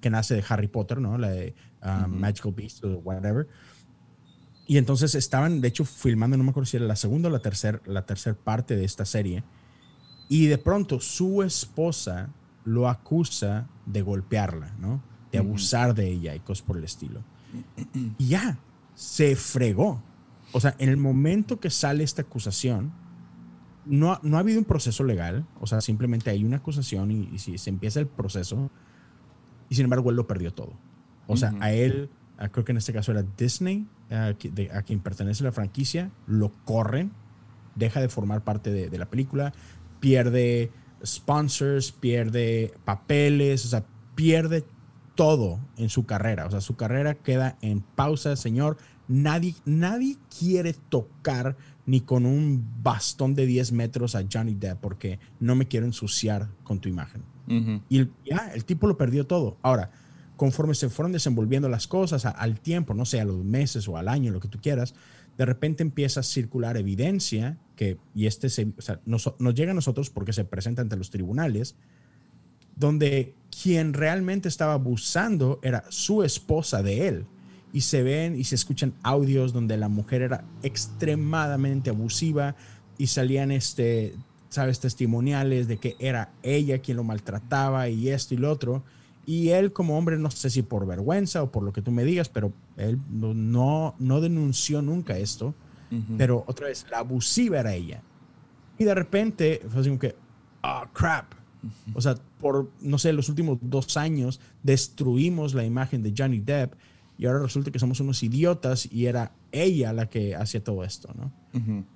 que 0.00 0.10
nace 0.10 0.36
de 0.36 0.44
Harry 0.48 0.68
Potter, 0.68 1.00
¿no? 1.00 1.18
La 1.18 1.30
de 1.30 1.56
ah, 1.82 2.06
Magical 2.08 2.52
Beasts 2.52 2.82
o 2.84 2.98
whatever. 2.98 3.48
Y 4.66 4.78
entonces 4.78 5.14
estaban, 5.14 5.60
de 5.60 5.68
hecho, 5.68 5.84
filmando, 5.84 6.36
no 6.36 6.44
me 6.44 6.50
acuerdo 6.50 6.66
si 6.66 6.76
era 6.76 6.86
la 6.86 6.96
segunda 6.96 7.28
o 7.28 7.32
la 7.32 7.40
tercera 7.40 7.80
la 7.84 8.06
tercer 8.06 8.36
parte 8.36 8.76
de 8.76 8.84
esta 8.84 9.04
serie. 9.04 9.44
Y 10.28 10.46
de 10.46 10.58
pronto 10.58 11.00
su 11.00 11.42
esposa 11.42 12.30
lo 12.64 12.88
acusa 12.88 13.68
de 13.86 14.02
golpearla, 14.02 14.74
¿no? 14.78 15.02
De 15.30 15.38
abusar 15.38 15.94
de 15.94 16.08
ella 16.08 16.34
y 16.34 16.40
cosas 16.40 16.64
por 16.64 16.76
el 16.76 16.84
estilo. 16.84 17.22
Y 18.18 18.28
ya, 18.28 18.58
se 18.94 19.36
fregó 19.36 20.02
o 20.52 20.60
sea, 20.60 20.76
en 20.78 20.90
el 20.90 20.98
momento 20.98 21.58
que 21.58 21.70
sale 21.70 22.04
esta 22.04 22.22
acusación, 22.22 22.92
no, 23.86 24.20
no 24.22 24.36
ha 24.36 24.40
habido 24.40 24.58
un 24.58 24.64
proceso 24.66 25.02
legal, 25.02 25.46
o 25.60 25.66
sea, 25.66 25.80
simplemente 25.80 26.30
hay 26.30 26.44
una 26.44 26.58
acusación 26.58 27.10
y, 27.10 27.38
si 27.38 27.58
se 27.58 27.70
empieza 27.70 28.00
el 28.00 28.06
proceso, 28.06 28.70
y 29.68 29.74
sin 29.74 29.84
embargo 29.84 30.10
él 30.10 30.16
lo 30.16 30.26
perdió 30.26 30.52
todo. 30.52 30.74
O 31.26 31.36
sea, 31.36 31.54
a 31.60 31.72
él, 31.72 32.10
creo 32.50 32.64
que 32.64 32.72
en 32.72 32.78
este 32.78 32.92
caso 32.92 33.12
era 33.12 33.24
Disney, 33.36 33.86
a, 34.10 34.34
quien 34.34 35.00
pertenece 35.00 35.44
la 35.44 35.52
franquicia, 35.52 36.10
lo 36.26 36.52
corren, 36.64 37.12
deja 37.74 38.00
de 38.00 38.08
formar 38.08 38.44
parte 38.44 38.70
de, 38.70 38.90
de 38.90 38.98
la 38.98 39.06
película, 39.06 39.52
pierde 40.00 40.70
sponsors, 41.04 41.92
pierde 41.92 42.74
papeles, 42.84 43.64
o 43.64 43.68
sea, 43.68 43.84
pierde 44.14 44.64
todo 45.14 45.60
en 45.76 45.88
su 45.88 46.06
carrera. 46.06 46.46
O 46.46 46.50
sea, 46.50 46.60
su 46.60 46.76
carrera 46.76 47.14
queda 47.14 47.56
en 47.60 47.80
pausa, 47.80 48.36
señor. 48.36 48.78
Nadie, 49.08 49.54
nadie 49.64 50.16
quiere 50.38 50.74
tocar 50.74 51.56
ni 51.84 52.00
con 52.00 52.26
un 52.26 52.64
bastón 52.82 53.34
de 53.34 53.46
10 53.46 53.72
metros 53.72 54.14
a 54.14 54.24
Johnny 54.30 54.54
Depp 54.54 54.80
porque 54.80 55.18
no 55.40 55.54
me 55.54 55.66
quiero 55.66 55.86
ensuciar 55.86 56.48
con 56.64 56.80
tu 56.80 56.88
imagen. 56.88 57.22
Y 57.88 58.08
ya, 58.24 58.50
el 58.54 58.64
tipo 58.64 58.86
lo 58.86 58.96
perdió 58.96 59.26
todo. 59.26 59.58
Ahora, 59.62 59.90
conforme 60.42 60.74
se 60.74 60.88
fueron 60.88 61.12
desenvolviendo 61.12 61.68
las 61.68 61.86
cosas 61.86 62.24
al 62.24 62.58
tiempo, 62.58 62.94
no 62.94 63.04
sé, 63.04 63.20
a 63.20 63.24
los 63.24 63.44
meses 63.44 63.86
o 63.86 63.96
al 63.96 64.08
año, 64.08 64.32
lo 64.32 64.40
que 64.40 64.48
tú 64.48 64.58
quieras, 64.60 64.92
de 65.38 65.46
repente 65.46 65.84
empieza 65.84 66.18
a 66.18 66.22
circular 66.24 66.76
evidencia 66.76 67.58
que, 67.76 67.96
y 68.12 68.26
este 68.26 68.50
se, 68.50 68.72
nos, 69.06 69.32
nos 69.38 69.54
llega 69.54 69.70
a 69.70 69.74
nosotros 69.74 70.10
porque 70.10 70.32
se 70.32 70.44
presenta 70.44 70.82
ante 70.82 70.96
los 70.96 71.10
tribunales, 71.10 71.76
donde 72.74 73.36
quien 73.62 73.92
realmente 73.92 74.48
estaba 74.48 74.72
abusando 74.72 75.60
era 75.62 75.84
su 75.90 76.24
esposa 76.24 76.82
de 76.82 77.06
él. 77.06 77.26
Y 77.72 77.82
se 77.82 78.02
ven 78.02 78.34
y 78.34 78.42
se 78.42 78.56
escuchan 78.56 78.94
audios 79.04 79.52
donde 79.52 79.76
la 79.76 79.88
mujer 79.88 80.22
era 80.22 80.44
extremadamente 80.64 81.90
abusiva 81.90 82.56
y 82.98 83.06
salían 83.06 83.52
este 83.52 84.16
sabes 84.48 84.80
testimoniales 84.80 85.68
de 85.68 85.76
que 85.76 85.94
era 86.00 86.32
ella 86.42 86.80
quien 86.80 86.96
lo 86.96 87.04
maltrataba 87.04 87.88
y 87.88 88.08
esto 88.08 88.34
y 88.34 88.38
lo 88.38 88.50
otro 88.50 88.82
y 89.24 89.50
él 89.50 89.72
como 89.72 89.96
hombre 89.96 90.18
no 90.18 90.30
sé 90.30 90.50
si 90.50 90.62
por 90.62 90.86
vergüenza 90.86 91.42
o 91.42 91.52
por 91.52 91.62
lo 91.62 91.72
que 91.72 91.82
tú 91.82 91.90
me 91.90 92.04
digas 92.04 92.28
pero 92.28 92.52
él 92.76 92.98
no 93.10 93.94
no 93.98 94.20
denunció 94.20 94.82
nunca 94.82 95.18
esto. 95.18 95.54
Pero 96.16 96.42
otra 96.46 96.68
vez 96.68 96.86
la 96.90 97.00
abusiva 97.00 97.60
era 97.60 97.74
ella. 97.74 98.00
Y 98.78 98.84
de 98.84 98.94
repente 98.94 99.60
fue 99.68 99.82
así 99.82 99.90
como 99.90 100.00
que 100.00 100.16
oh 100.62 100.84
crap 100.92 101.34
o 101.94 102.00
sea 102.00 102.16
por 102.40 102.70
no 102.80 102.98
sé 102.98 103.12
los 103.12 103.28
últimos 103.28 103.58
dos 103.60 103.96
años 103.96 104.40
destruimos 104.62 105.54
la 105.54 105.64
imagen 105.64 106.02
de 106.02 106.14
Johnny 106.16 106.40
Depp 106.40 106.74
y 107.18 107.26
ahora 107.26 107.40
resulta 107.40 107.70
que 107.70 107.78
somos 107.78 108.00
unos 108.00 108.22
idiotas 108.22 108.88
y 108.90 109.06
era 109.06 109.32
ella 109.52 109.92
la 109.92 110.08
que 110.08 110.34
hacía 110.34 110.64
todo 110.64 110.82
esto, 110.82 111.14
¿no? 111.14 111.30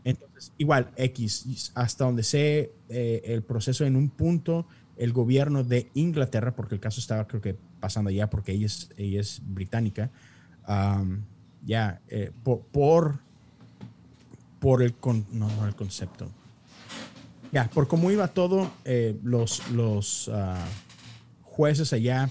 Entonces, 0.05 0.53
igual, 0.59 0.93
X, 0.97 1.73
hasta 1.75 2.05
donde 2.05 2.23
sé, 2.23 2.75
eh, 2.89 3.23
el 3.25 3.43
proceso 3.43 3.85
en 3.85 3.97
un 3.97 4.11
punto 4.11 4.67
el 4.97 5.13
gobierno 5.13 5.63
de 5.63 5.91
Inglaterra, 5.95 6.55
porque 6.55 6.75
el 6.75 6.81
caso 6.81 7.01
estaba 7.01 7.27
creo 7.27 7.41
que 7.41 7.57
pasando 7.81 8.11
allá 8.11 8.31
porque 8.31 8.53
ella 8.53 8.67
es, 8.67 8.91
ella 8.97 9.21
es 9.21 9.41
británica, 9.45 10.11
ya, 11.65 12.01
eh, 12.09 12.33
por, 12.43 13.21
por, 14.61 14.83
el, 14.83 14.95
no, 15.33 15.67
el 15.67 15.75
concepto. 15.75 16.31
Ya, 17.53 17.69
por 17.71 17.89
cómo 17.89 18.11
iba 18.11 18.29
todo, 18.29 18.71
eh, 18.85 19.17
los, 19.23 19.71
los 19.71 20.31
ah, 20.33 20.65
jueces 21.43 21.93
allá 21.93 22.29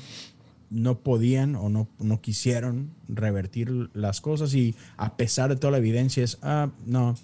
no 0.69 0.99
podían 0.99 1.55
o 1.55 1.69
no, 1.69 1.87
no 1.99 2.21
quisieron 2.21 2.91
revertir 3.07 3.89
las 3.93 4.19
cosas 4.19 4.53
y 4.53 4.75
a 4.97 5.15
pesar 5.15 5.49
de 5.49 5.55
toda 5.55 5.71
la 5.71 5.77
evidencia 5.77 6.23
es, 6.23 6.37
ah, 6.41 6.69
no, 6.85 7.15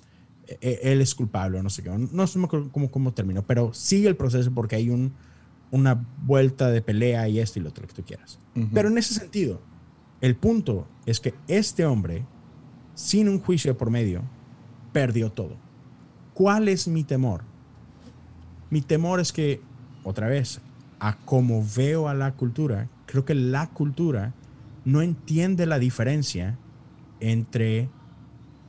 e, 0.48 0.58
e, 0.62 0.92
él 0.92 1.02
es 1.02 1.16
culpable 1.16 1.62
no 1.62 1.70
sé 1.70 1.84
qué. 1.84 1.90
No 1.90 2.26
cómo, 2.72 2.92
cómo 2.92 3.14
terminó, 3.14 3.44
pero 3.44 3.74
sigue 3.74 4.08
el 4.08 4.16
proceso 4.16 4.52
porque 4.54 4.76
hay 4.76 4.90
un, 4.90 5.14
una 5.72 6.06
vuelta 6.24 6.70
de 6.70 6.82
pelea 6.82 7.28
y 7.30 7.40
esto 7.40 7.60
y 7.60 7.64
lo 7.64 7.70
otro 7.70 7.88
que 7.88 7.94
tú 7.94 8.04
quieras. 8.04 8.40
Pero 8.74 8.90
en 8.90 8.98
ese 8.98 9.14
sentido, 9.14 9.62
el 10.20 10.36
punto 10.36 10.88
es 11.06 11.20
que 11.20 11.34
este 11.48 11.86
hombre, 11.86 12.26
sin 12.94 13.30
un 13.30 13.40
juicio 13.40 13.78
por 13.78 13.90
medio, 13.90 14.22
perdió 14.92 15.32
todo. 15.32 15.56
¿Cuál 16.34 16.68
es 16.68 16.88
mi 16.88 17.04
temor? 17.04 17.44
Mi 18.70 18.82
temor 18.82 19.20
es 19.20 19.32
que, 19.32 19.62
otra 20.04 20.28
vez, 20.28 20.62
a 21.00 21.18
como 21.18 21.66
veo 21.76 22.08
a 22.08 22.14
la 22.14 22.34
cultura, 22.34 22.90
creo 23.06 23.26
que 23.26 23.36
la 23.36 23.70
cultura 23.70 24.34
no 24.86 25.02
entiende 25.02 25.66
la 25.66 25.80
diferencia 25.80 26.58
entre 27.20 27.90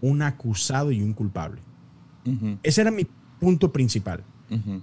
un 0.00 0.22
acusado 0.22 0.92
y 0.92 1.02
un 1.02 1.12
culpable. 1.12 1.60
Ese 2.62 2.82
era 2.82 2.90
mi 2.90 3.06
punto 3.40 3.72
principal, 3.72 4.22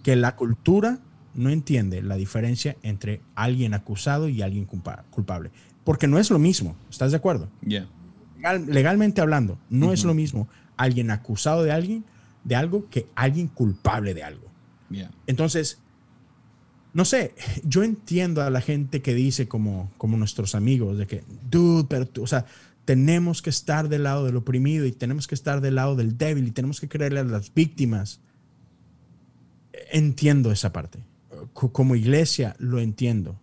que 0.04 0.16
la 0.16 0.36
cultura 0.36 1.00
no 1.40 1.50
entiende 1.50 2.02
la 2.02 2.16
diferencia 2.16 2.76
entre 2.84 3.22
alguien 3.36 3.74
acusado 3.74 4.30
y 4.30 4.42
alguien 4.42 4.66
culpable 4.66 5.52
porque 5.90 6.06
no 6.06 6.20
es 6.20 6.30
lo 6.30 6.38
mismo. 6.38 6.76
¿Estás 6.88 7.10
de 7.10 7.18
acuerdo? 7.18 7.50
legalmente 8.68 9.22
hablando, 9.22 9.58
no 9.72 9.92
es 9.92 10.04
lo 10.04 10.14
mismo 10.14 10.48
alguien 10.78 11.10
acusado 11.10 11.64
de 11.64 11.72
alguien, 11.72 12.06
de 12.44 12.56
algo, 12.56 12.88
que 12.92 13.08
alguien 13.16 13.48
culpable 13.48 14.14
de 14.14 14.24
algo. 14.24 14.48
Entonces, 15.26 15.80
no 16.94 17.06
sé, 17.06 17.34
yo 17.64 17.84
entiendo 17.84 18.44
a 18.44 18.52
la 18.52 18.62
gente 18.62 19.02
que 19.02 19.16
dice 19.16 19.48
como, 19.48 19.92
como 19.98 20.16
nuestros 20.16 20.54
amigos, 20.54 21.00
de 21.00 21.08
que, 21.08 21.24
dude, 21.50 21.88
pero 21.90 22.08
tú, 22.08 22.22
o 22.22 22.28
sea, 22.28 22.46
tenemos 22.86 23.42
que 23.42 23.50
estar 23.50 23.90
del 23.90 24.04
lado 24.04 24.26
del 24.26 24.36
oprimido 24.36 24.86
y 24.86 24.92
tenemos 24.92 25.26
que 25.26 25.34
estar 25.34 25.60
del 25.60 25.74
lado 25.74 25.96
del 25.96 26.20
débil 26.20 26.48
y 26.48 26.52
tenemos 26.52 26.80
que 26.80 26.88
creerle 26.88 27.22
a 27.22 27.24
las 27.24 27.52
víctimas. 27.52 28.22
Entiendo 29.92 30.52
esa 30.52 30.72
parte. 30.72 31.00
Como 31.54 31.96
iglesia 31.96 32.56
lo 32.60 32.80
entiendo. 32.80 33.40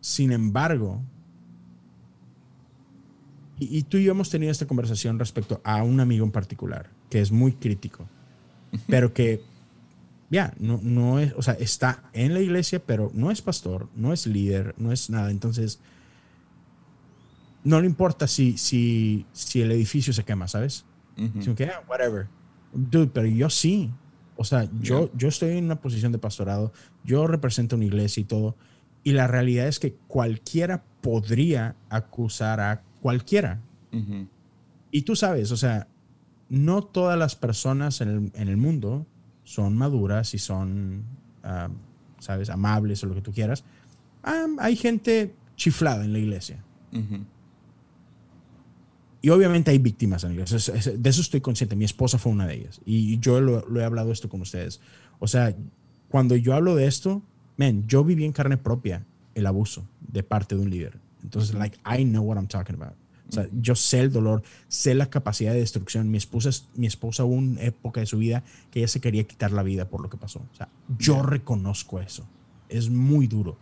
Sin 0.00 0.32
embargo, 0.32 1.02
y, 3.60 3.82
tú 3.82 3.96
y 3.96 4.04
yo 4.04 4.12
hemos 4.12 4.30
tenido 4.30 4.52
esta 4.52 4.66
conversación 4.66 5.18
respecto 5.18 5.60
a 5.64 5.82
un 5.82 6.00
amigo 6.00 6.24
en 6.24 6.30
particular, 6.30 6.90
que 7.10 7.20
es 7.20 7.32
muy 7.32 7.52
crítico, 7.52 8.08
pero 8.86 9.12
que, 9.12 9.42
ya, 10.30 10.54
no, 10.58 10.78
no 10.82 11.18
es, 11.18 11.32
o 11.36 11.42
sea, 11.42 11.54
está 11.54 12.04
en 12.12 12.34
la 12.34 12.40
iglesia, 12.40 12.80
pero 12.84 13.10
no 13.14 13.30
es 13.30 13.42
pastor, 13.42 13.88
no 13.96 14.12
es 14.12 14.26
líder, 14.26 14.74
no 14.78 14.92
es 14.92 15.10
nada. 15.10 15.30
Entonces, 15.30 15.80
no 17.64 17.80
le 17.80 17.86
importa 17.86 18.28
si, 18.28 18.56
si, 18.56 19.26
si 19.32 19.60
el 19.60 19.72
edificio 19.72 20.12
se 20.12 20.24
quema, 20.24 20.46
¿sabes? 20.46 20.84
Sino 21.40 21.56
que, 21.56 21.64
ah, 21.64 21.82
whatever. 21.88 22.28
Dude, 22.72 23.08
pero 23.08 23.26
yo 23.26 23.50
sí. 23.50 23.90
O 24.40 24.44
sea, 24.44 24.68
yo, 24.80 25.10
yo 25.16 25.26
estoy 25.26 25.58
en 25.58 25.64
una 25.64 25.80
posición 25.80 26.12
de 26.12 26.18
pastorado, 26.18 26.72
yo 27.04 27.26
represento 27.26 27.74
una 27.74 27.86
iglesia 27.86 28.20
y 28.20 28.24
todo. 28.24 28.54
Y 29.02 29.10
la 29.12 29.26
realidad 29.26 29.66
es 29.66 29.80
que 29.80 29.94
cualquiera 30.06 30.84
podría 31.00 31.74
acusar 31.88 32.60
a 32.60 32.82
cualquiera. 33.02 33.60
Y 34.92 35.02
tú 35.02 35.16
sabes, 35.16 35.50
o 35.50 35.56
sea, 35.56 35.88
no 36.48 36.84
todas 36.84 37.18
las 37.18 37.34
personas 37.34 38.00
en 38.00 38.30
el, 38.34 38.56
mundo 38.56 39.06
son 39.42 39.76
maduras 39.76 40.34
y 40.34 40.38
son, 40.38 41.02
sabes, 42.20 42.48
amables 42.48 43.02
o 43.02 43.06
lo 43.06 43.16
que 43.16 43.22
tú 43.22 43.32
quieras. 43.32 43.64
Hay 44.22 44.76
gente 44.76 45.34
chiflada 45.56 46.04
en 46.04 46.12
la 46.12 46.20
iglesia. 46.20 46.62
Y 49.20 49.30
obviamente 49.30 49.70
hay 49.70 49.78
víctimas 49.78 50.22
en 50.24 50.30
la 50.30 50.42
iglesia. 50.42 50.74
De 50.96 51.10
eso 51.10 51.20
estoy 51.20 51.40
consciente. 51.40 51.74
Mi 51.74 51.84
esposa 51.84 52.18
fue 52.18 52.32
una 52.32 52.46
de 52.46 52.54
ellas. 52.54 52.80
Y 52.84 53.18
yo 53.18 53.40
lo, 53.40 53.66
lo 53.68 53.80
he 53.80 53.84
hablado 53.84 54.12
esto 54.12 54.28
con 54.28 54.40
ustedes. 54.40 54.80
O 55.18 55.26
sea, 55.26 55.54
cuando 56.08 56.36
yo 56.36 56.54
hablo 56.54 56.76
de 56.76 56.86
esto, 56.86 57.22
man, 57.56 57.84
yo 57.86 58.04
viví 58.04 58.24
en 58.24 58.32
carne 58.32 58.56
propia 58.56 59.04
el 59.34 59.46
abuso 59.46 59.86
de 60.00 60.22
parte 60.22 60.54
de 60.54 60.62
un 60.62 60.70
líder. 60.70 60.98
Entonces, 61.22 61.54
like, 61.54 61.78
I 61.84 62.04
know 62.04 62.22
what 62.22 62.36
I'm 62.36 62.46
talking 62.46 62.76
about. 62.76 62.94
O 63.28 63.32
sea, 63.32 63.46
yo 63.60 63.74
sé 63.74 64.00
el 64.00 64.10
dolor, 64.10 64.42
sé 64.68 64.94
la 64.94 65.10
capacidad 65.10 65.52
de 65.52 65.60
destrucción. 65.60 66.10
Mi 66.10 66.16
esposa, 66.16 66.50
mi 66.74 66.86
esposa 66.86 67.24
hubo 67.24 67.34
una 67.34 67.60
época 67.60 68.00
de 68.00 68.06
su 68.06 68.18
vida 68.18 68.42
que 68.70 68.78
ella 68.78 68.88
se 68.88 69.00
quería 69.00 69.24
quitar 69.24 69.52
la 69.52 69.62
vida 69.62 69.88
por 69.88 70.00
lo 70.00 70.08
que 70.08 70.16
pasó. 70.16 70.38
O 70.38 70.56
sea, 70.56 70.68
yo 70.98 71.22
reconozco 71.22 72.00
eso. 72.00 72.26
Es 72.70 72.88
muy 72.88 73.26
duro. 73.26 73.58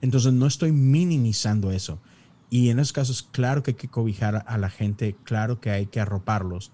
Entonces, 0.00 0.32
no 0.32 0.46
estoy 0.46 0.70
minimizando 0.70 1.72
eso. 1.72 1.98
Y 2.50 2.70
en 2.70 2.78
esos 2.78 2.92
casos, 2.92 3.22
claro 3.22 3.62
que 3.62 3.72
hay 3.72 3.76
que 3.76 3.88
cobijar 3.88 4.44
a 4.46 4.58
la 4.58 4.70
gente, 4.70 5.16
claro 5.24 5.60
que 5.60 5.70
hay 5.70 5.86
que 5.86 6.00
arroparlos. 6.00 6.72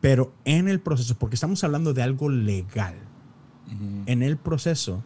Pero 0.00 0.32
en 0.44 0.68
el 0.68 0.80
proceso, 0.80 1.16
porque 1.18 1.34
estamos 1.34 1.62
hablando 1.64 1.94
de 1.94 2.02
algo 2.02 2.28
legal, 2.28 2.96
en 4.06 4.22
el 4.22 4.36
proceso, 4.36 5.02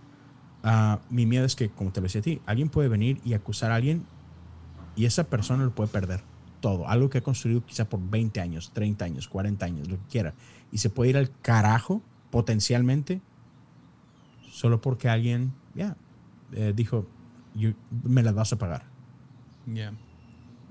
Ah, 0.62 1.00
mi 1.08 1.24
miedo 1.24 1.46
es 1.46 1.56
que, 1.56 1.70
como 1.70 1.90
te 1.90 2.00
lo 2.00 2.04
decía 2.04 2.20
a 2.20 2.24
ti, 2.24 2.40
alguien 2.44 2.68
puede 2.68 2.88
venir 2.88 3.20
y 3.24 3.32
acusar 3.32 3.70
a 3.70 3.76
alguien 3.76 4.04
y 4.94 5.06
esa 5.06 5.24
persona 5.24 5.64
lo 5.64 5.74
puede 5.74 5.88
perder 5.88 6.22
todo. 6.60 6.86
Algo 6.88 7.08
que 7.08 7.18
ha 7.18 7.22
construido 7.22 7.64
quizá 7.64 7.88
por 7.88 8.00
20 8.00 8.40
años, 8.40 8.72
30 8.74 9.04
años, 9.04 9.28
40 9.28 9.64
años, 9.64 9.88
lo 9.88 9.96
que 9.96 10.06
quiera. 10.10 10.34
Y 10.70 10.78
se 10.78 10.90
puede 10.90 11.10
ir 11.10 11.16
al 11.16 11.30
carajo 11.40 12.02
potencialmente 12.30 13.22
solo 14.50 14.80
porque 14.80 15.08
alguien, 15.08 15.54
ya, 15.74 15.96
eh, 16.52 16.74
dijo, 16.76 17.06
me 18.02 18.22
las 18.22 18.34
vas 18.34 18.52
a 18.52 18.58
pagar. 18.58 18.84
Ya. 19.66 19.92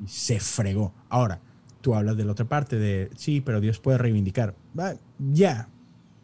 Y 0.03 0.07
se 0.07 0.39
fregó. 0.39 0.93
Ahora, 1.09 1.39
tú 1.81 1.95
hablas 1.95 2.17
de 2.17 2.25
la 2.25 2.31
otra 2.31 2.45
parte, 2.45 2.77
de, 2.77 3.09
sí, 3.15 3.41
pero 3.41 3.61
Dios 3.61 3.79
puede 3.79 3.97
reivindicar. 3.97 4.55
Ya, 5.33 5.67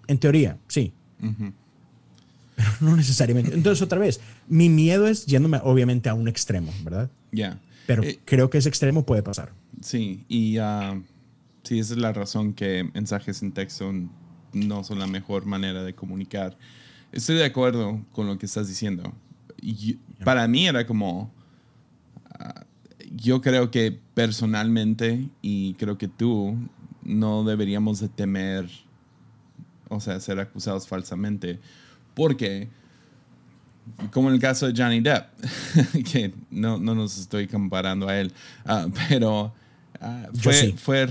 en 0.08 0.18
teoría, 0.18 0.58
sí 0.68 0.94
pero 2.56 2.70
no 2.80 2.96
necesariamente. 2.96 3.54
Entonces, 3.54 3.82
otra 3.82 4.00
vez, 4.00 4.22
mi 4.48 4.70
miedo 4.70 5.08
es 5.08 5.26
yéndome 5.26 5.60
obviamente 5.64 6.10
a 6.10 6.14
un 6.14 6.28
extremo, 6.28 6.74
¿verdad? 6.84 7.10
Ya. 7.32 7.60
Pero 7.86 8.04
eh, 8.04 8.20
creo 8.26 8.50
que 8.50 8.58
ese 8.58 8.70
extremo 8.70 9.06
puede 9.06 9.22
pasar. 9.22 9.54
Sí, 9.82 10.24
y 10.28 10.58
uh, 10.60 11.04
sí, 11.64 11.80
esa 11.80 11.94
es 11.94 12.00
la 12.00 12.14
razón 12.14 12.54
que 12.54 12.90
mensajes 12.94 13.44
en 13.44 13.52
texto 13.52 13.92
no 14.54 14.84
son 14.84 15.00
la 15.00 15.08
mejor 15.08 15.46
manera 15.46 15.84
de 15.84 15.94
comunicar. 15.94 16.58
Estoy 17.12 17.36
de 17.36 17.46
acuerdo 17.46 18.04
con 18.12 18.28
lo 18.28 18.38
que 18.38 18.46
estás 18.46 18.68
diciendo. 18.68 19.14
Y 19.62 19.96
Para 20.24 20.48
mí 20.48 20.68
era 20.68 20.86
como, 20.88 21.34
yo 23.16 23.42
creo 23.42 23.72
que 23.72 23.98
personalmente, 24.14 25.30
y 25.42 25.74
creo 25.76 25.98
que 25.98 26.08
tú, 26.08 26.58
no 27.04 27.44
deberíamos 27.44 28.00
de 28.00 28.10
temer, 28.10 28.70
o 29.90 30.00
sea, 30.00 30.20
ser 30.20 30.40
acusados 30.40 30.88
falsamente 30.88 31.60
porque, 32.16 32.70
como 34.12 34.30
en 34.30 34.36
el 34.36 34.42
caso 34.42 34.66
de 34.66 34.74
Johnny 34.82 35.02
Depp, 35.02 35.28
que 36.12 36.34
no, 36.50 36.80
no 36.80 36.96
nos 36.96 37.20
estoy 37.20 37.48
comparando 37.48 38.08
a 38.08 38.18
él, 38.18 38.34
ah, 38.66 38.88
pero 39.10 39.54
uh, 40.02 40.38
fue, 40.38 40.74
fue, 40.78 41.08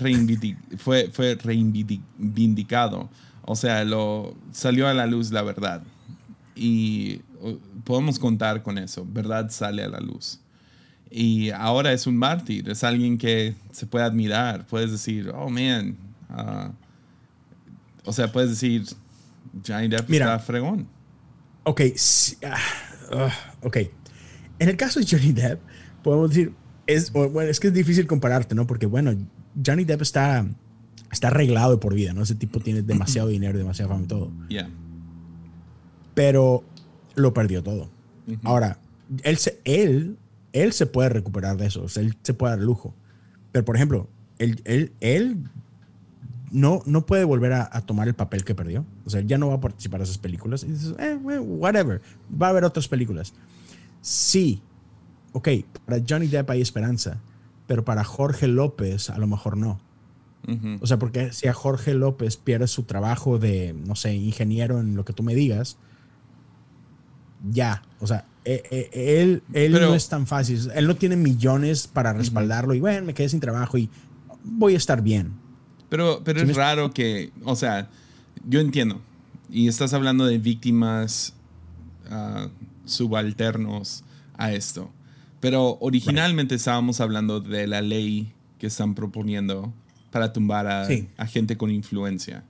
fue, 0.79 1.11
fue 1.13 1.35
reivindicado. 1.37 3.09
O 3.47 3.55
sea, 3.55 3.85
lo, 3.85 4.35
salió 4.53 4.89
a 4.89 4.95
la 4.95 5.07
luz 5.07 5.31
la 5.31 5.43
verdad. 5.43 5.83
Y 6.57 7.21
podemos 7.85 8.19
contar 8.19 8.63
con 8.63 8.79
eso. 8.79 9.07
Verdad 9.07 9.51
sale 9.51 9.83
a 9.83 9.89
la 9.89 10.01
luz. 10.01 10.41
Y 11.17 11.51
ahora 11.51 11.93
es 11.93 12.09
un 12.09 12.17
mártir, 12.17 12.69
es 12.69 12.83
alguien 12.83 13.19
que 13.19 13.55
se 13.71 13.87
puede 13.87 14.05
admirar. 14.05 14.67
Puedes 14.67 14.91
decir, 14.91 15.31
oh 15.33 15.49
man. 15.49 15.97
Uh, 16.29 16.73
o 18.05 18.13
sea, 18.13 18.33
puedes 18.33 18.51
decir, 18.51 18.83
Johnny 19.65 19.87
Depp 19.87 20.11
está 20.11 20.41
fregón. 20.41 20.89
Ok, 21.63 21.83
ah, 23.13 23.31
ok. 23.63 23.77
En 24.59 24.69
el 24.69 24.77
caso 24.77 24.99
de 24.99 25.07
Johnny 25.07 25.31
Depp, 25.31 25.61
podemos 26.03 26.31
decir, 26.31 26.53
es, 26.89 27.13
bueno, 27.13 27.43
es 27.43 27.61
que 27.61 27.69
es 27.69 27.75
difícil 27.75 28.09
compararte, 28.09 28.57
¿no? 28.57 28.67
Porque, 28.67 28.87
bueno, 28.87 29.15
Johnny 29.65 29.85
Depp 29.85 30.03
está, 30.03 30.45
está 31.13 31.29
arreglado 31.29 31.79
por 31.79 31.95
vida, 31.95 32.13
¿no? 32.13 32.25
Ese 32.25 32.35
tipo 32.35 32.59
tiene 32.59 32.83
demasiado 32.83 33.29
dinero, 33.29 33.57
demasiada 33.57 33.89
fama 33.89 34.03
y 34.03 34.09
todo. 34.09 34.33
Yeah. 34.49 34.69
Pero 36.15 36.65
lo 37.15 37.33
perdió 37.33 37.63
todo. 37.63 37.89
Ahora, 38.43 38.81
él 39.23 39.37
se, 39.37 39.61
él, 39.63 40.19
él 40.55 40.73
se 40.73 40.87
puede 40.87 41.11
recuperar 41.11 41.59
de 41.59 41.67
eso, 41.67 41.85
él 41.97 42.17
se 42.23 42.33
puede 42.33 42.57
dar 42.57 42.65
lujo. 42.65 42.95
Pero, 43.53 43.65
por 43.65 43.77
ejemplo, 43.77 44.09
él, 44.39 44.63
él, 44.65 44.93
él 45.01 45.45
no, 46.51 46.83
no 46.87 47.05
puede 47.05 47.25
volver 47.25 47.53
a, 47.53 47.69
tomar 47.83 48.07
el 48.07 48.15
papel 48.15 48.45
que 48.45 48.55
perdió. 48.55 48.87
O 49.05 49.11
sea, 49.11 49.21
ya 49.21 49.37
no 49.37 49.49
va 49.49 49.55
a 49.55 49.61
participar 49.61 50.01
en 50.01 50.05
esas 50.05 50.19
películas. 50.19 50.63
Y 50.63 50.69
dices, 50.69 50.95
eh, 50.99 51.17
whatever. 51.17 52.01
Va 52.41 52.47
a 52.47 52.51
haber 52.51 52.65
otras 52.65 52.87
películas. 52.89 53.35
Sí, 54.01 54.63
ok, 55.33 55.49
para 55.85 56.03
Johnny 56.09 56.29
Depp 56.29 56.49
hay 56.51 56.61
esperanza, 56.61 57.21
pero 57.67 57.85
para 57.85 58.05
Jorge 58.05 58.47
López 58.47 59.11
a 59.11 59.19
lo 59.19 59.27
mejor 59.27 59.57
no. 59.57 59.81
O 60.81 60.87
sea, 60.87 60.99
porque 60.99 61.33
si 61.33 61.49
a 61.49 61.55
Jorge 61.55 61.95
López 61.95 62.37
pierde 62.37 62.67
su 62.67 62.83
trabajo 62.83 63.39
de, 63.39 63.75
no 63.87 63.97
sé, 63.97 64.15
ingeniero 64.15 64.79
en 64.79 64.95
lo 64.95 65.07
que 65.07 65.15
tú 65.15 65.23
me 65.23 65.35
digas, 65.35 65.79
ya, 67.51 67.83
o 67.99 68.07
sea, 68.07 68.27
e, 68.45 68.91
e, 68.93 69.21
él, 69.21 69.43
él 69.53 69.73
no 69.73 69.95
es 69.95 70.09
tan 70.09 70.27
fácil. 70.27 70.71
Él 70.75 70.87
no 70.87 70.97
tiene 70.97 71.17
millones 71.17 71.87
para 71.87 72.13
respaldarlo 72.13 72.75
y 72.75 72.81
bueno, 72.81 73.07
me 73.07 73.15
quedé 73.15 73.29
sin 73.29 73.41
trabajo 73.41 73.79
y 73.79 73.89
voy 74.43 74.75
a 74.75 74.77
estar 74.77 75.03
bien. 75.03 75.33
Pero, 75.89 76.23
pero 76.25 76.41
es 76.43 76.57
raro 76.57 76.93
que, 76.93 77.33
o 77.45 77.57
sea, 77.57 77.89
yo 78.49 78.61
entiendo. 78.61 79.01
Y 79.51 79.69
estás 79.69 79.95
hablando 79.95 80.27
de 80.27 80.39
víctimas 80.39 81.35
ah, 82.11 82.49
subalternos 82.85 84.05
a 84.37 84.53
esto. 84.53 84.91
Pero 85.41 85.79
originalmente 85.81 86.55
estábamos 86.55 87.01
hablando 87.01 87.41
de 87.41 87.67
la 87.67 87.83
ley 87.83 88.33
que 88.59 88.67
están 88.67 88.95
proponiendo 88.95 89.73
para 90.11 90.33
tumbar 90.33 90.67
a, 90.67 91.27
gente 91.27 91.57
con 91.57 91.71
influencia. 91.71 92.45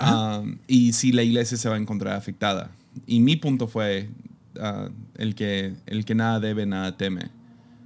Um, 0.00 0.58
y 0.66 0.92
si 0.92 1.12
la 1.12 1.22
iglesia 1.22 1.56
se 1.56 1.68
va 1.68 1.76
a 1.76 1.78
encontrar 1.78 2.16
afectada. 2.16 2.70
Y 3.06 3.20
mi 3.20 3.36
punto 3.36 3.66
fue 3.66 4.10
uh, 4.58 4.90
el, 5.16 5.34
que, 5.34 5.74
el 5.86 6.04
que 6.04 6.14
nada 6.14 6.40
debe, 6.40 6.66
nada 6.66 6.96
teme. 6.96 7.30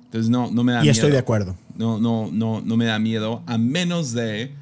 Entonces 0.04 0.30
no, 0.30 0.50
no 0.50 0.64
me 0.64 0.72
da 0.72 0.80
miedo. 0.80 0.92
Y 0.92 0.96
estoy 0.96 1.10
de 1.10 1.18
acuerdo. 1.18 1.56
No, 1.76 1.98
no, 1.98 2.30
no, 2.32 2.60
no 2.60 2.76
me 2.76 2.86
da 2.86 2.98
miedo, 2.98 3.42
a 3.46 3.58
menos 3.58 4.12
de 4.12 4.52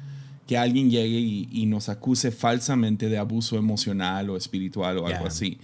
que 0.47 0.57
alguien 0.57 0.89
llegue 0.89 1.19
y, 1.19 1.65
nos 1.65 1.89
acuse 1.89 2.31
falsamente 2.31 3.09
de 3.09 3.17
abuso 3.17 3.57
emocional 3.57 4.29
o 4.29 4.37
espiritual 4.37 4.97
o 4.99 5.07
algo 5.07 5.25
así. 5.25 5.57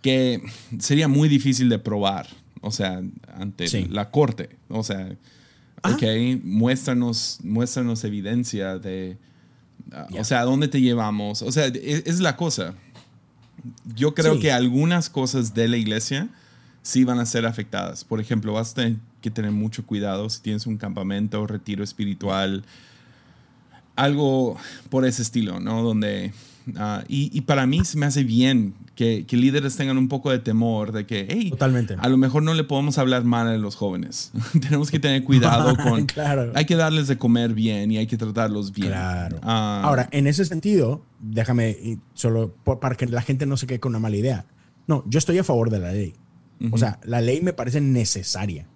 Que 0.00 0.42
sería 0.78 1.06
muy 1.06 1.28
difícil 1.28 1.68
de 1.68 1.78
probar, 1.78 2.28
o 2.60 2.70
sea, 2.70 3.02
ante 3.36 3.88
la 3.88 4.10
corte. 4.10 4.48
O 4.68 4.82
sea, 4.82 5.16
Ah. 5.82 5.92
Ok, 5.92 6.02
muéstranos, 6.44 7.38
muéstranos 7.42 8.04
evidencia 8.04 8.78
de, 8.78 9.18
ah, 9.92 10.06
o 10.18 10.24
sea, 10.24 10.40
¿a 10.40 10.44
dónde 10.44 10.68
te 10.68 10.80
llevamos? 10.80 11.42
O 11.42 11.50
sea, 11.50 11.66
e, 11.66 12.02
es, 12.06 12.20
la 12.20 12.36
cosa. 12.36 12.74
Yo 13.94 14.14
creo 14.14 14.38
que 14.40 14.52
algunas 14.52 15.08
cosas 15.08 15.54
de 15.54 15.68
la 15.68 15.76
iglesia 15.76 16.28
sí 16.82 17.04
van 17.04 17.18
a 17.18 17.26
ser 17.26 17.46
afectadas. 17.46 18.04
Por 18.04 18.20
ejemplo, 18.20 18.52
vas 18.52 18.72
a 18.72 18.74
tener 18.74 18.96
que 19.20 19.30
tener 19.30 19.52
mucho 19.52 19.86
cuidado 19.86 20.28
si 20.30 20.40
tienes 20.42 20.66
un 20.66 20.76
campamento, 20.76 21.46
retiro 21.46 21.84
espiritual, 21.84 22.64
algo 23.94 24.56
por 24.90 25.06
ese 25.06 25.22
estilo, 25.22 25.60
¿no? 25.60 25.82
Donde 25.82 26.32
Ah, 26.76 27.04
y, 27.08 27.40
para 27.42 27.66
mí 27.66 27.84
se 27.84 27.98
me 27.98 28.06
hace 28.06 28.24
bien 28.24 28.74
que, 29.26 29.36
líderes 29.36 29.76
tengan 29.76 29.98
un 29.98 30.08
poco 30.08 30.30
de 30.30 30.38
temor 30.38 30.92
de 30.92 31.06
que, 31.06 31.26
hey, 31.28 31.50
Totalmente. 31.50 31.96
a 31.98 32.08
lo 32.08 32.16
mejor 32.16 32.42
no 32.42 32.54
le 32.54 32.64
podemos 32.64 32.98
hablar 32.98 33.24
mal 33.24 33.48
a 33.48 33.56
los 33.58 33.74
jóvenes. 33.74 34.32
Tenemos 34.60 34.90
que 34.90 34.98
tener 34.98 35.24
cuidado 35.24 35.76
con... 35.82 36.06
claro. 36.06 36.52
Hay 36.54 36.64
que 36.64 36.76
darles 36.76 37.08
de 37.08 37.18
comer 37.18 37.54
bien 37.54 37.90
y 37.90 37.98
hay 37.98 38.06
que 38.06 38.16
tratarlos 38.16 38.72
bien. 38.72 38.88
Claro. 38.88 39.38
Ah. 39.42 39.82
Ahora, 39.84 40.08
en 40.12 40.26
ese 40.26 40.44
sentido, 40.44 41.04
déjame, 41.20 41.98
solo 42.14 42.54
para 42.64 42.94
que 42.94 43.06
la 43.06 43.22
gente 43.22 43.46
no 43.46 43.56
se 43.56 43.66
quede 43.66 43.80
con 43.80 43.90
una 43.90 43.98
mala 43.98 44.16
idea. 44.16 44.46
No, 44.86 45.04
yo 45.06 45.18
estoy 45.18 45.38
a 45.38 45.44
favor 45.44 45.70
de 45.70 45.78
la 45.78 45.92
ley. 45.92 46.14
O 46.70 46.78
sea, 46.78 47.00
la 47.02 47.20
ley 47.20 47.40
me 47.40 47.52
parece 47.52 47.80
necesaria. 47.80 48.66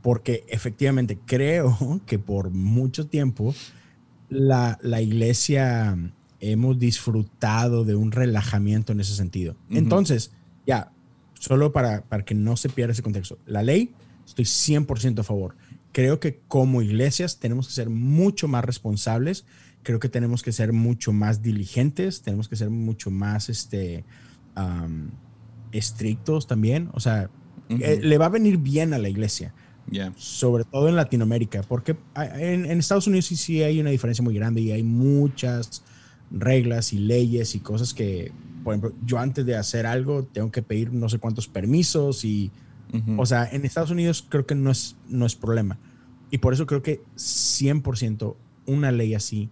Porque 0.00 0.44
efectivamente 0.48 1.18
creo 1.26 2.00
que 2.06 2.18
por 2.18 2.50
mucho 2.50 3.06
tiempo 3.08 3.54
la, 4.28 4.78
la 4.80 5.02
iglesia 5.02 5.98
hemos 6.40 6.78
disfrutado 6.78 7.84
de 7.84 7.94
un 7.94 8.12
relajamiento 8.12 8.92
en 8.92 9.00
ese 9.00 9.14
sentido. 9.14 9.56
Entonces, 9.70 10.32
ya, 10.66 10.92
solo 11.34 11.72
para, 11.72 12.02
para 12.02 12.24
que 12.24 12.34
no 12.34 12.56
se 12.56 12.68
pierda 12.68 12.92
ese 12.92 13.02
contexto, 13.02 13.38
la 13.46 13.62
ley, 13.62 13.94
estoy 14.26 14.44
100% 14.44 15.20
a 15.20 15.22
favor. 15.22 15.56
Creo 15.92 16.20
que 16.20 16.40
como 16.48 16.82
iglesias 16.82 17.38
tenemos 17.38 17.68
que 17.68 17.74
ser 17.74 17.90
mucho 17.90 18.48
más 18.48 18.64
responsables, 18.64 19.44
creo 19.82 19.98
que 19.98 20.08
tenemos 20.08 20.42
que 20.42 20.52
ser 20.52 20.72
mucho 20.72 21.12
más 21.12 21.42
diligentes, 21.42 22.22
tenemos 22.22 22.48
que 22.48 22.56
ser 22.56 22.70
mucho 22.70 23.10
más 23.10 23.48
este, 23.48 24.04
estrictos 25.72 26.46
también. 26.46 26.90
O 26.92 27.00
sea, 27.00 27.30
eh, 27.68 28.00
le 28.02 28.18
va 28.18 28.26
a 28.26 28.30
venir 28.30 28.58
bien 28.58 28.94
a 28.94 28.98
la 28.98 29.08
iglesia. 29.08 29.54
Sobre 30.16 30.62
todo 30.62 30.88
en 30.88 30.94
Latinoamérica, 30.94 31.62
porque 31.62 31.96
en, 32.14 32.64
en, 32.64 32.78
Estados 32.78 33.08
Unidos 33.08 33.26
sí, 33.26 33.34
sí 33.34 33.60
hay 33.64 33.80
una 33.80 33.90
diferencia 33.90 34.22
muy 34.22 34.34
grande 34.34 34.60
y 34.60 34.70
hay 34.70 34.84
muchas 34.84 35.82
reglas 36.30 36.92
y 36.92 36.98
leyes 36.98 37.54
y 37.54 37.60
cosas 37.60 37.94
que, 37.94 38.32
por 38.64 38.74
ejemplo, 38.74 38.92
yo 39.04 39.18
antes 39.18 39.44
de 39.46 39.56
hacer 39.56 39.86
algo 39.86 40.24
tengo 40.24 40.50
que 40.50 40.62
pedir 40.62 40.92
no 40.92 41.08
sé 41.08 41.18
cuántos 41.18 41.48
permisos 41.48 42.24
y, 42.24 42.50
o 43.16 43.26
sea, 43.26 43.48
en 43.50 43.64
Estados 43.64 43.90
Unidos 43.90 44.24
creo 44.28 44.46
que 44.46 44.54
no 44.54 44.70
es, 44.70 44.96
no 45.08 45.26
es 45.26 45.34
problema. 45.34 45.78
Y 46.30 46.38
por 46.38 46.52
eso 46.54 46.66
creo 46.66 46.82
que 46.82 47.02
100% 47.16 48.36
una 48.66 48.92
ley 48.92 49.14
así 49.14 49.48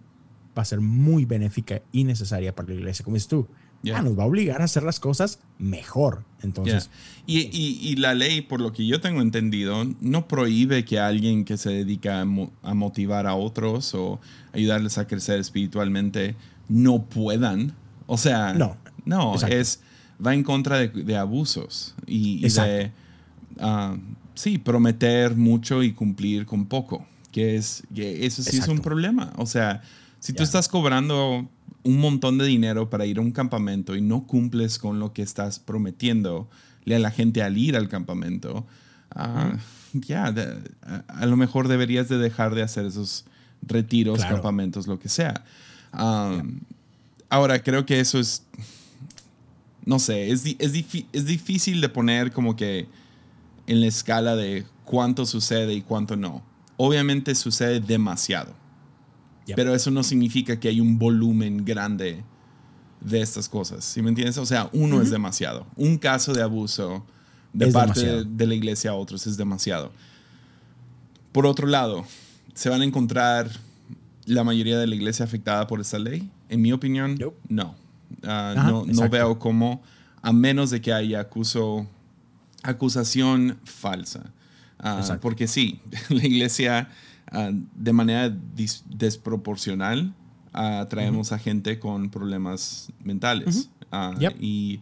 va 0.57 0.61
a 0.61 0.65
ser 0.65 0.81
muy 0.81 1.25
benéfica 1.25 1.81
y 1.91 2.03
necesaria 2.03 2.55
para 2.55 2.69
la 2.69 2.75
iglesia. 2.75 3.03
Como 3.03 3.15
dices 3.15 3.29
tú, 3.29 3.47
ya 3.81 4.01
nos 4.01 4.17
va 4.17 4.23
a 4.23 4.25
obligar 4.25 4.61
a 4.61 4.65
hacer 4.65 4.83
las 4.83 4.99
cosas 4.99 5.39
mejor. 5.57 6.25
Entonces, 6.41 6.89
y, 7.25 7.39
y, 7.47 7.95
la 7.95 8.13
ley, 8.13 8.41
por 8.41 8.61
lo 8.61 8.73
que 8.73 8.85
yo 8.85 8.99
tengo 8.99 9.21
entendido, 9.21 9.85
no 10.01 10.27
prohíbe 10.27 10.83
que 10.85 10.99
alguien 10.99 11.45
que 11.45 11.57
se 11.57 11.69
dedica 11.69 12.21
a, 12.21 12.73
motivar 12.73 13.27
a 13.27 13.35
otros 13.35 13.93
o 13.93 14.19
ayudarles 14.53 14.97
a 14.97 15.07
crecer 15.07 15.39
espiritualmente 15.39 16.35
no 16.69 17.03
puedan. 17.03 17.73
O 18.07 18.17
sea, 18.17 18.53
no, 18.53 18.77
no 19.05 19.35
es 19.35 19.81
va 20.25 20.33
en 20.33 20.43
contra 20.43 20.79
de, 20.79 21.17
abusos 21.17 21.95
y, 22.05 22.47
de 22.47 22.91
ah, 23.59 23.95
sí, 24.35 24.57
prometer 24.57 25.35
mucho 25.35 25.83
y 25.83 25.93
cumplir 25.93 26.45
con 26.45 26.65
poco, 26.65 27.05
que 27.31 27.55
es 27.55 27.83
que 27.93 28.25
eso 28.25 28.43
sí 28.43 28.57
es 28.57 28.67
un 28.67 28.79
problema. 28.79 29.33
O 29.37 29.45
sea, 29.45 29.81
si 30.19 30.33
tú 30.33 30.43
estás 30.43 30.67
cobrando 30.67 31.47
un 31.83 31.99
montón 31.99 32.37
de 32.37 32.45
dinero 32.45 32.89
para 32.89 33.05
ir 33.05 33.19
a 33.19 33.21
un 33.21 33.31
campamento 33.31 33.95
y 33.95 34.01
no 34.01 34.27
cumples 34.27 34.77
con 34.77 34.99
lo 34.99 35.13
que 35.13 35.21
estás 35.21 35.59
prometiendo 35.59 36.49
a 36.85 36.99
la 36.99 37.11
gente 37.11 37.41
al 37.41 37.57
ir 37.57 37.77
al 37.77 37.87
campamento, 37.87 38.65
ah, 39.11 39.53
ya, 39.93 40.33
a, 41.07 41.25
lo 41.25 41.37
mejor 41.37 41.67
deberías 41.67 42.09
de 42.09 42.17
dejar 42.17 42.55
de 42.55 42.63
hacer 42.63 42.85
esos 42.85 43.25
retiros, 43.61 44.23
campamentos, 44.25 44.87
lo 44.87 44.99
que 44.99 45.09
sea. 45.09 45.43
Ahora, 45.91 47.61
creo 47.61 47.85
que 47.85 47.99
eso 47.99 48.19
es, 48.19 48.43
no 49.85 49.99
sé, 49.99 50.31
es, 50.31 50.45
es, 50.59 50.73
es 51.13 51.25
difícil 51.25 51.81
de 51.81 51.89
poner 51.89 52.31
como 52.31 52.55
que 52.55 52.87
en 53.67 53.81
la 53.81 53.87
escala 53.87 54.35
de 54.35 54.65
cuánto 54.85 55.25
sucede 55.25 55.73
y 55.73 55.81
cuánto 55.81 56.15
no. 56.15 56.43
Obviamente 56.77 57.35
sucede 57.35 57.79
demasiado. 57.79 58.53
Pero 59.55 59.73
eso 59.73 59.91
no 59.91 60.03
significa 60.03 60.59
que 60.59 60.67
hay 60.67 60.79
un 60.79 60.99
volumen 60.99 61.65
grande 61.65 62.23
de 63.01 63.21
estas 63.21 63.47
cosas. 63.47 63.83
¿Sí 63.85 64.01
me 64.01 64.09
entiendes? 64.09 64.37
O 64.37 64.45
sea, 64.45 64.69
uno 64.73 65.01
es 65.01 65.09
demasiado. 65.09 65.65
Un 65.75 65.97
caso 65.97 66.33
de 66.33 66.41
abuso 66.41 67.05
de 67.53 67.71
parte 67.71 68.25
de, 68.25 68.47
la 68.47 68.53
iglesia 68.53 68.91
a 68.91 68.95
otros 68.95 69.25
es 69.27 69.37
demasiado. 69.37 69.91
Por 71.31 71.45
otro 71.45 71.67
lado, 71.67 72.05
se 72.53 72.69
van 72.69 72.81
a 72.81 72.85
encontrar 72.85 73.49
la 74.29 74.43
mayoría 74.43 74.77
de 74.77 74.87
la 74.87 74.95
iglesia 74.95 75.25
afectada 75.25 75.67
por 75.67 75.81
esta 75.81 75.99
ley? 75.99 76.29
En 76.49 76.61
mi 76.61 76.71
opinión, 76.71 77.17
no. 77.47 77.75
Ah, 78.23 78.53
no, 78.55 78.85
no 78.85 79.09
veo 79.09 79.39
cómo, 79.39 79.81
a 80.21 80.33
menos 80.33 80.69
de 80.69 80.81
que 80.81 80.93
haya 80.93 81.19
acuso, 81.21 81.87
acusación 82.63 83.59
falsa. 83.63 84.31
Ah, 84.79 85.17
porque 85.21 85.47
sí, 85.47 85.81
la 86.09 86.25
iglesia 86.25 86.89
ah, 87.31 87.51
de 87.51 87.93
manera 87.93 88.35
desproporcional 88.89 90.13
traemos 90.89 91.31
a 91.31 91.39
gente 91.39 91.79
con 91.79 92.09
problemas 92.09 92.91
mentales. 93.03 93.69
Y 94.39 94.81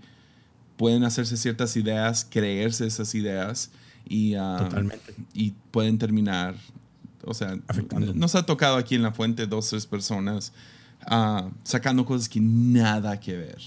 pueden 0.76 1.04
hacerse 1.04 1.38
ciertas 1.38 1.76
ideas, 1.78 2.26
creerse 2.30 2.86
esas 2.86 3.16
ideas 3.16 3.72
y, 4.08 4.36
y 5.34 5.54
pueden 5.72 5.98
terminar 5.98 6.56
o 7.28 7.34
sea, 7.34 7.57
nos 8.13 8.36
ha 8.36 8.45
tocado 8.45 8.78
aquí 8.78 8.95
en 8.95 9.03
la 9.03 9.11
fuente 9.11 9.45
dos, 9.47 9.69
tres 9.69 9.86
personas 9.86 10.53
uh, 11.11 11.49
sacando 11.63 12.05
cosas 12.05 12.30
que 12.30 12.39
nada 12.39 13.19
que 13.19 13.36
ver. 13.36 13.59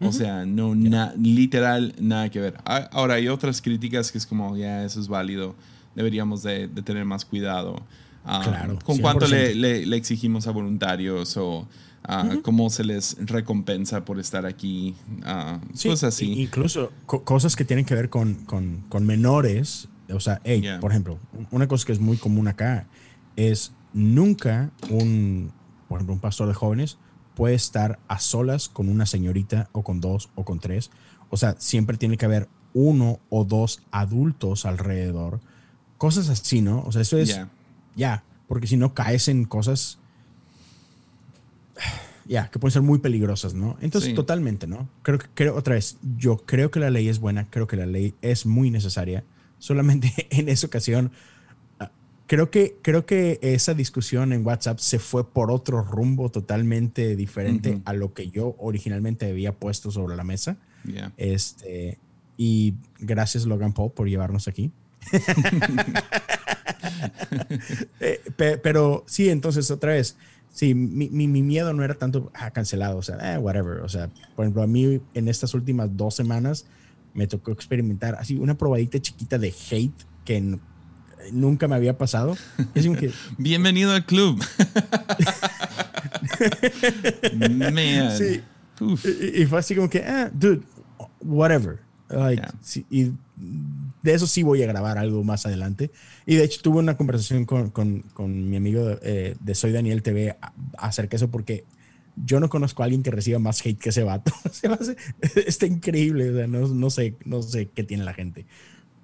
O 0.00 0.10
sea, 0.10 0.44
no, 0.44 0.74
literal, 1.16 1.94
nada 2.00 2.28
que 2.28 2.40
ver. 2.40 2.54
Ahora, 2.64 3.14
hay 3.14 3.28
otras 3.28 3.62
críticas 3.62 4.10
que 4.10 4.18
es 4.18 4.26
como, 4.26 4.56
ya, 4.56 4.84
eso 4.84 5.00
es 5.00 5.06
válido, 5.06 5.54
deberíamos 5.94 6.42
de, 6.42 6.66
tener 6.84 7.04
más 7.04 7.24
cuidado. 7.24 7.76
Uh, 8.24 8.42
claro, 8.42 8.78
con 8.84 8.98
cuánto 8.98 9.28
le, 9.28 9.54
le, 9.54 9.96
exigimos 9.96 10.48
a 10.48 10.50
voluntarios 10.50 11.36
o 11.36 11.68
uh, 12.08 12.42
cómo 12.42 12.68
se 12.70 12.84
les 12.84 13.16
recompensa 13.20 14.04
por 14.04 14.18
estar 14.18 14.44
aquí, 14.44 14.94
sí, 15.74 15.88
cosas 15.88 16.14
así. 16.14 16.32
Incluso 16.32 16.90
cosas 17.06 17.54
que 17.54 17.64
tienen 17.64 17.84
que 17.84 17.94
ver 17.94 18.10
con, 18.10 18.34
con, 18.44 18.84
con 18.88 19.06
menores 19.06 19.88
o 20.12 20.20
sea, 20.20 20.40
hey, 20.44 20.62
por 20.80 20.90
ejemplo, 20.90 21.18
una 21.50 21.68
cosa 21.68 21.86
que 21.86 21.92
es 21.92 22.00
muy 22.00 22.16
común 22.16 22.48
acá 22.48 22.86
es 23.36 23.72
nunca 23.92 24.70
un, 24.90 25.52
por 25.88 25.98
ejemplo, 25.98 26.14
un 26.14 26.20
pastor 26.20 26.48
de 26.48 26.54
jóvenes 26.54 26.98
puede 27.34 27.54
estar 27.54 27.98
a 28.08 28.18
solas 28.18 28.68
con 28.68 28.88
una 28.88 29.06
señorita 29.06 29.68
o 29.72 29.82
con 29.82 30.00
dos 30.00 30.30
o 30.34 30.44
con 30.44 30.60
tres. 30.60 30.90
O 31.30 31.36
sea, 31.36 31.56
siempre 31.58 31.96
tiene 31.96 32.16
que 32.16 32.26
haber 32.26 32.48
uno 32.74 33.20
o 33.30 33.44
dos 33.44 33.82
adultos 33.90 34.66
alrededor. 34.66 35.40
Cosas 35.98 36.28
así, 36.28 36.60
¿no? 36.60 36.82
O 36.82 36.92
sea, 36.92 37.02
eso 37.02 37.16
es 37.18 37.40
ya, 37.94 38.24
porque 38.48 38.66
si 38.66 38.76
no 38.76 38.94
caes 38.94 39.28
en 39.28 39.44
cosas 39.44 39.98
ya, 42.26 42.50
que 42.50 42.58
pueden 42.58 42.72
ser 42.72 42.82
muy 42.82 42.98
peligrosas, 42.98 43.54
¿no? 43.54 43.76
Entonces, 43.80 44.14
totalmente, 44.14 44.66
¿no? 44.66 44.88
Creo 45.02 45.18
que, 45.18 45.26
creo, 45.34 45.56
otra 45.56 45.74
vez, 45.74 45.98
yo 46.16 46.38
creo 46.38 46.70
que 46.70 46.80
la 46.80 46.90
ley 46.90 47.08
es 47.08 47.18
buena, 47.18 47.48
creo 47.50 47.66
que 47.66 47.76
la 47.76 47.86
ley 47.86 48.14
es 48.22 48.46
muy 48.46 48.70
necesaria. 48.70 49.24
Solamente 49.62 50.12
en 50.30 50.48
esa 50.48 50.66
ocasión, 50.66 51.12
ah, 51.78 51.92
creo 52.26 52.50
que, 52.50 52.74
creo 52.82 53.06
que 53.06 53.38
esa 53.42 53.74
discusión 53.74 54.32
en 54.32 54.44
WhatsApp 54.44 54.80
se 54.80 54.98
fue 54.98 55.30
por 55.30 55.52
otro 55.52 55.82
rumbo 55.84 56.30
totalmente 56.30 57.14
diferente 57.14 57.80
a 57.84 57.92
lo 57.92 58.12
que 58.12 58.28
yo 58.28 58.56
originalmente 58.58 59.30
había 59.30 59.52
puesto 59.52 59.92
sobre 59.92 60.16
la 60.16 60.24
mesa. 60.24 60.56
Este, 61.16 61.98
y 62.36 62.74
gracias, 62.98 63.46
Logan 63.46 63.72
Paul, 63.72 63.92
por 63.92 64.08
llevarnos 64.08 64.48
aquí. 64.48 64.72
Eh, 68.00 68.20
pero 68.62 69.04
sí, 69.06 69.28
entonces, 69.28 69.70
otra 69.70 69.92
vez 69.92 70.16
Sí, 70.52 70.74
mi, 70.74 71.08
mi, 71.08 71.42
miedo 71.42 71.72
no 71.72 71.82
era 71.82 71.94
tanto 71.94 72.30
ah, 72.34 72.50
cancelado, 72.50 72.98
o 72.98 73.02
sea, 73.02 73.34
eh, 73.34 73.38
whatever. 73.38 73.78
O 73.80 73.88
sea, 73.88 74.10
por 74.36 74.44
ejemplo, 74.44 74.62
a 74.62 74.66
mí 74.66 75.00
en 75.14 75.28
estas 75.28 75.54
últimas 75.54 75.96
dos 75.96 76.14
semanas 76.14 76.66
me 77.14 77.26
tocó 77.26 77.52
experimentar 77.52 78.16
así 78.16 78.36
una 78.36 78.56
probadita 78.56 79.00
chiquita 79.00 79.38
de 79.38 79.54
hate 79.70 80.04
que 80.24 80.58
nunca 81.32 81.68
me 81.68 81.76
había 81.76 81.98
pasado. 81.98 82.36
Es 82.74 82.88
que, 82.88 83.12
Bienvenido 83.38 83.92
al 83.92 84.04
club. 84.04 84.42
Man. 87.34 88.10
Sí. 88.16 88.40
Y, 89.36 89.46
fue 89.46 89.58
así 89.58 89.74
como 89.74 89.88
que, 89.88 90.00
ah, 90.00 90.30
dude, 90.32 90.62
whatever. 91.20 91.78
Like, 92.08 92.42
y 92.90 93.12
de 94.02 94.12
eso 94.12 94.26
sí 94.26 94.42
voy 94.42 94.62
a 94.62 94.66
grabar 94.66 94.98
algo 94.98 95.24
más 95.24 95.46
adelante. 95.46 95.90
Y 96.26 96.36
de 96.36 96.44
hecho 96.44 96.60
tuve 96.62 96.78
una 96.78 96.96
conversación 96.96 97.44
con, 97.44 97.70
con, 97.70 98.00
con 98.14 98.50
mi 98.50 98.56
amigo 98.56 98.98
eh, 99.02 99.36
de 99.40 99.54
Soy 99.54 99.72
Daniel 99.72 100.02
TV 100.02 100.36
acerca 100.76 101.12
de 101.12 101.16
eso 101.16 101.30
porque 101.30 101.64
yo 102.16 102.40
no 102.40 102.48
conozco 102.48 102.82
a 102.82 102.84
alguien 102.84 103.02
que 103.02 103.10
reciba 103.10 103.38
más 103.38 103.64
hate 103.64 103.78
que 103.78 103.88
ese 103.90 104.04
vato. 104.04 104.32
está 105.46 105.66
increíble, 105.66 106.46
no, 106.48 106.68
no, 106.68 106.90
sé, 106.90 107.16
no 107.24 107.42
sé 107.42 107.68
qué 107.74 107.84
tiene 107.84 108.04
la 108.04 108.14
gente. 108.14 108.46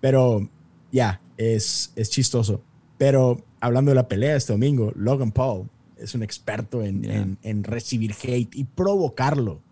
Pero 0.00 0.48
ya, 0.92 1.20
es, 1.36 1.92
es 1.96 2.11
chistoso. 2.11 2.62
Pero 2.98 3.44
hablando 3.61 3.90
de 3.90 3.96
la 3.96 4.09
pelea 4.09 4.36
este 4.36 4.52
domingo, 4.52 4.92
Logan 4.94 5.32
Paul 5.32 5.68
es 5.96 6.14
un 6.14 6.22
experto 6.22 6.82
en, 6.82 7.04
en, 7.04 7.38
en 7.42 7.64
recibir 7.64 8.14
hate 8.22 8.54
y 8.54 8.64
provocarlo. 8.64 9.62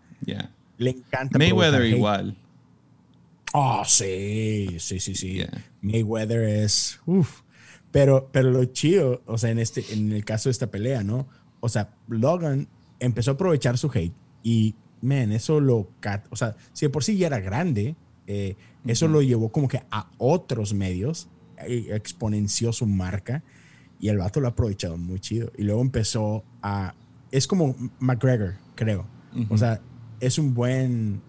Le 0.77 0.91
encanta. 0.91 1.37
Mayweather 1.37 1.85
igual. 1.85 2.37
Oh, 3.53 3.83
sí, 3.85 4.77
sí, 4.79 4.99
sí, 4.99 5.15
sí. 5.15 5.41
Mayweather 5.81 6.43
es. 6.43 6.99
Uf. 7.05 7.41
Pero, 7.91 8.29
pero 8.31 8.51
lo 8.51 8.65
chido, 8.65 9.21
o 9.25 9.37
sea, 9.37 9.49
en, 9.49 9.59
este, 9.59 9.83
en 9.93 10.11
el 10.11 10.25
caso 10.25 10.49
de 10.49 10.51
esta 10.51 10.69
pelea, 10.69 11.03
¿no? 11.03 11.27
O 11.61 11.69
sea, 11.69 11.95
Logan 12.07 12.67
empezó 12.99 13.31
a 13.31 13.33
aprovechar 13.35 13.77
su 13.77 13.89
hate 13.93 14.13
y, 14.43 14.75
man, 15.01 15.31
eso 15.31 15.59
lo. 15.59 15.89
O 16.29 16.35
sea, 16.35 16.55
si 16.73 16.85
de 16.85 16.89
por 16.89 17.03
sí 17.03 17.17
ya 17.17 17.27
era 17.27 17.39
grande, 17.39 17.95
eh, 18.27 18.55
eso 18.85 19.07
lo 19.07 19.21
llevó 19.21 19.49
como 19.49 19.67
que 19.67 19.83
a 19.91 20.09
otros 20.17 20.73
medios, 20.73 21.27
eh, 21.57 21.87
exponenció 21.91 22.71
su 22.73 22.85
marca 22.85 23.43
y 23.99 24.09
el 24.09 24.17
vato 24.17 24.39
lo 24.39 24.47
ha 24.47 24.51
aprovechado 24.51 24.97
muy 24.97 25.19
chido. 25.19 25.51
Y 25.57 25.63
luego 25.63 25.81
empezó 25.81 26.43
a. 26.61 26.95
Es 27.31 27.47
como 27.47 27.75
McGregor, 27.99 28.55
creo. 28.75 29.05
O 29.49 29.57
sea, 29.57 29.81
es 30.19 30.39
un 30.39 30.55
buen 30.55 31.21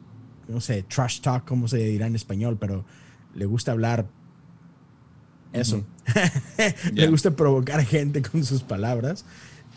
no 0.49 0.61
sé, 0.61 0.83
trash 0.83 1.21
talk, 1.21 1.45
como 1.45 1.69
se 1.69 1.77
dirá 1.79 2.07
en 2.07 2.17
español, 2.17 2.57
pero 2.59 2.85
le 3.35 3.45
gusta 3.45 3.73
hablar 3.73 4.09
eso. 5.53 5.85
le 6.93 7.07
gusta 7.09 7.37
provocar 7.37 7.85
gente 7.85 8.23
con 8.23 8.45
sus 8.45 8.63
palabras. 8.63 9.25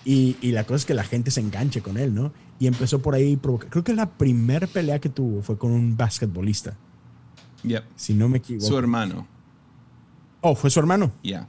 Y, 0.04 0.36
y, 0.42 0.52
la 0.52 0.64
cosa 0.64 0.78
es 0.78 0.86
que 0.86 0.94
la 0.94 1.04
gente 1.04 1.30
se 1.30 1.42
enganche 1.42 1.82
con 1.82 1.98
él, 1.98 2.14
¿no? 2.14 2.34
Y 2.60 2.68
empezó 2.68 3.02
por 3.02 3.14
ahí 3.14 3.36
provocar. 3.36 3.70
Creo 3.70 3.84
que 3.84 3.94
la 3.94 4.10
primera 4.10 4.66
pelea 4.66 5.00
que 5.00 5.10
tuvo 5.10 5.44
fue 5.44 5.58
con 5.58 5.72
un 5.72 5.96
basquetbolista. 5.96 6.76
Yep. 7.64 7.84
Si 7.96 8.14
no 8.14 8.28
me 8.28 8.40
equivoco. 8.40 8.66
Su 8.66 8.78
hermano. 8.78 9.28
Oh, 10.42 10.56
fue 10.56 10.70
su 10.72 10.80
hermano. 10.80 11.12
Yeah. 11.22 11.48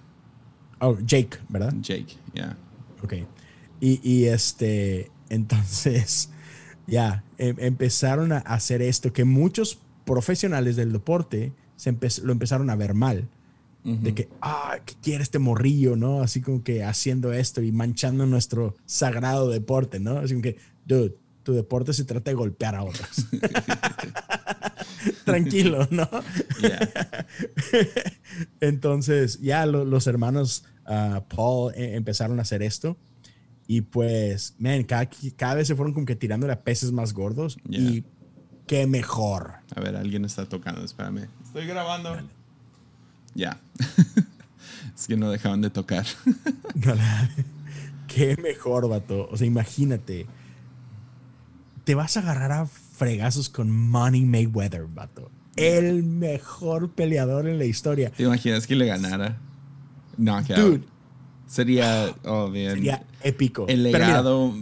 Oh, 0.81 0.99
Jake, 0.99 1.39
¿verdad? 1.49 1.73
Jake, 1.81 2.17
yeah. 2.35 2.57
Ok. 3.03 3.15
Y, 3.81 4.01
y 4.03 4.25
este, 4.27 5.11
entonces, 5.29 6.31
ya, 6.87 7.25
em, 7.39 7.57
empezaron 7.59 8.33
a 8.33 8.39
hacer 8.39 8.83
esto 8.83 9.13
que 9.13 9.25
muchos 9.25 9.79
profesionales 10.05 10.77
del 10.77 10.93
deporte 10.93 11.53
se 11.77 11.97
lo 12.23 12.33
empezaron 12.33 12.69
a 12.71 12.77
ver 12.77 12.95
mal. 12.95 13.29
De 13.85 14.15
que, 14.15 14.29
ah, 14.41 14.79
¿qué 14.85 14.95
quiere 15.03 15.25
este 15.25 15.41
morrillo, 15.41 15.97
no? 15.97 16.23
Así 16.23 16.41
como 16.41 16.63
que 16.63 16.85
haciendo 16.85 17.33
esto 17.33 17.63
y 17.63 17.73
manchando 17.73 18.27
nuestro 18.27 18.77
sagrado 18.87 19.51
deporte, 19.51 19.99
¿no? 19.99 20.19
Así 20.19 20.35
como 20.35 20.43
que, 20.43 20.57
dude, 20.87 21.17
tu 21.43 21.53
deporte 21.53 21.93
se 21.93 22.05
trata 22.05 22.31
de 22.31 22.37
golpear 22.37 22.77
a 22.77 22.85
otros. 22.85 23.27
Tranquilo, 25.25 25.89
¿no? 25.91 26.09
Entonces, 28.61 29.41
ya 29.41 29.67
los 29.67 30.07
hermanos 30.07 30.65
ah, 30.87 31.25
Paul 31.35 31.75
eh, 31.75 31.97
empezaron 31.97 32.39
a 32.39 32.43
hacer 32.43 32.63
esto 32.63 32.97
y 33.67 33.83
pues, 33.83 34.55
man, 34.59 34.85
cada, 34.85 35.09
cada 35.37 35.55
vez 35.55 35.67
se 35.67 35.75
fueron 35.75 35.95
como 35.95 36.07
que 36.07 36.17
tirando 36.17 36.51
a 36.51 36.57
peces 36.57 36.93
más 36.93 37.13
gordos. 37.13 37.57
Y 37.69 38.05
qué 38.67 38.87
mejor. 38.87 39.55
A 39.75 39.81
ver, 39.81 39.97
alguien 39.97 40.25
está 40.25 40.47
tocando, 40.47 40.85
espérame. 40.85 41.29
Estoy 41.43 41.67
grabando. 41.67 42.17
Ya. 43.35 43.61
es 44.97 45.07
que 45.07 45.17
no 45.17 45.31
dejaban 45.31 45.61
de 45.61 45.71
tocar. 45.71 46.07
qué 48.09 48.37
mejor, 48.43 48.89
vato. 48.89 49.29
O 49.31 49.37
sea, 49.37 49.47
imagínate. 49.47 50.27
Te 51.85 51.95
vas 51.95 52.17
a 52.17 52.21
agarrar 52.21 52.53
a 52.53 52.67
fregazos 52.67 53.49
con 53.49 53.71
Money 53.71 54.25
Mayweather, 54.25 54.87
vato. 54.87 55.31
El 55.57 56.03
mejor 56.05 56.91
peleador 56.91 57.49
en 57.49 57.59
la 57.59 57.65
historia. 57.65 58.11
¿Te 58.11 58.23
imaginas 58.23 58.67
que 58.67 58.77
le 58.77 58.87
ganara? 58.87 59.39
No, 60.17 60.41
Dude, 60.43 60.85
Sería, 61.47 62.15
oh, 62.25 62.51
Sería 62.53 63.05
épico. 63.23 63.67
El 63.69 63.83
legado 63.83 64.55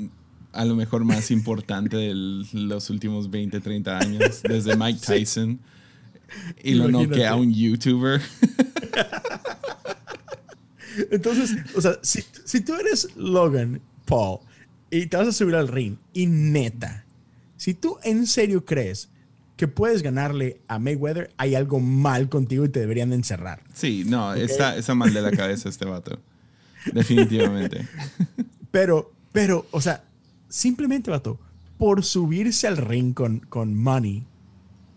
a 0.53 0.65
lo 0.65 0.75
mejor 0.75 1.05
más 1.05 1.31
importante 1.31 1.97
de 1.97 2.15
los 2.15 2.91
últimos 2.91 3.31
20, 3.31 3.61
30 3.61 3.99
años, 3.99 4.43
desde 4.43 4.77
Mike 4.77 5.01
Tyson. 5.05 5.61
Y 6.63 6.75
lo 6.75 6.89
noquea 6.89 7.31
a 7.31 7.37
un 7.37 7.53
youtuber. 7.53 8.21
Entonces, 11.11 11.57
o 11.75 11.81
sea, 11.81 11.99
si, 12.03 12.23
si 12.45 12.61
tú 12.61 12.75
eres 12.75 13.09
Logan 13.17 13.81
Paul 14.05 14.41
y 14.91 15.07
te 15.07 15.17
vas 15.17 15.29
a 15.29 15.33
subir 15.33 15.55
al 15.55 15.69
ring 15.69 15.97
y 16.13 16.27
neta, 16.27 17.05
si 17.57 17.75
tú 17.75 17.99
en 18.03 18.27
serio 18.27 18.65
crees 18.65 19.09
que 19.57 19.69
puedes 19.69 20.03
ganarle 20.03 20.61
a 20.69 20.79
Mayweather, 20.79 21.33
hay 21.37 21.55
algo 21.55 21.81
mal 21.81 22.31
contigo 22.31 22.65
y 22.65 22.71
te 22.71 22.81
deberían 22.81 23.11
de 23.11 23.17
encerrar. 23.17 23.63
Sí, 23.75 24.05
no, 24.07 24.33
está, 24.33 24.77
está 24.77 24.95
mal 24.95 25.13
de 25.13 25.21
la 25.21 25.33
cabeza 25.33 25.69
este 25.69 25.85
vato. 25.85 26.19
Definitivamente. 26.95 27.87
pero, 28.71 29.13
pero, 29.33 29.67
o 29.71 29.83
sea, 29.83 30.03
simplemente, 30.49 31.11
vato, 31.11 31.39
por 31.77 32.05
subirse 32.05 32.67
al 32.67 32.79
ring 32.79 33.13
con, 33.13 33.41
con 33.41 33.75
Money, 33.75 34.25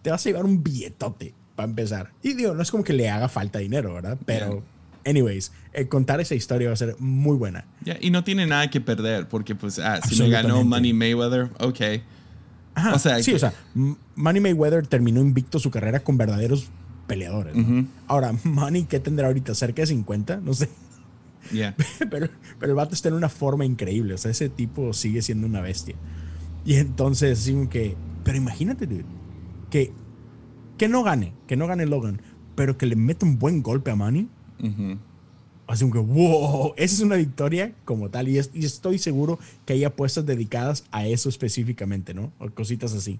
te 0.03 0.11
vas 0.11 0.23
a 0.23 0.29
llevar 0.29 0.45
un 0.45 0.63
billetote 0.63 1.33
para 1.55 1.69
empezar. 1.69 2.11
Y 2.21 2.33
digo, 2.33 2.53
no 2.53 2.61
es 2.61 2.69
como 2.69 2.83
que 2.83 2.93
le 2.93 3.09
haga 3.09 3.29
falta 3.29 3.59
dinero, 3.59 3.93
¿verdad? 3.95 4.17
Pero, 4.25 4.63
anyways, 5.05 5.51
eh, 5.73 5.87
contar 5.87 6.19
esa 6.21 6.35
historia 6.35 6.67
va 6.67 6.73
a 6.73 6.77
ser 6.77 6.95
muy 6.99 7.35
buena. 7.37 7.65
y 7.99 8.11
no 8.11 8.23
tiene 8.23 8.45
nada 8.45 8.69
que 8.69 8.81
perder, 8.81 9.27
porque, 9.27 9.55
pues, 9.55 9.79
ah, 9.79 10.01
si 10.01 10.21
me 10.21 10.29
ganó 10.29 10.63
Money 10.63 10.93
Mayweather, 10.93 11.49
ok. 11.59 11.81
o 12.93 12.99
sea, 12.99 13.21
sí, 13.23 13.33
o 13.33 13.39
sea, 13.39 13.53
Money 14.15 14.41
Mayweather 14.41 14.85
terminó 14.85 15.21
invicto 15.21 15.57
su 15.57 15.71
carrera 15.71 16.01
con 16.01 16.17
verdaderos 16.17 16.69
peleadores. 17.07 17.55
Ahora, 18.07 18.33
Money, 18.43 18.83
¿qué 18.85 18.99
tendrá 18.99 19.27
ahorita? 19.27 19.55
¿Cerca 19.55 19.81
de 19.81 19.87
50? 19.87 20.37
No 20.37 20.53
sé. 20.53 20.69
pero, 22.09 22.29
pero 22.59 22.71
el 22.71 22.75
vato 22.75 22.95
está 22.95 23.09
en 23.09 23.15
una 23.15 23.29
forma 23.29 23.65
increíble. 23.65 24.13
O 24.13 24.17
sea, 24.17 24.31
ese 24.31 24.49
tipo 24.49 24.93
sigue 24.93 25.21
siendo 25.21 25.47
una 25.47 25.61
bestia. 25.61 25.95
Y 26.65 26.75
entonces, 26.75 27.39
así 27.39 27.67
que. 27.69 27.95
Pero 28.23 28.37
imagínate, 28.37 28.87
que, 29.73 29.91
que 30.77 30.87
no 30.87 31.01
gane, 31.01 31.33
que 31.47 31.55
no 31.55 31.65
gane 31.65 31.87
Logan, 31.87 32.21
pero 32.53 32.77
que 32.77 32.85
le 32.85 32.95
meta 32.95 33.25
un 33.25 33.39
buen 33.39 33.63
golpe 33.63 33.89
a 33.89 33.95
Manny. 33.95 34.29
Así 35.65 35.89
que, 35.89 35.97
wow, 35.97 36.73
esa 36.77 36.93
es 36.93 37.01
una 37.01 37.15
victoria 37.15 37.73
como 37.83 38.11
tal. 38.11 38.29
Y, 38.29 38.37
estoy 38.37 38.99
seguro 38.99 39.39
que 39.65 39.73
hay 39.73 39.83
apuestas 39.83 40.27
dedicadas 40.27 40.85
a 40.91 41.07
eso 41.07 41.27
específicamente, 41.27 42.13
¿no? 42.13 42.31
O 42.37 42.51
cositas 42.51 42.93
así. 42.93 43.19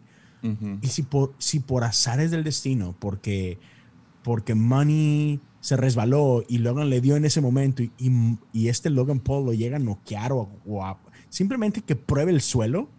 Y 0.83 0.87
si 0.89 1.01
por, 1.01 1.33
si 1.39 1.59
por 1.59 1.85
azares 1.85 2.29
del 2.29 2.43
destino, 2.43 2.95
porque, 2.99 3.57
porque 4.21 4.53
Money 4.53 5.39
se 5.59 5.75
resbaló 5.75 6.43
y 6.47 6.59
Logan 6.59 6.91
le 6.91 7.01
dio 7.01 7.15
en 7.15 7.25
ese 7.25 7.41
momento 7.41 7.81
y, 7.81 7.91
y, 8.51 8.67
este 8.67 8.91
Logan 8.91 9.21
Paul 9.21 9.45
lo 9.45 9.53
llega 9.53 9.77
a 9.77 9.79
noquear 9.79 10.33
o, 10.33 10.49
simplemente 11.29 11.81
que 11.81 11.95
pruebe 11.95 12.31
el 12.31 12.41
suelo. 12.41 12.89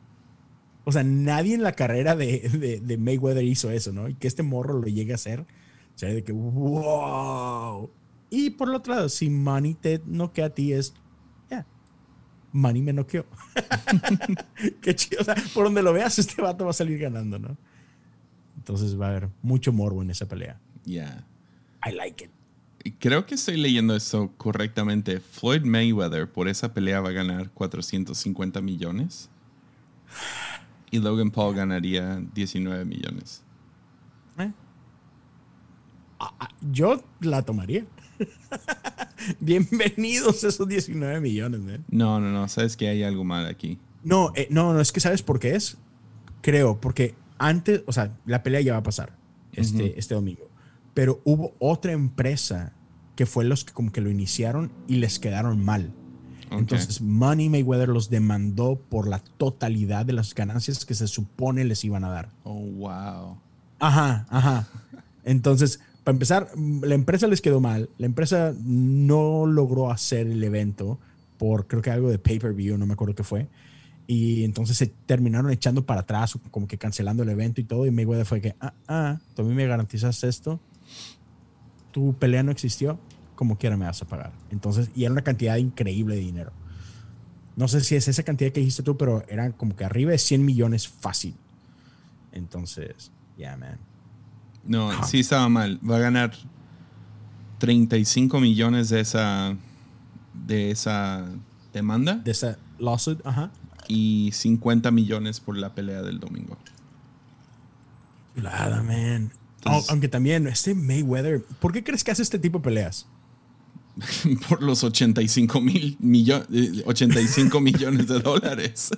O 0.84 0.92
sea, 0.92 1.02
nadie 1.02 1.54
en 1.54 1.62
la 1.62 1.72
carrera 1.72 2.14
de, 2.14 2.80
de, 2.82 2.98
Mayweather 2.98 3.44
hizo 3.44 3.70
eso, 3.70 3.92
¿no? 3.92 4.08
Y 4.08 4.14
que 4.14 4.28
este 4.28 4.42
morro 4.42 4.78
lo 4.78 4.86
llegue 4.86 5.12
a 5.12 5.14
hacer. 5.14 5.40
O 5.40 5.98
sea, 5.98 6.10
de 6.10 6.22
que, 6.22 6.32
wow. 6.32 7.90
Y 8.28 8.50
por 8.50 8.68
el 8.68 8.74
otro 8.74 8.94
lado, 8.94 9.08
si 9.08 9.30
Money 9.30 9.74
te 9.74 10.02
noquea 10.04 10.46
a 10.46 10.50
ti, 10.50 10.72
es, 10.72 10.92
ya, 11.50 11.66
Money 12.52 12.82
me 12.82 12.92
noqueó. 12.92 13.24
Qué 14.82 14.94
chido. 14.94 15.22
O 15.22 15.24
sea, 15.24 15.36
por 15.54 15.64
donde 15.64 15.82
lo 15.82 15.92
veas, 15.92 16.18
este 16.18 16.42
vato 16.42 16.64
va 16.64 16.70
a 16.70 16.74
salir 16.74 16.98
ganando, 16.98 17.38
¿no? 17.38 17.56
Entonces 18.56 19.00
va 19.00 19.06
a 19.06 19.10
haber 19.10 19.28
mucho 19.42 19.72
morbo 19.72 20.02
en 20.02 20.10
esa 20.10 20.26
pelea. 20.26 20.60
Yeah. 20.84 21.26
I 21.86 21.92
like 21.92 22.24
it. 22.24 22.30
Creo 22.98 23.24
que 23.24 23.36
estoy 23.36 23.56
leyendo 23.56 23.96
esto 23.96 24.32
correctamente. 24.36 25.20
Floyd 25.20 25.62
Mayweather 25.62 26.30
por 26.30 26.48
esa 26.48 26.74
pelea 26.74 27.00
va 27.00 27.08
a 27.08 27.12
ganar 27.12 27.50
450 27.50 28.60
millones. 28.60 29.30
Y 30.94 31.00
Logan 31.00 31.32
Paul 31.32 31.56
ganaría 31.56 32.22
19 32.34 32.84
millones. 32.84 33.42
Eh. 34.38 34.52
Ah, 36.20 36.34
ah, 36.38 36.48
yo 36.70 37.02
la 37.20 37.42
tomaría. 37.42 37.84
Bienvenidos 39.40 40.44
esos 40.44 40.68
19 40.68 41.20
millones, 41.20 41.60
No, 41.88 42.20
no, 42.20 42.30
no. 42.30 42.46
Sabes 42.46 42.76
que 42.76 42.86
hay 42.86 43.02
algo 43.02 43.24
mal 43.24 43.46
aquí. 43.46 43.80
No, 44.04 44.30
eh, 44.36 44.46
no, 44.50 44.72
no. 44.72 44.80
Es 44.80 44.92
que 44.92 45.00
sabes 45.00 45.22
por 45.22 45.40
qué 45.40 45.56
es. 45.56 45.78
Creo, 46.42 46.80
porque 46.80 47.16
antes, 47.38 47.82
o 47.86 47.92
sea, 47.92 48.16
la 48.24 48.44
pelea 48.44 48.60
ya 48.60 48.74
va 48.74 48.78
a 48.78 48.82
pasar 48.84 49.16
este, 49.52 49.98
este 49.98 50.14
domingo 50.14 50.54
pero 50.94 51.20
hubo 51.24 51.54
otra 51.58 51.90
empresa 51.90 52.72
que 53.16 53.26
fue 53.26 53.44
los 53.44 53.64
que 53.64 53.72
como 53.72 53.92
que 53.92 54.00
lo 54.00 54.10
iniciaron 54.10 54.72
y 54.86 54.96
les 54.96 55.18
quedaron 55.18 55.62
mal. 55.64 55.92
Entonces 56.50 57.00
Money 57.00 57.48
Mayweather 57.48 57.88
los 57.88 58.10
demandó 58.10 58.76
por 58.76 59.08
la 59.08 59.18
totalidad 59.18 60.06
de 60.06 60.12
las 60.12 60.34
ganancias 60.34 60.84
que 60.84 60.94
se 60.94 61.08
supone 61.08 61.64
les 61.64 61.84
iban 61.84 62.04
a 62.04 62.10
dar. 62.10 62.28
Oh, 62.44 62.60
wow. 62.60 63.38
Ajá, 63.80 64.26
ajá. 64.30 64.68
Entonces, 65.24 65.80
para 66.04 66.14
empezar, 66.14 66.48
la 66.56 66.94
empresa 66.94 67.26
les 67.26 67.40
quedó 67.40 67.60
mal. 67.60 67.88
La 67.98 68.06
empresa 68.06 68.54
no 68.62 69.46
logró 69.46 69.90
hacer 69.90 70.26
el 70.26 70.42
evento 70.42 70.98
por 71.38 71.66
creo 71.66 71.82
que 71.82 71.90
algo 71.90 72.10
de 72.10 72.18
pay-per-view, 72.18 72.78
no 72.78 72.86
me 72.86 72.92
acuerdo 72.92 73.14
qué 73.14 73.24
fue. 73.24 73.48
Y 74.06 74.44
entonces 74.44 74.76
se 74.76 74.86
terminaron 74.86 75.50
echando 75.50 75.84
para 75.84 76.02
atrás, 76.02 76.38
como 76.50 76.66
que 76.66 76.78
cancelando 76.78 77.22
el 77.22 77.30
evento 77.30 77.60
y 77.60 77.64
todo. 77.64 77.86
Y 77.86 77.90
Mayweather 77.90 78.26
fue 78.26 78.40
que, 78.40 78.54
ah, 78.60 78.74
ah, 78.86 79.18
tú 79.34 79.42
a 79.42 79.44
mí 79.44 79.54
me 79.54 79.66
garantizas 79.66 80.22
esto 80.24 80.60
tu 81.94 82.12
pelea 82.14 82.42
no 82.42 82.50
existió, 82.50 82.98
como 83.34 83.58
quiera 83.58 83.76
me 83.76 83.86
vas 83.86 84.00
a 84.02 84.06
pagar. 84.06 84.32
Entonces, 84.50 84.90
y 84.94 85.04
era 85.04 85.12
una 85.12 85.22
cantidad 85.22 85.56
increíble 85.56 86.14
de 86.14 86.20
dinero. 86.20 86.52
No 87.56 87.68
sé 87.68 87.80
si 87.82 87.94
es 87.94 88.08
esa 88.08 88.22
cantidad 88.22 88.52
que 88.52 88.60
dijiste 88.60 88.82
tú, 88.82 88.96
pero 88.96 89.24
eran 89.28 89.52
como 89.52 89.76
que 89.76 89.84
arriba 89.84 90.10
de 90.10 90.18
100 90.18 90.44
millones 90.44 90.88
fácil. 90.88 91.34
Entonces, 92.32 93.12
yeah, 93.36 93.56
man. 93.56 93.78
No, 94.64 95.04
sí 95.04 95.20
estaba 95.20 95.48
mal. 95.48 95.78
Va 95.88 95.96
a 95.96 96.00
ganar 96.00 96.32
35 97.58 98.40
millones 98.40 98.88
de 98.88 99.00
esa 99.00 99.56
de 100.32 100.70
esa 100.70 101.26
demanda. 101.72 102.16
De 102.16 102.32
esa 102.32 102.58
lawsuit, 102.78 103.24
ajá. 103.24 103.50
Y 103.86 104.30
50 104.32 104.90
millones 104.90 105.38
por 105.40 105.56
la 105.56 105.74
pelea 105.74 106.02
del 106.02 106.18
domingo. 106.18 106.56
Nada, 108.34 108.82
man 108.82 109.30
aunque 109.88 110.08
también, 110.08 110.46
este 110.46 110.74
Mayweather, 110.74 111.42
¿por 111.60 111.72
qué 111.72 111.82
crees 111.82 112.04
que 112.04 112.10
hace 112.10 112.22
este 112.22 112.38
tipo 112.38 112.58
de 112.58 112.64
peleas? 112.64 113.06
Por 114.48 114.62
los 114.62 114.82
85 114.82 115.60
mil 115.60 115.96
millones, 116.00 116.48
85 116.86 117.60
millones 117.60 118.08
de 118.08 118.20
dólares. 118.20 118.90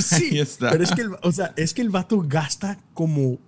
Sí, 0.00 0.38
pero 0.60 0.82
es 0.82 0.92
que, 0.92 1.02
el, 1.02 1.16
o 1.22 1.32
sea, 1.32 1.52
es 1.56 1.74
que 1.74 1.82
el 1.82 1.90
vato 1.90 2.22
gasta 2.26 2.78
como, 2.94 3.38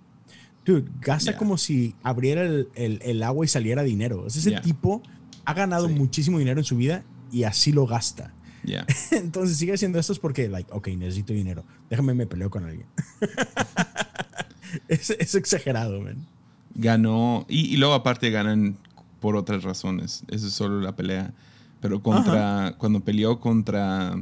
dude, 0.65 0.85
gasta 1.01 1.37
como 1.37 1.57
si 1.57 1.95
abriera 2.03 2.43
el, 2.43 3.23
agua 3.23 3.45
y 3.45 3.47
saliera 3.47 3.83
dinero. 3.83 4.25
ese 4.27 4.59
tipo 4.61 5.03
ha 5.45 5.53
ganado 5.53 5.89
muchísimo 5.89 6.39
dinero 6.39 6.59
en 6.59 6.65
su 6.65 6.75
vida 6.75 7.03
y 7.31 7.43
así 7.43 7.71
lo 7.71 7.85
gasta. 7.85 8.33
Entonces 9.11 9.57
sigue 9.57 9.73
haciendo 9.73 9.99
esto 9.99 10.13
porque, 10.21 10.47
like, 10.47 10.69
ok, 10.71 10.89
necesito 10.89 11.33
dinero. 11.33 11.65
Déjame 11.89 12.13
me 12.13 12.27
peleo 12.27 12.49
con 12.49 12.65
alguien. 12.65 12.87
es, 14.87 15.09
es 15.11 15.35
exagerado, 15.35 16.01
man 16.01 16.27
ganó, 16.79 17.45
y, 17.49 17.77
luego 17.77 17.93
aparte 17.93 18.29
ganan 18.29 18.77
por 19.19 19.35
otras 19.35 19.63
razones, 19.63 20.23
eso 20.29 20.47
es 20.47 20.53
solo 20.53 20.81
la 20.81 20.95
pelea, 20.95 21.33
pero 21.81 22.01
contra, 22.01 22.75
cuando 22.77 22.99
peleó 23.01 23.39
contra 23.39 24.13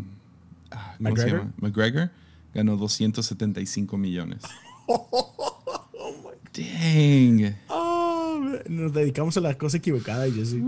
ah, 0.72 0.96
McGregor? 1.00 1.48
McGregor, 1.58 2.12
ganó 2.54 2.78
275 2.78 3.98
millones. 3.98 4.44
Dang. 6.54 7.56
Oh, 7.68 8.40
nos 8.68 8.94
dedicamos 8.94 9.38
a 9.38 9.42
la 9.42 9.56
cosa 9.56 9.78
equivocada, 9.78 10.28
yo 10.28 10.46
sí. 10.46 10.64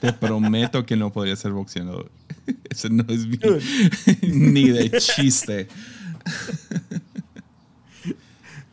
Te 0.00 0.12
prometo 0.12 0.84
que 0.84 0.96
no 0.96 1.12
podría 1.12 1.36
ser 1.36 1.52
boxeador. 1.52 2.10
Eso 2.70 2.88
no 2.88 3.04
es 3.08 3.26
ni 4.22 4.68
de 4.68 4.90
chiste. 4.98 5.68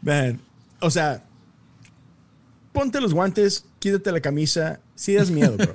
Man, 0.01 0.39
o 0.81 0.89
sea, 0.89 1.23
ponte 2.71 3.01
los 3.01 3.13
guantes, 3.13 3.65
quítate 3.85 4.11
la 4.11 4.19
camisa. 4.19 4.79
Sí 4.95 5.13
das 5.13 5.29
miedo, 5.29 5.57
bro. 5.57 5.73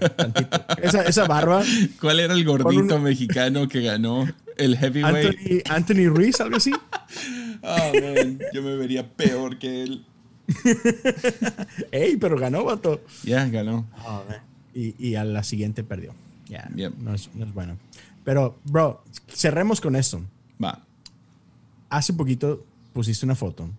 Esa, 0.82 1.02
esa, 1.04 1.28
barba. 1.28 1.62
¿Cuál 2.00 2.18
era 2.18 2.34
el 2.34 2.44
gordito 2.44 2.98
mexicano 2.98 3.68
que 3.68 3.82
ganó 3.82 4.26
el 4.56 4.76
heavyweight? 4.76 5.62
Anthony, 5.68 5.72
Anthony 5.72 6.08
Ruiz, 6.12 6.40
algo 6.40 6.56
así. 6.56 6.72
Ah, 7.62 7.92
man. 7.94 8.40
Yo 8.52 8.62
me 8.62 8.74
vería 8.74 9.08
peor 9.08 9.58
que 9.60 9.84
él. 9.84 10.04
Ey, 11.92 12.16
pero 12.16 12.36
ganó, 12.36 12.64
vato. 12.64 13.00
Ya, 13.22 13.46
ganó. 13.46 13.86
Oh, 14.04 14.24
y, 14.74 14.94
y, 14.98 15.14
a 15.14 15.24
la 15.24 15.44
siguiente 15.44 15.84
perdió. 15.84 16.12
Ya, 16.48 16.68
no, 16.98 17.14
es, 17.14 17.30
no 17.34 17.44
es 17.44 17.54
bueno. 17.54 17.78
Pero, 18.24 18.58
bro, 18.64 19.04
cerremos 19.28 19.80
con 19.80 19.94
esto. 19.94 20.20
Va. 20.62 20.80
Hace 21.90 22.12
poquito 22.12 22.64
pusiste 22.92 23.24
una 23.24 23.36
foto 23.36 23.70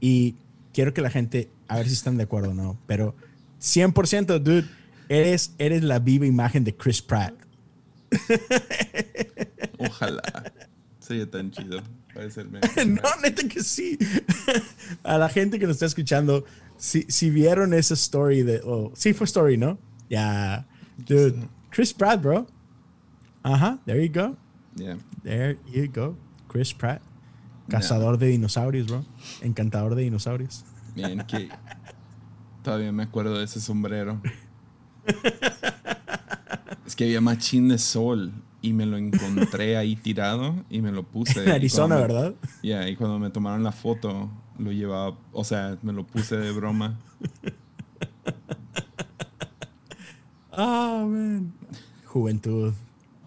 y 0.00 0.34
quiero 0.72 0.94
que 0.94 1.02
la 1.02 1.10
gente 1.10 1.50
a 1.68 1.76
ver 1.76 1.88
si 1.88 1.92
están 1.92 2.16
de 2.16 2.24
acuerdo 2.24 2.50
o 2.50 2.54
no, 2.54 2.76
pero 2.86 3.14
100%, 3.60 4.38
dude, 4.40 4.68
eres, 5.08 5.54
eres 5.58 5.82
la 5.82 5.98
viva 5.98 6.26
imagen 6.26 6.64
de 6.64 6.74
Chris 6.74 7.02
Pratt. 7.02 7.34
Ojalá. 9.78 10.52
Sería 10.98 11.30
tan 11.30 11.50
chido. 11.50 11.82
no, 12.86 13.02
neta 13.22 13.48
que 13.48 13.62
sí. 13.62 13.98
A 15.02 15.18
la 15.18 15.28
gente 15.28 15.58
que 15.58 15.66
nos 15.66 15.76
está 15.76 15.86
escuchando, 15.86 16.44
si, 16.76 17.04
si 17.08 17.30
vieron 17.30 17.72
esa 17.74 17.94
story 17.94 18.42
de. 18.42 18.60
Oh, 18.64 18.92
sí, 18.94 19.12
fue 19.12 19.26
story, 19.26 19.56
¿no? 19.56 19.78
Ya. 20.08 20.66
Dude, 20.98 21.48
Chris 21.70 21.94
Pratt, 21.94 22.20
bro. 22.20 22.46
Ajá, 23.42 23.78
there 23.86 24.04
you 24.04 24.12
go. 24.12 24.36
Yeah. 24.76 24.98
There 25.22 25.58
you 25.72 25.90
go. 25.90 26.16
Chris 26.48 26.74
Pratt. 26.74 27.00
Cazador 27.68 28.18
de 28.18 28.26
dinosaurios, 28.26 28.88
bro. 28.88 29.04
Encantador 29.42 29.94
de 29.94 30.02
dinosaurios. 30.02 30.64
Bien, 30.94 31.22
que 31.26 31.48
todavía 32.62 32.92
me 32.92 33.04
acuerdo 33.04 33.38
de 33.38 33.44
ese 33.44 33.60
sombrero. 33.60 34.20
Es 36.86 36.96
que 36.96 37.04
había 37.04 37.20
machín 37.20 37.68
de 37.68 37.78
sol 37.78 38.32
y 38.62 38.72
me 38.72 38.84
lo 38.84 38.96
encontré 38.96 39.76
ahí 39.76 39.94
tirado 39.94 40.56
y 40.68 40.80
me 40.80 40.90
lo 40.90 41.04
puse. 41.04 41.44
En 41.44 41.50
Arizona, 41.50 41.94
¿verdad? 41.96 42.34
Ya, 42.64 42.88
y 42.88 42.96
cuando 42.96 43.20
me 43.20 43.30
tomaron 43.30 43.62
la 43.62 43.70
foto, 43.70 44.28
lo 44.58 44.72
llevaba, 44.72 45.16
o 45.32 45.44
sea, 45.44 45.78
me 45.82 45.92
lo 45.92 46.04
puse 46.04 46.36
de 46.36 46.50
broma. 46.50 46.98
Ah, 50.52 51.06
man. 51.06 51.52
Juventud. 52.04 52.74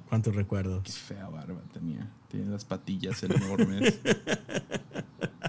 ¿Cuántos 0.09 0.36
recuerdos? 0.36 0.84
Qué 0.84 0.91
fea 0.91 1.29
barba 1.29 1.61
tenía. 1.71 2.07
Tiene 2.27 2.51
las 2.51 2.65
patillas 2.65 3.23
enormes. 3.23 3.99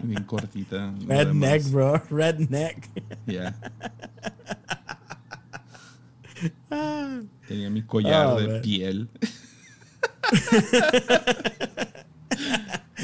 bien 0.05 0.25
cortita. 0.25 0.95
Redneck, 1.07 1.71
bro. 1.71 2.03
Redneck. 2.11 2.89
Yeah. 3.27 3.55
Tenía 7.49 7.71
mi 7.71 7.83
collar 7.83 8.27
oh, 8.27 8.41
de 8.41 8.61
piel. 8.61 9.09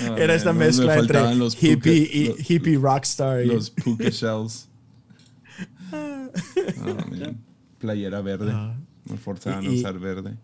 oh, 0.09 0.17
Era 0.17 0.35
esta 0.35 0.53
mezcla 0.53 0.99
entre 0.99 1.35
los 1.35 1.55
hippie 1.63 2.11
y 2.13 2.29
los, 2.29 2.51
hippie 2.51 2.79
rockstar. 2.79 3.47
Los 3.47 3.71
puka 3.71 4.11
shells. 4.11 4.69
oh, 5.93 6.29
Playera 7.79 8.21
verde. 8.21 8.53
Uh, 8.53 8.75
Me 9.11 9.17
forzaban 9.17 9.67
a 9.67 9.71
usar 9.71 9.99
verde. 9.99 10.37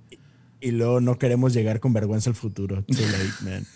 Y 0.60 0.70
luego 0.70 1.00
no 1.00 1.18
queremos 1.18 1.52
llegar 1.52 1.80
con 1.80 1.92
vergüenza 1.92 2.30
al 2.30 2.36
futuro. 2.36 2.82
Too 2.84 2.96
late, 2.96 3.44
man. 3.44 3.66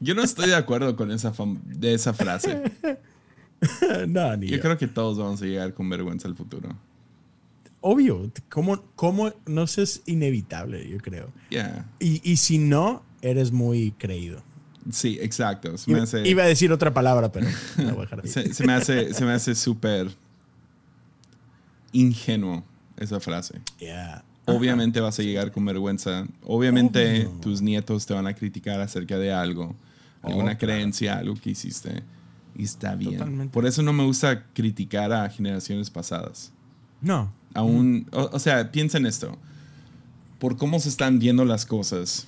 Yo 0.00 0.14
no 0.14 0.22
estoy 0.22 0.48
de 0.48 0.56
acuerdo 0.56 0.96
con 0.96 1.10
esa, 1.10 1.32
de 1.66 1.94
esa 1.94 2.12
frase. 2.14 2.62
no, 4.08 4.36
ni 4.36 4.48
yo, 4.48 4.60
creo 4.60 4.78
que 4.78 4.88
todos 4.88 5.18
vamos 5.18 5.42
a 5.42 5.44
llegar 5.46 5.74
con 5.74 5.88
vergüenza 5.88 6.26
al 6.26 6.34
futuro. 6.34 6.70
obvio. 7.82 8.30
¿Cómo, 8.48 8.82
cómo 8.96 9.32
no 9.46 9.64
es 9.64 10.02
inevitable, 10.06 10.88
yo 10.88 10.98
creo? 10.98 11.30
Yeah. 11.50 11.86
Y, 11.98 12.20
y 12.28 12.36
si 12.38 12.58
no, 12.58 13.02
eres 13.22 13.52
muy 13.52 13.92
creído. 13.92 14.42
Sí, 14.90 15.18
exacto. 15.20 15.76
Se 15.76 15.90
Iba, 15.90 15.98
me 15.98 16.04
hace, 16.04 16.26
iba 16.26 16.42
a 16.42 16.46
decir 16.46 16.72
otra 16.72 16.92
palabra, 16.94 17.30
pero 17.30 17.46
la 17.76 17.92
voy 17.92 17.98
a 17.98 18.00
dejar 18.02 18.20
ahí. 18.24 18.28
se, 18.30 18.54
se 18.54 18.66
me 18.66 18.72
hace, 18.72 19.12
se 19.12 19.24
me 19.24 19.32
hace 19.32 19.54
súper 19.54 20.08
ingenuo 21.92 22.64
esa 22.96 23.20
frase. 23.20 23.60
Yeah. 23.78 24.24
Obviamente 24.46 25.00
vas 25.00 25.18
a 25.18 25.22
llegar 25.22 25.52
con 25.52 25.64
vergüenza. 25.64 26.26
Obviamente 26.44 27.26
Obvio. 27.26 27.40
tus 27.40 27.60
nietos 27.60 28.06
te 28.06 28.14
van 28.14 28.26
a 28.26 28.34
criticar 28.34 28.80
acerca 28.80 29.18
de 29.18 29.32
algo, 29.32 29.76
alguna 30.22 30.52
Oh, 30.52 30.58
creencia, 30.58 31.18
algo 31.18 31.34
que 31.34 31.50
hiciste. 31.50 32.02
Y 32.56 32.64
está 32.64 32.94
bien. 32.94 33.12
Totalmente. 33.14 33.52
Por 33.52 33.66
eso 33.66 33.82
no 33.82 33.92
me 33.92 34.04
gusta 34.04 34.44
criticar 34.52 35.12
a 35.12 35.28
generaciones 35.30 35.90
pasadas. 35.90 36.52
No. 37.00 37.32
Aún, 37.54 38.06
o, 38.12 38.30
o 38.32 38.38
sea, 38.38 38.70
piensa 38.70 38.98
en 38.98 39.06
esto. 39.06 39.36
Por 40.38 40.56
cómo 40.56 40.78
se 40.80 40.88
están 40.88 41.18
viendo 41.18 41.44
las 41.44 41.66
cosas, 41.66 42.26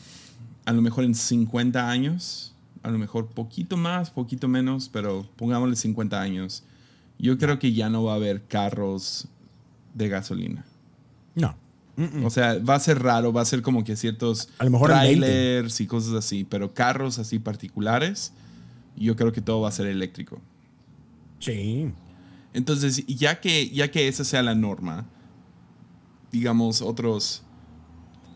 a 0.65 0.73
lo 0.73 0.83
mejor 0.83 1.05
en 1.05 1.15
50 1.15 1.91
años, 1.91 2.55
a 2.83 2.91
lo 2.91 2.99
mejor 2.99 3.29
poquito 3.29 3.77
más, 3.77 4.11
poquito 4.11 4.49
menos, 4.49 4.89
pero 4.89 5.27
pongámosle 5.37 5.77
50 5.77 6.21
años, 6.21 6.65
yo 7.19 7.39
creo 7.39 7.59
que 7.59 7.73
ya 7.73 7.89
no 7.89 8.05
va 8.05 8.13
a 8.13 8.17
haber 8.17 8.43
carros 8.45 9.29
de 9.95 10.09
gasolina. 10.09 10.65
No. 11.35 11.55
Mm-mm. 11.97 12.25
O 12.25 12.31
sea, 12.31 12.59
va 12.59 12.75
a 12.77 12.81
ser 12.81 13.03
raro, 13.03 13.33
va 13.33 13.43
a 13.43 13.45
ser 13.45 13.61
como 13.63 13.85
que 13.85 13.97
ciertos 13.97 14.49
A 14.59 14.65
lo 14.65 14.71
mejor 14.71 14.91
en 14.93 14.99
20. 15.01 15.27
trailers 15.27 15.81
y 15.81 15.87
cosas 15.87 16.15
así, 16.15 16.45
pero 16.45 16.73
carros 16.73 17.19
así 17.19 17.39
particulares, 17.39 18.33
yo 18.97 19.15
creo 19.17 19.33
que 19.33 19.41
todo 19.43 19.61
va 19.61 19.69
a 19.69 19.73
ser 19.73 19.87
eléctrico. 19.87 20.41
Sí. 21.39 21.93
Entonces, 22.55 23.05
ya 23.07 23.41
que, 23.41 23.69
ya 23.71 23.91
que 23.91 24.09
esa 24.09 24.25
sea 24.25 24.43
la 24.43 24.55
norma, 24.55 25.05
digamos, 26.31 26.81
otros. 26.83 27.43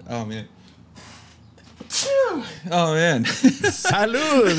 Oh, 0.08 0.26
man. 0.26 0.46
Oh, 2.70 2.92
man. 2.94 3.24
¡Salud! 3.72 4.52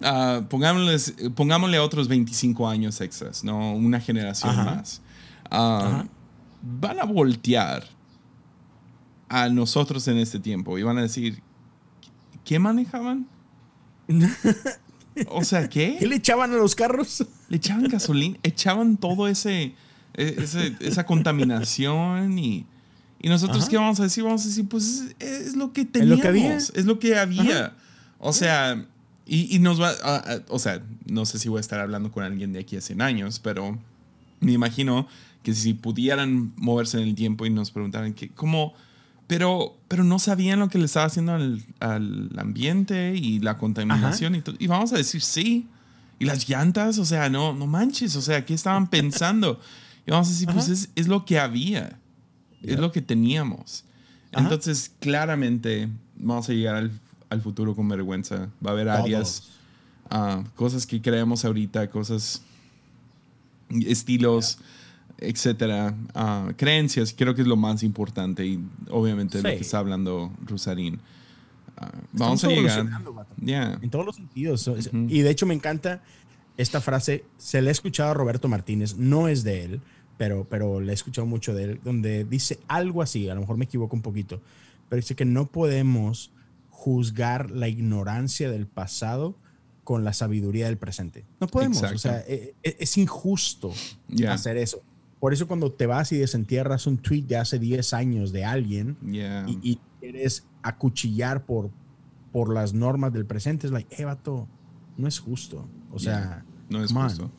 Pongámosles- 0.48 1.34
pongámosle 1.34 1.78
otros 1.78 2.08
25 2.08 2.68
años 2.68 3.00
extras, 3.00 3.44
¿no? 3.44 3.74
Una 3.74 4.00
generación 4.00 4.50
Ajá. 4.52 4.64
más. 4.76 5.00
Ah, 5.50 5.80
Ajá. 5.86 6.06
Van 6.62 6.98
a 7.00 7.04
voltear 7.04 7.84
a 9.28 9.48
nosotros 9.48 10.06
en 10.08 10.18
este 10.18 10.38
tiempo 10.40 10.78
y 10.78 10.82
van 10.82 10.98
a 10.98 11.02
decir: 11.02 11.42
¿Qué 12.44 12.58
manejaban? 12.58 13.26
O 15.28 15.44
sea, 15.44 15.68
¿Qué 15.68 15.96
¿qué? 15.98 16.06
le 16.06 16.16
echaban 16.16 16.52
a 16.52 16.56
los 16.56 16.74
carros? 16.74 17.26
Le 17.48 17.56
echaban 17.56 17.84
gasolina, 17.88 18.38
echaban 18.42 18.96
todo 18.96 19.26
ese, 19.28 19.74
e- 20.14 20.34
ese- 20.38 20.76
esa 20.80 21.04
contaminación 21.04 22.38
y, 22.38 22.64
y 23.20 23.28
nosotros 23.28 23.58
Ajá. 23.62 23.68
qué 23.70 23.76
vamos 23.76 24.00
a 24.00 24.04
decir? 24.04 24.22
Vamos 24.24 24.44
a 24.44 24.48
decir, 24.48 24.66
pues 24.68 25.02
es, 25.18 25.30
es 25.48 25.56
lo 25.56 25.72
que 25.72 25.82
Es 25.82 25.92
teníamos, 25.92 26.16
lo 26.18 26.22
que 26.22 26.28
había. 26.28 26.56
es 26.56 26.84
lo 26.86 26.98
que 27.00 27.18
había. 27.18 27.76
O 28.18 28.32
sea, 28.32 28.86
y, 29.26 29.54
y 29.54 29.58
nos 29.58 29.80
va, 29.80 29.90
a- 30.02 30.16
a- 30.34 30.42
o 30.48 30.58
sea, 30.60 30.80
no 31.06 31.26
sé 31.26 31.38
si 31.38 31.48
voy 31.48 31.58
a 31.58 31.60
estar 31.60 31.80
hablando 31.80 32.12
con 32.12 32.22
alguien 32.24 32.52
de 32.52 32.60
aquí 32.60 32.76
a 32.76 32.80
100 32.80 33.02
años, 33.02 33.40
pero 33.40 33.78
me 34.38 34.52
imagino 34.52 35.08
que 35.42 35.54
si 35.54 35.74
pudieran 35.74 36.52
moverse 36.56 37.00
en 37.00 37.08
el 37.08 37.14
tiempo 37.14 37.46
y 37.46 37.50
nos 37.50 37.70
preguntaran 37.70 38.12
que, 38.12 38.28
cómo, 38.28 38.74
pero, 39.26 39.78
pero 39.88 40.04
no 40.04 40.18
sabían 40.18 40.58
lo 40.58 40.68
que 40.68 40.78
le 40.78 40.84
estaba 40.86 41.06
haciendo 41.06 41.32
al, 41.32 41.62
al 41.80 42.30
ambiente 42.38 43.14
y 43.16 43.38
la 43.38 43.56
contaminación 43.58 44.34
y. 44.34 44.42
Y 44.58 44.66
vamos 44.66 44.92
a 44.92 44.96
decir 44.96 45.22
sí. 45.22 45.68
Y 46.18 46.26
las 46.26 46.48
llantas, 46.48 46.98
o 46.98 47.06
sea, 47.06 47.30
no, 47.30 47.54
no 47.54 47.66
manches, 47.66 48.14
o 48.16 48.20
sea, 48.20 48.44
¿qué 48.44 48.52
estaban 48.52 48.86
pensando? 48.90 49.60
Y 50.06 50.10
vamos 50.10 50.28
a 50.28 50.30
decir, 50.30 50.48
pues 50.52 50.64
Ajá. 50.64 50.72
es, 50.72 50.90
es 50.94 51.08
lo 51.08 51.24
que 51.24 51.38
había, 51.38 51.98
es 52.62 52.78
lo 52.78 52.92
que 52.92 53.00
teníamos. 53.00 53.84
Ajá. 54.32 54.42
Entonces, 54.42 54.92
claramente, 55.00 55.88
vamos 56.16 56.48
a 56.48 56.52
llegar 56.52 56.76
al, 56.76 56.90
al 57.30 57.40
futuro 57.40 57.74
con 57.74 57.88
vergüenza. 57.88 58.50
Va 58.64 58.70
a 58.70 58.72
haber 58.72 58.88
áreas, 58.88 59.44
ah, 60.10 60.44
cosas 60.56 60.86
que 60.86 61.00
creemos 61.00 61.44
ahorita, 61.44 61.88
cosas, 61.88 62.42
estilos, 63.70 64.58
etcétera, 65.20 65.94
ah, 66.14 66.52
creencias, 66.56 67.14
creo 67.16 67.34
que 67.34 67.42
es 67.42 67.48
lo 67.48 67.56
más 67.56 67.82
importante 67.82 68.44
y 68.46 68.64
obviamente 68.90 69.38
lo 69.42 69.48
que 69.48 69.56
está 69.56 69.78
hablando 69.78 70.32
Rusarín. 70.46 71.00
Ah, 71.76 71.92
vamos 72.12 72.44
a 72.44 72.48
llegar. 72.48 72.86
Yeah. 73.42 73.78
En 73.80 73.90
todos 73.90 74.04
los 74.04 74.16
sentidos. 74.16 74.70
Y 74.92 75.20
de 75.20 75.30
hecho 75.30 75.46
me 75.46 75.54
encanta 75.54 76.02
esta 76.56 76.80
frase. 76.80 77.24
Se 77.38 77.62
la 77.62 77.70
he 77.70 77.72
escuchado 77.72 78.10
a 78.10 78.14
Roberto 78.14 78.48
Martínez. 78.48 78.96
No 78.96 79.28
es 79.28 79.44
de 79.44 79.64
él, 79.64 79.80
pero, 80.18 80.46
pero 80.48 80.80
le 80.80 80.92
he 80.92 80.94
escuchado 80.94 81.26
mucho 81.26 81.54
de 81.54 81.64
él. 81.64 81.80
Donde 81.82 82.24
dice 82.24 82.58
algo 82.68 83.00
así. 83.00 83.28
A 83.30 83.34
lo 83.34 83.40
mejor 83.40 83.56
me 83.56 83.64
equivoco 83.64 83.96
un 83.96 84.02
poquito. 84.02 84.42
Pero 84.88 85.00
dice 85.00 85.14
que 85.14 85.24
no 85.24 85.46
podemos 85.46 86.32
juzgar 86.68 87.50
la 87.50 87.68
ignorancia 87.68 88.50
del 88.50 88.66
pasado 88.66 89.36
con 89.84 90.04
la 90.04 90.12
sabiduría 90.12 90.66
del 90.66 90.76
presente. 90.76 91.24
No 91.40 91.46
podemos. 91.46 91.78
Exacto. 91.78 91.96
O 91.96 91.98
sea, 91.98 92.24
e- 92.28 92.54
e- 92.62 92.76
es, 92.78 92.98
injusto 92.98 93.72
Yeah. 94.08 94.34
hacer 94.34 94.56
eso. 94.56 94.82
Por 95.20 95.32
eso 95.34 95.46
cuando 95.46 95.70
te 95.70 95.86
vas 95.86 96.10
y 96.12 96.16
desentierras 96.18 96.86
un 96.86 96.96
tweet 96.98 97.22
de 97.22 97.36
hace 97.36 97.58
10 97.58 97.92
años 97.94 98.32
de 98.32 98.44
alguien, 98.44 98.96
Yeah. 99.06 99.44
y, 99.46 99.58
y 99.62 99.80
quieres 100.00 100.46
acuchillar 100.62 101.44
por, 101.44 101.70
por 102.32 102.52
las 102.52 102.72
normas 102.72 103.12
del 103.12 103.26
presente, 103.26 103.66
es 103.66 103.72
like, 103.72 103.94
eh, 104.00 104.04
vato, 104.06 104.48
no 104.96 105.06
es 105.06 105.18
justo. 105.18 105.68
O 105.92 105.98
sea, 105.98 106.44
no 106.70 106.82
es 106.82 106.90
justo. 106.92 107.30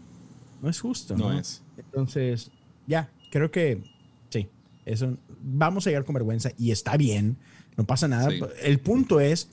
no 0.62 0.70
es 0.70 0.80
justo. 0.80 1.16
No 1.18 1.32
No, 1.32 1.40
es. 1.40 1.64
Entonces, 1.78 2.52
ya, 2.86 3.10
creo 3.32 3.50
que 3.50 3.82
sí, 4.30 4.48
eso, 4.86 5.18
vamos 5.42 5.88
a 5.88 5.90
llegar 5.90 6.06
con 6.06 6.14
vergüenza 6.14 6.52
y 6.60 6.70
está 6.72 6.98
bien, 6.98 7.38
no 7.78 7.84
pasa 7.86 8.08
nada. 8.08 8.30
Sí. 8.30 8.40
El 8.62 8.80
punto 8.80 9.20
es 9.20 9.50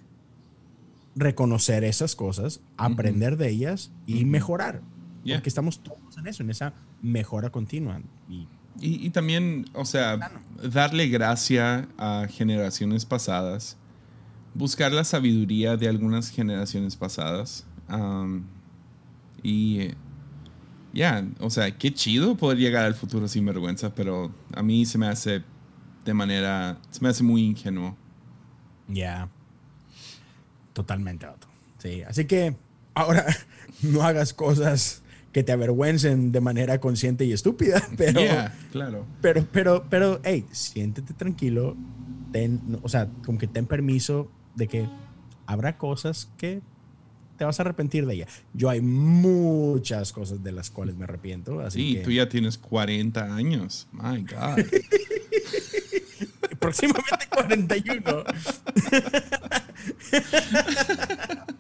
reconocer 1.17 1.83
esas 1.85 2.15
cosas, 2.15 2.61
aprender 2.77 3.37
de 3.37 3.49
ellas 3.51 3.91
y 4.07 4.25
mejorar. 4.25 4.83
Yeah. 5.25 5.37
Porque 5.37 5.49
estamos 5.49 5.81
todos 5.81 6.17
en 6.17 6.27
eso, 6.27 6.43
en 6.43 6.51
esa 6.51 6.73
mejora 7.03 7.51
continua. 7.51 8.01
Y 8.29 8.47
Y, 8.81 9.07
y 9.07 9.11
también, 9.11 9.67
o 9.75 9.85
sea, 9.85 10.31
darle 10.63 11.09
gracia 11.09 11.89
a 11.99 12.27
generaciones 12.31 13.05
pasadas, 13.05 13.77
buscar 14.55 14.93
la 14.93 15.05
sabiduría 15.05 15.77
de 15.77 15.89
algunas 15.89 16.31
generaciones 16.31 16.97
pasadas. 16.97 17.67
um, 17.89 18.45
y 19.43 19.91
ya, 20.93 21.25
o 21.41 21.51
sea, 21.51 21.77
qué 21.77 21.93
chido 21.93 22.37
poder 22.37 22.59
llegar 22.59 22.85
al 22.85 22.95
futuro 22.95 23.29
sin 23.29 23.45
vergüenza, 23.45 23.95
pero 23.95 24.33
a 24.55 24.63
mí 24.63 24.87
se 24.87 24.99
me 24.99 25.07
hace 25.07 25.43
de 26.05 26.15
manera, 26.15 26.79
se 26.91 27.01
me 27.03 27.09
hace 27.09 27.23
muy 27.23 27.43
ingenuo. 27.43 27.97
Ya. 28.89 29.29
Totalmente, 30.73 31.27
vato. 31.27 31.47
Sí, 31.79 32.03
así 32.03 32.25
que 32.25 32.57
ahora 32.95 33.27
no 33.83 34.03
hagas 34.03 34.33
cosas 34.33 35.03
que 35.33 35.43
te 35.43 35.53
avergüencen 35.53 36.33
de 36.33 36.41
manera 36.41 36.81
consciente 36.81 37.25
y 37.25 37.33
estúpida, 37.33 37.83
pero, 37.97 38.21
Yeah, 38.21 38.55
claro. 38.73 39.07
pero, 39.21 39.47
pero, 39.53 39.85
pero, 39.89 40.21
hey, 40.25 40.45
siéntete 40.53 41.15
tranquilo, 41.15 41.77
ten, 42.33 42.79
o 42.83 42.89
sea, 42.89 43.09
como 43.25 43.39
que 43.39 43.47
ten 43.47 43.67
permiso 43.67 44.31
de 44.55 44.69
que 44.69 44.89
habrá 45.47 45.77
cosas 45.79 46.29
que 46.37 46.61
te 47.37 47.45
vas 47.45 47.61
a 47.61 47.63
arrepentir 47.63 48.05
de 48.07 48.15
ella. 48.15 48.27
Yo 48.53 48.69
hay 48.69 48.81
muchas 48.81 50.13
cosas 50.13 50.43
de 50.43 50.51
las 50.51 50.71
cuales 50.71 50.97
me 50.97 51.05
arrepiento, 51.05 51.61
así 51.61 51.81
Sí, 51.81 51.95
que 51.97 52.01
tú 52.01 52.11
ya 52.11 52.29
tienes 52.29 52.59
40 52.59 53.35
años. 53.35 53.87
My 53.93 54.23
God. 54.23 54.65
próximamente 56.59 57.29
41. 57.33 58.25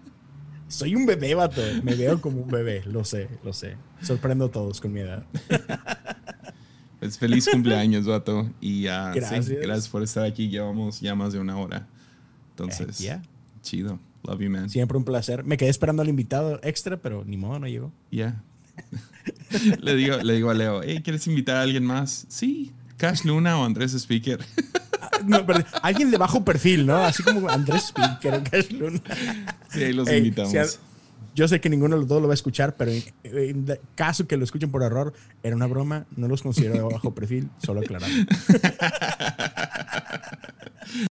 Soy 0.78 0.94
un 0.94 1.06
bebé, 1.06 1.34
vato. 1.34 1.60
Me 1.82 1.96
veo 1.96 2.20
como 2.20 2.40
un 2.40 2.48
bebé, 2.48 2.84
lo 2.86 3.02
sé, 3.02 3.28
lo 3.42 3.52
sé. 3.52 3.74
Sorprendo 4.00 4.44
a 4.44 4.50
todos 4.52 4.80
con 4.80 4.92
mi 4.92 5.00
edad. 5.00 5.24
Pues 7.00 7.16
feliz 7.16 7.48
cumpleaños, 7.48 8.06
vato. 8.06 8.50
Y 8.60 8.82
sí, 8.82 8.84
Gracias. 8.86 9.48
gracias 9.48 9.88
por 9.88 10.02
estar 10.02 10.24
aquí. 10.24 10.48
Llevamos 10.48 11.00
ya 11.00 11.14
más 11.14 11.32
de 11.32 11.38
una 11.38 11.56
hora. 11.56 11.86
Entonces, 12.50 12.98
yeah. 12.98 13.22
chido. 13.62 14.00
Love 14.24 14.40
you, 14.40 14.50
man. 14.50 14.68
Siempre 14.68 14.98
un 14.98 15.04
placer. 15.04 15.44
Me 15.44 15.56
quedé 15.56 15.68
esperando 15.68 16.02
al 16.02 16.08
invitado 16.08 16.58
extra, 16.64 16.96
pero 16.96 17.24
ni 17.24 17.36
modo, 17.36 17.60
no 17.60 17.68
llegó. 17.68 17.92
Yeah. 18.10 18.42
le, 19.80 19.94
digo, 19.94 20.16
le 20.16 20.34
digo 20.34 20.50
a 20.50 20.54
Leo, 20.54 20.82
hey, 20.82 21.00
¿quieres 21.04 21.24
invitar 21.28 21.56
a 21.58 21.62
alguien 21.62 21.84
más? 21.84 22.26
Sí, 22.28 22.72
Cash 22.96 23.24
Luna 23.24 23.60
o 23.60 23.64
Andrés 23.64 23.94
Speaker. 23.94 24.40
No, 25.24 25.46
perdón. 25.46 25.64
Alguien 25.82 26.10
de 26.10 26.18
bajo 26.18 26.44
perfil, 26.44 26.86
¿no? 26.86 26.96
Así 26.98 27.22
como 27.22 27.48
Andrés 27.48 27.84
Speaker 27.88 28.34
o 28.34 28.42
Cash 28.44 28.70
Luna. 28.72 29.00
sí, 29.70 29.84
ahí 29.84 29.92
los 29.92 30.08
Ey, 30.08 30.18
invitamos. 30.18 30.50
si 30.50 30.58
a- 30.58 30.66
yo 31.34 31.46
sé 31.46 31.60
que 31.60 31.70
ninguno 31.70 31.94
de 31.94 32.00
los 32.00 32.08
dos 32.08 32.20
lo 32.20 32.26
va 32.26 32.32
a 32.32 32.34
escuchar, 32.34 32.74
pero 32.76 32.90
en, 33.22 33.78
caso 33.94 34.26
que 34.26 34.36
lo 34.36 34.42
escuchen 34.44 34.70
por 34.72 34.82
error, 34.82 35.12
era 35.44 35.54
una 35.54 35.66
broma, 35.66 36.04
no 36.16 36.26
los 36.26 36.42
considero 36.42 36.74
de 36.74 36.80
bajo 36.82 37.14
perfil, 37.14 37.48
solo 37.64 37.80
aclarar. 37.80 38.10